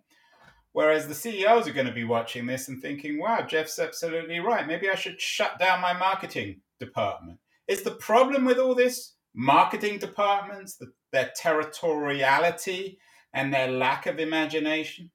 Whereas 0.72 1.08
the 1.08 1.16
CEOs 1.16 1.68
are 1.68 1.74
going 1.74 1.88
to 1.88 1.94
be 1.94 2.04
watching 2.04 2.46
this 2.46 2.68
and 2.68 2.82
thinking, 2.82 3.20
wow, 3.20 3.42
Jeff's 3.42 3.80
absolutely 3.80 4.40
right. 4.40 4.68
Maybe 4.68 4.90
I 4.90 4.96
should 4.96 5.20
shut 5.20 5.58
down 5.58 5.82
my 5.82 5.94
marketing 5.94 6.62
department. 6.80 7.40
Is 7.68 7.82
the 7.82 7.92
problem 7.92 8.46
with 8.46 8.60
all 8.60 8.76
this 8.76 9.14
marketing 9.34 10.00
departments, 10.00 10.76
the, 10.76 10.88
their 11.12 11.32
territoriality 11.40 12.98
and 13.34 13.54
their 13.54 13.72
lack 13.72 14.06
of 14.06 14.20
imagination? 14.20 15.12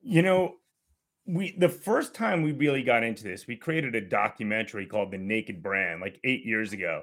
You 0.00 0.22
know, 0.22 0.56
we 1.26 1.56
the 1.58 1.68
first 1.68 2.14
time 2.14 2.42
we 2.42 2.52
really 2.52 2.82
got 2.82 3.04
into 3.04 3.24
this, 3.24 3.46
we 3.46 3.56
created 3.56 3.94
a 3.94 4.00
documentary 4.00 4.86
called 4.86 5.10
The 5.10 5.18
Naked 5.18 5.62
Brand 5.62 6.00
like 6.00 6.18
8 6.24 6.44
years 6.44 6.72
ago. 6.72 7.02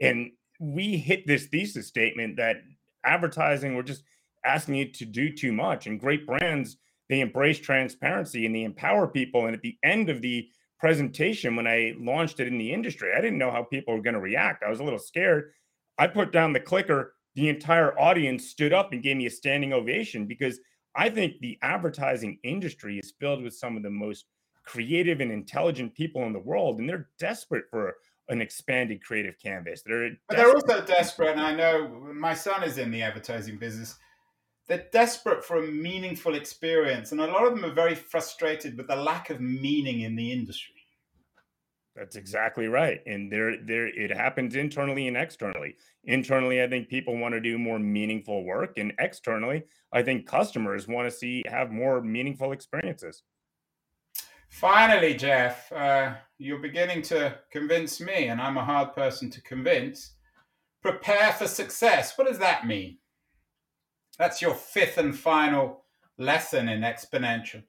And 0.00 0.30
we 0.60 0.96
hit 0.96 1.26
this 1.26 1.46
thesis 1.46 1.86
statement 1.86 2.36
that 2.36 2.56
advertising 3.04 3.74
we're 3.74 3.82
just 3.82 4.02
asking 4.44 4.74
you 4.76 4.92
to 4.92 5.04
do 5.04 5.32
too 5.32 5.52
much 5.52 5.86
and 5.86 6.00
great 6.00 6.26
brands 6.26 6.76
they 7.08 7.20
embrace 7.20 7.58
transparency 7.58 8.44
and 8.44 8.54
they 8.54 8.64
empower 8.64 9.06
people 9.06 9.46
and 9.46 9.54
at 9.54 9.62
the 9.62 9.76
end 9.82 10.10
of 10.10 10.20
the 10.20 10.48
presentation 10.78 11.56
when 11.56 11.66
i 11.66 11.94
launched 11.98 12.40
it 12.40 12.46
in 12.46 12.58
the 12.58 12.72
industry 12.72 13.10
i 13.16 13.20
didn't 13.20 13.38
know 13.38 13.50
how 13.50 13.62
people 13.62 13.94
were 13.94 14.02
going 14.02 14.14
to 14.14 14.20
react 14.20 14.62
i 14.62 14.70
was 14.70 14.80
a 14.80 14.84
little 14.84 14.98
scared 14.98 15.52
i 15.98 16.06
put 16.06 16.32
down 16.32 16.52
the 16.52 16.60
clicker 16.60 17.14
the 17.34 17.48
entire 17.48 17.98
audience 18.00 18.48
stood 18.48 18.72
up 18.72 18.92
and 18.92 19.02
gave 19.02 19.16
me 19.16 19.26
a 19.26 19.30
standing 19.30 19.72
ovation 19.72 20.26
because 20.26 20.58
I 20.98 21.08
think 21.08 21.38
the 21.38 21.56
advertising 21.62 22.38
industry 22.42 22.98
is 22.98 23.12
filled 23.20 23.44
with 23.44 23.54
some 23.54 23.76
of 23.76 23.84
the 23.84 23.90
most 23.90 24.24
creative 24.64 25.20
and 25.20 25.30
intelligent 25.30 25.94
people 25.94 26.24
in 26.24 26.32
the 26.32 26.40
world, 26.40 26.80
and 26.80 26.88
they're 26.88 27.08
desperate 27.20 27.66
for 27.70 27.94
an 28.28 28.42
expanded 28.42 29.02
creative 29.02 29.38
canvas. 29.38 29.82
They're 29.86 30.10
but 30.28 30.36
they're 30.36 30.52
also 30.52 30.84
desperate, 30.84 31.30
and 31.30 31.40
I 31.40 31.54
know 31.54 31.88
my 32.12 32.34
son 32.34 32.64
is 32.64 32.76
in 32.78 32.90
the 32.90 33.02
advertising 33.02 33.56
business. 33.56 33.96
They're 34.68 34.86
desperate 34.92 35.44
for 35.44 35.64
a 35.64 35.66
meaningful 35.66 36.34
experience, 36.34 37.12
and 37.12 37.20
a 37.20 37.26
lot 37.26 37.46
of 37.46 37.54
them 37.54 37.64
are 37.64 37.74
very 37.74 37.94
frustrated 37.94 38.76
with 38.76 38.88
the 38.88 38.96
lack 38.96 39.30
of 39.30 39.40
meaning 39.40 40.02
in 40.02 40.14
the 40.14 40.30
industry. 40.30 40.74
That's 41.96 42.16
exactly 42.16 42.68
right. 42.68 43.00
And 43.06 43.32
there 43.32 43.56
there 43.64 43.88
it 43.88 44.14
happens 44.14 44.54
internally 44.54 45.08
and 45.08 45.16
externally. 45.16 45.74
Internally, 46.04 46.62
I 46.62 46.68
think 46.68 46.88
people 46.88 47.18
want 47.18 47.34
to 47.34 47.40
do 47.40 47.58
more 47.58 47.80
meaningful 47.80 48.44
work. 48.44 48.78
And 48.78 48.92
externally, 49.00 49.64
I 49.92 50.02
think 50.02 50.26
customers 50.26 50.86
want 50.86 51.10
to 51.10 51.16
see 51.16 51.42
have 51.48 51.72
more 51.72 52.00
meaningful 52.00 52.52
experiences. 52.52 53.24
Finally, 54.50 55.14
Jeff, 55.14 55.72
uh, 55.72 56.14
you're 56.38 56.60
beginning 56.60 57.02
to 57.02 57.36
convince 57.50 58.00
me, 58.00 58.28
and 58.28 58.40
I'm 58.40 58.56
a 58.56 58.64
hard 58.64 58.94
person 58.94 59.28
to 59.30 59.42
convince. 59.42 60.14
Prepare 60.82 61.32
for 61.32 61.48
success. 61.48 62.16
What 62.16 62.28
does 62.28 62.38
that 62.38 62.66
mean? 62.66 62.98
That's 64.18 64.42
your 64.42 64.54
fifth 64.54 64.98
and 64.98 65.16
final 65.16 65.84
lesson 66.18 66.68
in 66.68 66.80
exponential. 66.80 67.62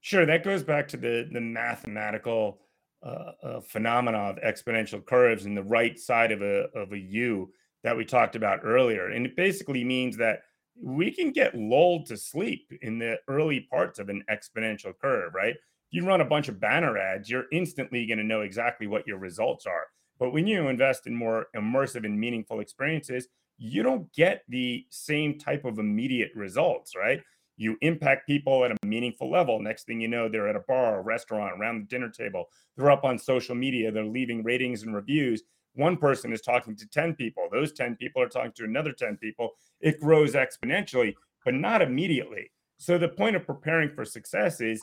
Sure, 0.00 0.26
that 0.26 0.44
goes 0.44 0.62
back 0.62 0.88
to 0.88 0.96
the 0.96 1.28
the 1.30 1.40
mathematical 1.40 2.60
uh, 3.02 3.60
phenomena 3.60 4.18
of 4.18 4.36
exponential 4.36 5.04
curves 5.04 5.46
in 5.46 5.54
the 5.54 5.62
right 5.62 5.98
side 5.98 6.32
of 6.32 6.42
a 6.42 6.68
of 6.74 6.92
a 6.92 6.98
U 6.98 7.52
that 7.84 7.96
we 7.96 8.04
talked 8.04 8.36
about 8.36 8.60
earlier, 8.64 9.10
and 9.10 9.26
it 9.26 9.36
basically 9.36 9.84
means 9.84 10.16
that 10.16 10.40
we 10.80 11.10
can 11.10 11.32
get 11.32 11.54
lulled 11.54 12.06
to 12.06 12.16
sleep 12.16 12.72
in 12.80 12.98
the 12.98 13.18
early 13.28 13.60
parts 13.70 13.98
of 13.98 14.08
an 14.08 14.24
exponential 14.30 14.92
curve, 14.98 15.34
right? 15.34 15.54
You 15.90 16.06
run 16.06 16.22
a 16.22 16.24
bunch 16.24 16.48
of 16.48 16.60
banner 16.60 16.96
ads, 16.96 17.28
you're 17.28 17.44
instantly 17.52 18.06
going 18.06 18.18
to 18.18 18.24
know 18.24 18.40
exactly 18.40 18.86
what 18.86 19.06
your 19.06 19.18
results 19.18 19.66
are. 19.66 19.86
But 20.18 20.32
when 20.32 20.46
you 20.46 20.68
invest 20.68 21.06
in 21.06 21.14
more 21.14 21.46
immersive 21.54 22.04
and 22.04 22.18
meaningful 22.18 22.60
experiences, 22.60 23.28
you 23.62 23.82
don't 23.82 24.12
get 24.12 24.42
the 24.48 24.86
same 24.90 25.38
type 25.38 25.64
of 25.64 25.78
immediate 25.78 26.32
results, 26.34 26.94
right? 26.96 27.22
you 27.56 27.76
impact 27.80 28.26
people 28.26 28.64
at 28.64 28.72
a 28.72 28.86
meaningful 28.86 29.30
level. 29.30 29.60
Next 29.60 29.84
thing 29.84 30.00
you 30.00 30.08
know, 30.08 30.28
they're 30.28 30.48
at 30.48 30.56
a 30.56 30.64
bar, 30.66 30.98
a 30.98 31.02
restaurant, 31.02 31.60
around 31.60 31.80
the 31.80 31.86
dinner 31.86 32.08
table. 32.08 32.46
They're 32.76 32.90
up 32.90 33.04
on 33.04 33.18
social 33.18 33.54
media. 33.54 33.92
They're 33.92 34.04
leaving 34.04 34.42
ratings 34.42 34.82
and 34.82 34.94
reviews. 34.94 35.42
One 35.74 35.96
person 35.96 36.32
is 36.32 36.40
talking 36.40 36.76
to 36.76 36.88
10 36.88 37.14
people. 37.14 37.48
Those 37.50 37.72
10 37.72 37.96
people 37.96 38.20
are 38.22 38.28
talking 38.28 38.52
to 38.56 38.64
another 38.64 38.92
10 38.92 39.16
people. 39.18 39.50
It 39.80 40.00
grows 40.00 40.32
exponentially, 40.32 41.14
but 41.44 41.54
not 41.54 41.82
immediately. 41.82 42.50
So 42.78 42.98
the 42.98 43.08
point 43.08 43.36
of 43.36 43.46
preparing 43.46 43.90
for 43.90 44.04
success 44.04 44.60
is 44.60 44.82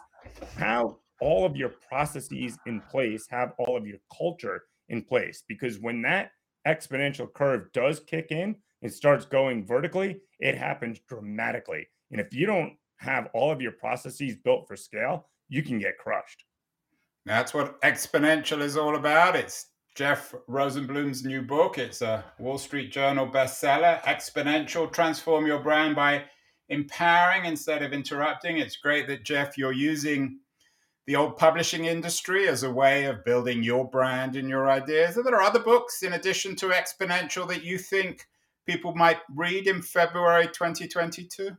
how 0.55 0.99
all 1.19 1.45
of 1.45 1.57
your 1.57 1.73
processes 1.89 2.57
in 2.65 2.81
place, 2.89 3.27
have 3.29 3.51
all 3.59 3.75
of 3.75 3.85
your 3.85 3.99
culture 4.15 4.63
in 4.87 5.03
place. 5.03 5.43
Because 5.47 5.79
when 5.79 6.01
that 6.03 6.31
exponential 6.65 7.31
curve 7.31 7.71
does 7.73 7.99
kick 7.99 8.27
in 8.31 8.55
and 8.81 8.91
starts 8.91 9.25
going 9.25 9.65
vertically, 9.65 10.21
it 10.39 10.57
happens 10.57 10.99
dramatically. 11.07 11.87
And 12.11 12.19
if 12.19 12.33
you 12.33 12.45
don't 12.45 12.73
have 12.97 13.29
all 13.33 13.51
of 13.51 13.61
your 13.61 13.73
processes 13.73 14.35
built 14.43 14.67
for 14.67 14.75
scale, 14.75 15.27
you 15.47 15.63
can 15.63 15.79
get 15.79 15.97
crushed. 15.97 16.45
That's 17.25 17.53
what 17.53 17.81
exponential 17.81 18.61
is 18.61 18.77
all 18.77 18.95
about. 18.95 19.35
It's 19.35 19.67
Jeff 19.95 20.33
Rosenblum's 20.47 21.25
new 21.25 21.41
book. 21.41 21.77
It's 21.77 22.01
a 22.01 22.23
Wall 22.39 22.57
Street 22.57 22.91
Journal 22.91 23.27
bestseller. 23.27 24.01
Exponential 24.03 24.91
Transform 24.91 25.45
Your 25.45 25.59
Brand 25.59 25.95
by 25.95 26.23
Empowering 26.69 27.45
instead 27.45 27.83
of 27.83 27.93
Interrupting. 27.93 28.57
It's 28.57 28.77
great 28.77 29.07
that, 29.07 29.23
Jeff, 29.23 29.57
you're 29.57 29.73
using 29.73 30.39
the 31.07 31.15
old 31.15 31.37
publishing 31.37 31.85
industry 31.85 32.47
as 32.47 32.63
a 32.63 32.71
way 32.71 33.05
of 33.05 33.25
building 33.25 33.63
your 33.63 33.89
brand 33.89 34.35
and 34.35 34.47
your 34.47 34.69
ideas. 34.69 35.17
Are 35.17 35.23
there 35.23 35.35
are 35.35 35.41
other 35.41 35.59
books 35.59 36.03
in 36.03 36.13
addition 36.13 36.55
to 36.57 36.67
Exponential 36.67 37.47
that 37.47 37.63
you 37.63 37.77
think 37.77 38.27
people 38.69 38.93
might 38.93 39.17
read 39.35 39.65
in 39.65 39.81
February 39.81 40.45
2022? 40.45 41.49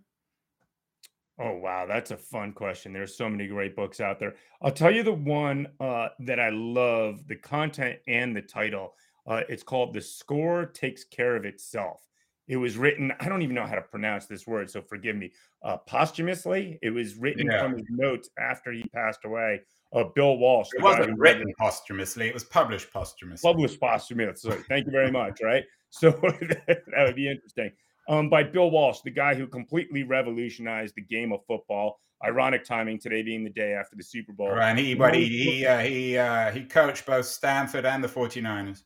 Oh 1.41 1.57
wow, 1.57 1.87
that's 1.87 2.13
a 2.13 2.17
fun 2.17 2.53
question. 2.53 2.93
There's 2.93 3.17
so 3.17 3.29
many 3.29 3.49
great 3.49 3.75
books 3.75 4.01
out 4.01 4.21
there. 4.21 4.35
I'll 4.63 4.71
tell 4.71 4.95
you 4.95 5.03
the 5.03 5.13
one 5.13 5.67
uh, 5.81 6.09
that 6.21 6.39
I 6.39 6.51
love, 6.51 7.27
the 7.27 7.35
content 7.35 7.99
and 8.07 8.37
the 8.37 8.43
title. 8.43 8.95
Uh, 9.27 9.41
it's 9.49 9.65
called 9.65 9.93
"The 9.93 10.03
Score 10.03 10.67
Takes 10.67 11.03
Care 11.03 11.35
of 11.35 11.45
Itself." 11.45 12.07
It 12.47 12.57
was 12.57 12.77
written. 12.77 13.13
I 13.19 13.29
don't 13.29 13.43
even 13.43 13.57
know 13.57 13.67
how 13.67 13.75
to 13.75 13.83
pronounce 13.83 14.27
this 14.27 14.47
word, 14.47 14.71
so 14.71 14.81
forgive 14.83 15.17
me. 15.17 15.33
Uh, 15.65 15.79
posthumously, 15.79 16.79
it 16.83 16.91
was 16.91 17.17
written 17.17 17.47
yeah. 17.47 17.63
from 17.63 17.73
his 17.73 17.87
notes 17.89 18.29
after 18.39 18.71
he 18.71 18.85
passed 18.95 19.25
away. 19.25 19.63
Uh, 19.93 20.05
Bill 20.15 20.37
Walsh. 20.37 20.69
It 20.73 20.83
wasn't 20.83 21.19
written 21.19 21.53
posthumously; 21.59 22.29
it 22.29 22.35
was 22.35 22.45
published 22.45 22.93
posthumously. 22.93 23.47
Published 23.47 23.81
posthumously. 23.81 24.59
Thank 24.69 24.87
you 24.87 24.93
very 24.93 25.11
much. 25.11 25.41
Right. 25.43 25.65
So 25.91 26.11
that 26.23 26.87
would 26.97 27.17
be 27.17 27.29
interesting 27.29 27.73
um, 28.11 28.29
by 28.29 28.43
Bill 28.43 28.71
Walsh, 28.71 29.01
the 29.05 29.11
guy 29.11 29.35
who 29.35 29.47
completely 29.47 30.03
revolutionized 30.03 30.95
the 30.97 31.03
game 31.03 31.33
of 31.33 31.41
football. 31.47 32.01
Ironic 32.23 32.65
timing 32.65 32.99
today 32.99 33.23
being 33.23 33.45
the 33.45 33.51
day 33.51 33.73
after 33.73 33.97
the 33.97 34.03
Super 34.03 34.33
Bowl. 34.33 34.51
Right, 34.51 34.71
and 34.71 34.79
he, 34.79 34.95
but 34.95 35.15
he 35.15 35.27
he 35.27 35.67
uh, 35.67 35.79
he 35.79 36.19
uh, 36.19 36.51
he 36.51 36.65
coached 36.65 37.07
both 37.07 37.25
Stanford 37.25 37.87
and 37.87 38.05
the 38.05 38.09
49ers. 38.09 38.83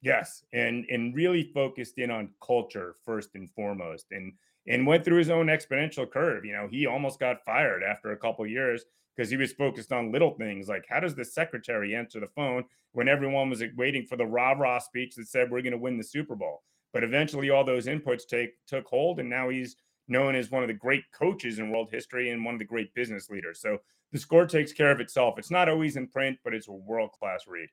Yes, 0.00 0.42
and 0.54 0.86
and 0.88 1.14
really 1.14 1.50
focused 1.52 1.98
in 1.98 2.10
on 2.10 2.30
culture 2.42 2.94
first 3.04 3.34
and 3.34 3.50
foremost, 3.50 4.06
and 4.12 4.32
and 4.66 4.86
went 4.86 5.04
through 5.04 5.18
his 5.18 5.28
own 5.28 5.48
exponential 5.48 6.10
curve. 6.10 6.46
You 6.46 6.52
know, 6.52 6.68
he 6.70 6.86
almost 6.86 7.20
got 7.20 7.44
fired 7.44 7.82
after 7.82 8.12
a 8.12 8.16
couple 8.16 8.46
years 8.46 8.84
because 9.14 9.30
he 9.30 9.36
was 9.36 9.52
focused 9.52 9.92
on 9.92 10.12
little 10.12 10.32
things 10.32 10.68
like 10.68 10.84
how 10.88 11.00
does 11.00 11.14
the 11.14 11.24
secretary 11.24 11.94
answer 11.94 12.18
the 12.20 12.26
phone 12.28 12.64
when 12.92 13.08
everyone 13.08 13.50
was 13.50 13.62
waiting 13.76 14.06
for 14.06 14.16
the 14.16 14.26
rah 14.26 14.52
rah 14.52 14.78
speech 14.78 15.14
that 15.16 15.28
said 15.28 15.50
we're 15.50 15.62
going 15.62 15.72
to 15.72 15.78
win 15.78 15.98
the 15.98 16.04
Super 16.04 16.34
Bowl. 16.34 16.62
But 16.92 17.04
eventually, 17.04 17.50
all 17.50 17.64
those 17.64 17.86
inputs 17.86 18.26
take 18.28 18.50
took 18.66 18.86
hold, 18.86 19.18
and 19.18 19.28
now 19.28 19.48
he's 19.48 19.76
known 20.08 20.34
as 20.34 20.50
one 20.50 20.62
of 20.62 20.68
the 20.68 20.74
great 20.74 21.04
coaches 21.12 21.58
in 21.58 21.70
world 21.70 21.88
history 21.90 22.30
and 22.30 22.44
one 22.44 22.54
of 22.54 22.58
the 22.58 22.66
great 22.66 22.92
business 22.94 23.30
leaders. 23.30 23.60
So 23.60 23.78
the 24.12 24.18
score 24.18 24.46
takes 24.46 24.72
care 24.72 24.90
of 24.90 25.00
itself. 25.00 25.38
It's 25.38 25.50
not 25.50 25.68
always 25.68 25.96
in 25.96 26.06
print, 26.06 26.38
but 26.44 26.52
it's 26.52 26.68
a 26.68 26.72
world 26.72 27.12
class 27.12 27.44
read. 27.46 27.68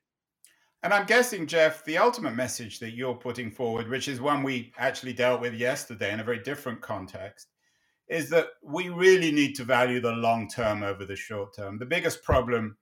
And 0.82 0.94
I'm 0.94 1.04
guessing, 1.04 1.46
Jeff, 1.46 1.84
the 1.84 1.98
ultimate 1.98 2.34
message 2.34 2.78
that 2.78 2.92
you're 2.92 3.14
putting 3.14 3.50
forward, 3.50 3.90
which 3.90 4.08
is 4.08 4.22
one 4.22 4.42
we 4.42 4.72
actually 4.78 5.12
dealt 5.12 5.42
with 5.42 5.52
yesterday 5.52 6.10
in 6.10 6.20
a 6.20 6.24
very 6.24 6.38
different 6.38 6.80
context, 6.80 7.48
is 8.10 8.28
that 8.28 8.48
we 8.62 8.88
really 8.88 9.30
need 9.30 9.54
to 9.54 9.64
value 9.64 10.00
the 10.00 10.10
long 10.10 10.48
term 10.48 10.82
over 10.82 11.04
the 11.06 11.16
short 11.16 11.54
term. 11.54 11.78
The 11.78 11.86
biggest 11.86 12.22
problem 12.24 12.76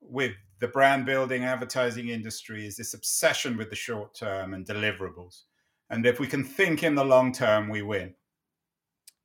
with 0.00 0.32
the 0.60 0.68
brand 0.68 1.06
building 1.06 1.44
advertising 1.44 2.08
industry 2.08 2.66
is 2.66 2.76
this 2.76 2.92
obsession 2.94 3.56
with 3.56 3.70
the 3.70 3.76
short 3.76 4.14
term 4.14 4.52
and 4.52 4.66
deliverables. 4.66 5.42
And 5.90 6.04
if 6.04 6.20
we 6.20 6.26
can 6.26 6.44
think 6.44 6.82
in 6.82 6.94
the 6.94 7.04
long 7.04 7.32
term, 7.32 7.70
we 7.70 7.80
win. 7.80 8.14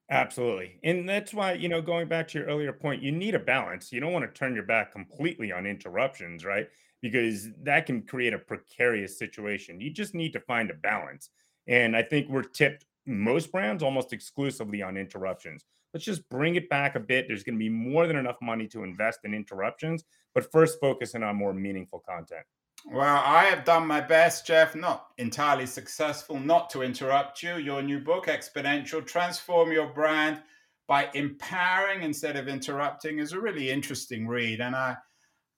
Absolutely. 0.09 0.79
And 0.83 1.07
that's 1.07 1.33
why, 1.33 1.53
you 1.53 1.67
know, 1.67 1.81
going 1.81 2.07
back 2.07 2.29
to 2.29 2.39
your 2.39 2.47
earlier 2.47 2.71
point, 2.71 3.01
you 3.01 3.11
need 3.11 3.35
a 3.35 3.39
balance. 3.39 3.91
You 3.91 3.99
don't 3.99 4.13
want 4.13 4.25
to 4.25 4.39
turn 4.39 4.55
your 4.55 4.63
back 4.63 4.93
completely 4.93 5.51
on 5.51 5.65
interruptions, 5.65 6.45
right? 6.45 6.67
Because 7.01 7.49
that 7.63 7.85
can 7.85 8.03
create 8.03 8.33
a 8.33 8.39
precarious 8.39 9.17
situation. 9.17 9.81
You 9.81 9.91
just 9.91 10.15
need 10.15 10.31
to 10.33 10.39
find 10.39 10.71
a 10.71 10.75
balance. 10.75 11.31
And 11.67 11.97
I 11.97 12.03
think 12.03 12.29
we're 12.29 12.43
tipped 12.43 12.85
most 13.05 13.51
brands 13.51 13.83
almost 13.83 14.13
exclusively 14.13 14.81
on 14.81 14.97
interruptions. 14.97 15.65
Let's 15.93 16.05
just 16.05 16.27
bring 16.29 16.55
it 16.55 16.69
back 16.69 16.95
a 16.95 16.99
bit. 16.99 17.25
There's 17.27 17.43
going 17.43 17.55
to 17.55 17.59
be 17.59 17.69
more 17.69 18.07
than 18.07 18.17
enough 18.17 18.37
money 18.41 18.67
to 18.69 18.83
invest 18.83 19.19
in 19.23 19.33
interruptions, 19.33 20.03
but 20.33 20.51
first 20.51 20.79
focusing 20.81 21.21
on 21.21 21.35
more 21.35 21.53
meaningful 21.53 22.03
content. 22.07 22.45
Well, 22.91 23.21
I 23.23 23.45
have 23.45 23.63
done 23.63 23.87
my 23.87 24.01
best, 24.01 24.45
Jeff, 24.45 24.75
not 24.75 25.07
entirely 25.17 25.65
successful, 25.65 26.39
not 26.39 26.69
to 26.71 26.81
interrupt 26.81 27.41
you. 27.41 27.57
Your 27.57 27.81
new 27.81 27.99
book, 27.99 28.25
Exponential 28.25 29.05
Transform 29.05 29.71
Your 29.71 29.87
Brand 29.87 30.41
by 30.87 31.09
Empowering 31.13 32.03
Instead 32.03 32.35
of 32.35 32.49
Interrupting, 32.49 33.19
is 33.19 33.31
a 33.31 33.39
really 33.39 33.69
interesting 33.69 34.27
read. 34.27 34.59
And 34.59 34.75
I, 34.75 34.97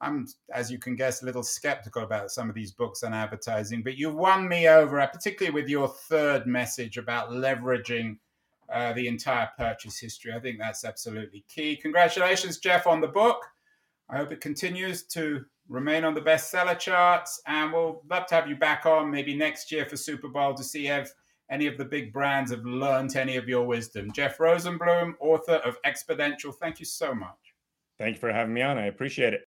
I'm, 0.02 0.28
as 0.54 0.72
you 0.72 0.78
can 0.78 0.96
guess, 0.96 1.22
a 1.22 1.26
little 1.26 1.44
skeptical 1.44 2.04
about 2.04 2.32
some 2.32 2.50
of 2.50 2.56
these 2.56 2.72
books 2.72 3.04
on 3.04 3.14
advertising, 3.14 3.82
but 3.82 3.98
you've 3.98 4.16
won 4.16 4.48
me 4.48 4.68
over, 4.68 5.06
particularly 5.08 5.54
with 5.54 5.70
your 5.70 5.88
third 5.88 6.46
message 6.46 6.98
about 6.98 7.30
leveraging 7.30 8.18
uh, 8.72 8.94
the 8.94 9.08
entire 9.08 9.50
purchase 9.58 9.98
history. 9.98 10.34
I 10.34 10.40
think 10.40 10.60
that's 10.60 10.84
absolutely 10.84 11.46
key. 11.48 11.78
Congratulations, 11.78 12.58
Jeff, 12.58 12.88
on 12.88 13.00
the 13.00 13.08
book. 13.08 13.46
I 14.10 14.18
hope 14.18 14.32
it 14.32 14.42
continues 14.42 15.04
to 15.04 15.46
remain 15.70 16.04
on 16.04 16.14
the 16.14 16.22
bestseller 16.22 16.78
charts. 16.78 17.42
And 17.48 17.72
we'll 17.72 18.02
love 18.10 18.28
to 18.28 18.36
have 18.36 18.50
you 18.50 18.56
back 18.56 18.86
on 18.86 19.10
maybe 19.10 19.36
next 19.36 19.72
year 19.72 19.86
for 19.86 19.98
Super 19.98 20.28
Bowl 20.28 20.54
to 20.56 20.64
see 20.64 20.88
if 20.88 21.14
any 21.50 21.68
of 21.68 21.78
the 21.78 21.86
big 21.86 22.12
brands 22.12 22.52
have 22.52 22.66
learned 22.66 23.16
any 23.16 23.38
of 23.38 23.48
your 23.48 23.66
wisdom. 23.66 24.12
Jeff 24.12 24.38
Rosenblum, 24.38 25.14
author 25.20 25.56
of 25.56 25.78
Exponential, 25.84 26.54
thank 26.54 26.80
you 26.80 26.86
so 26.86 27.14
much. 27.14 27.38
Thank 27.98 28.16
you 28.16 28.20
for 28.20 28.32
having 28.32 28.54
me 28.54 28.62
on. 28.62 28.78
I 28.78 28.88
appreciate 28.88 29.34
it. 29.34 29.44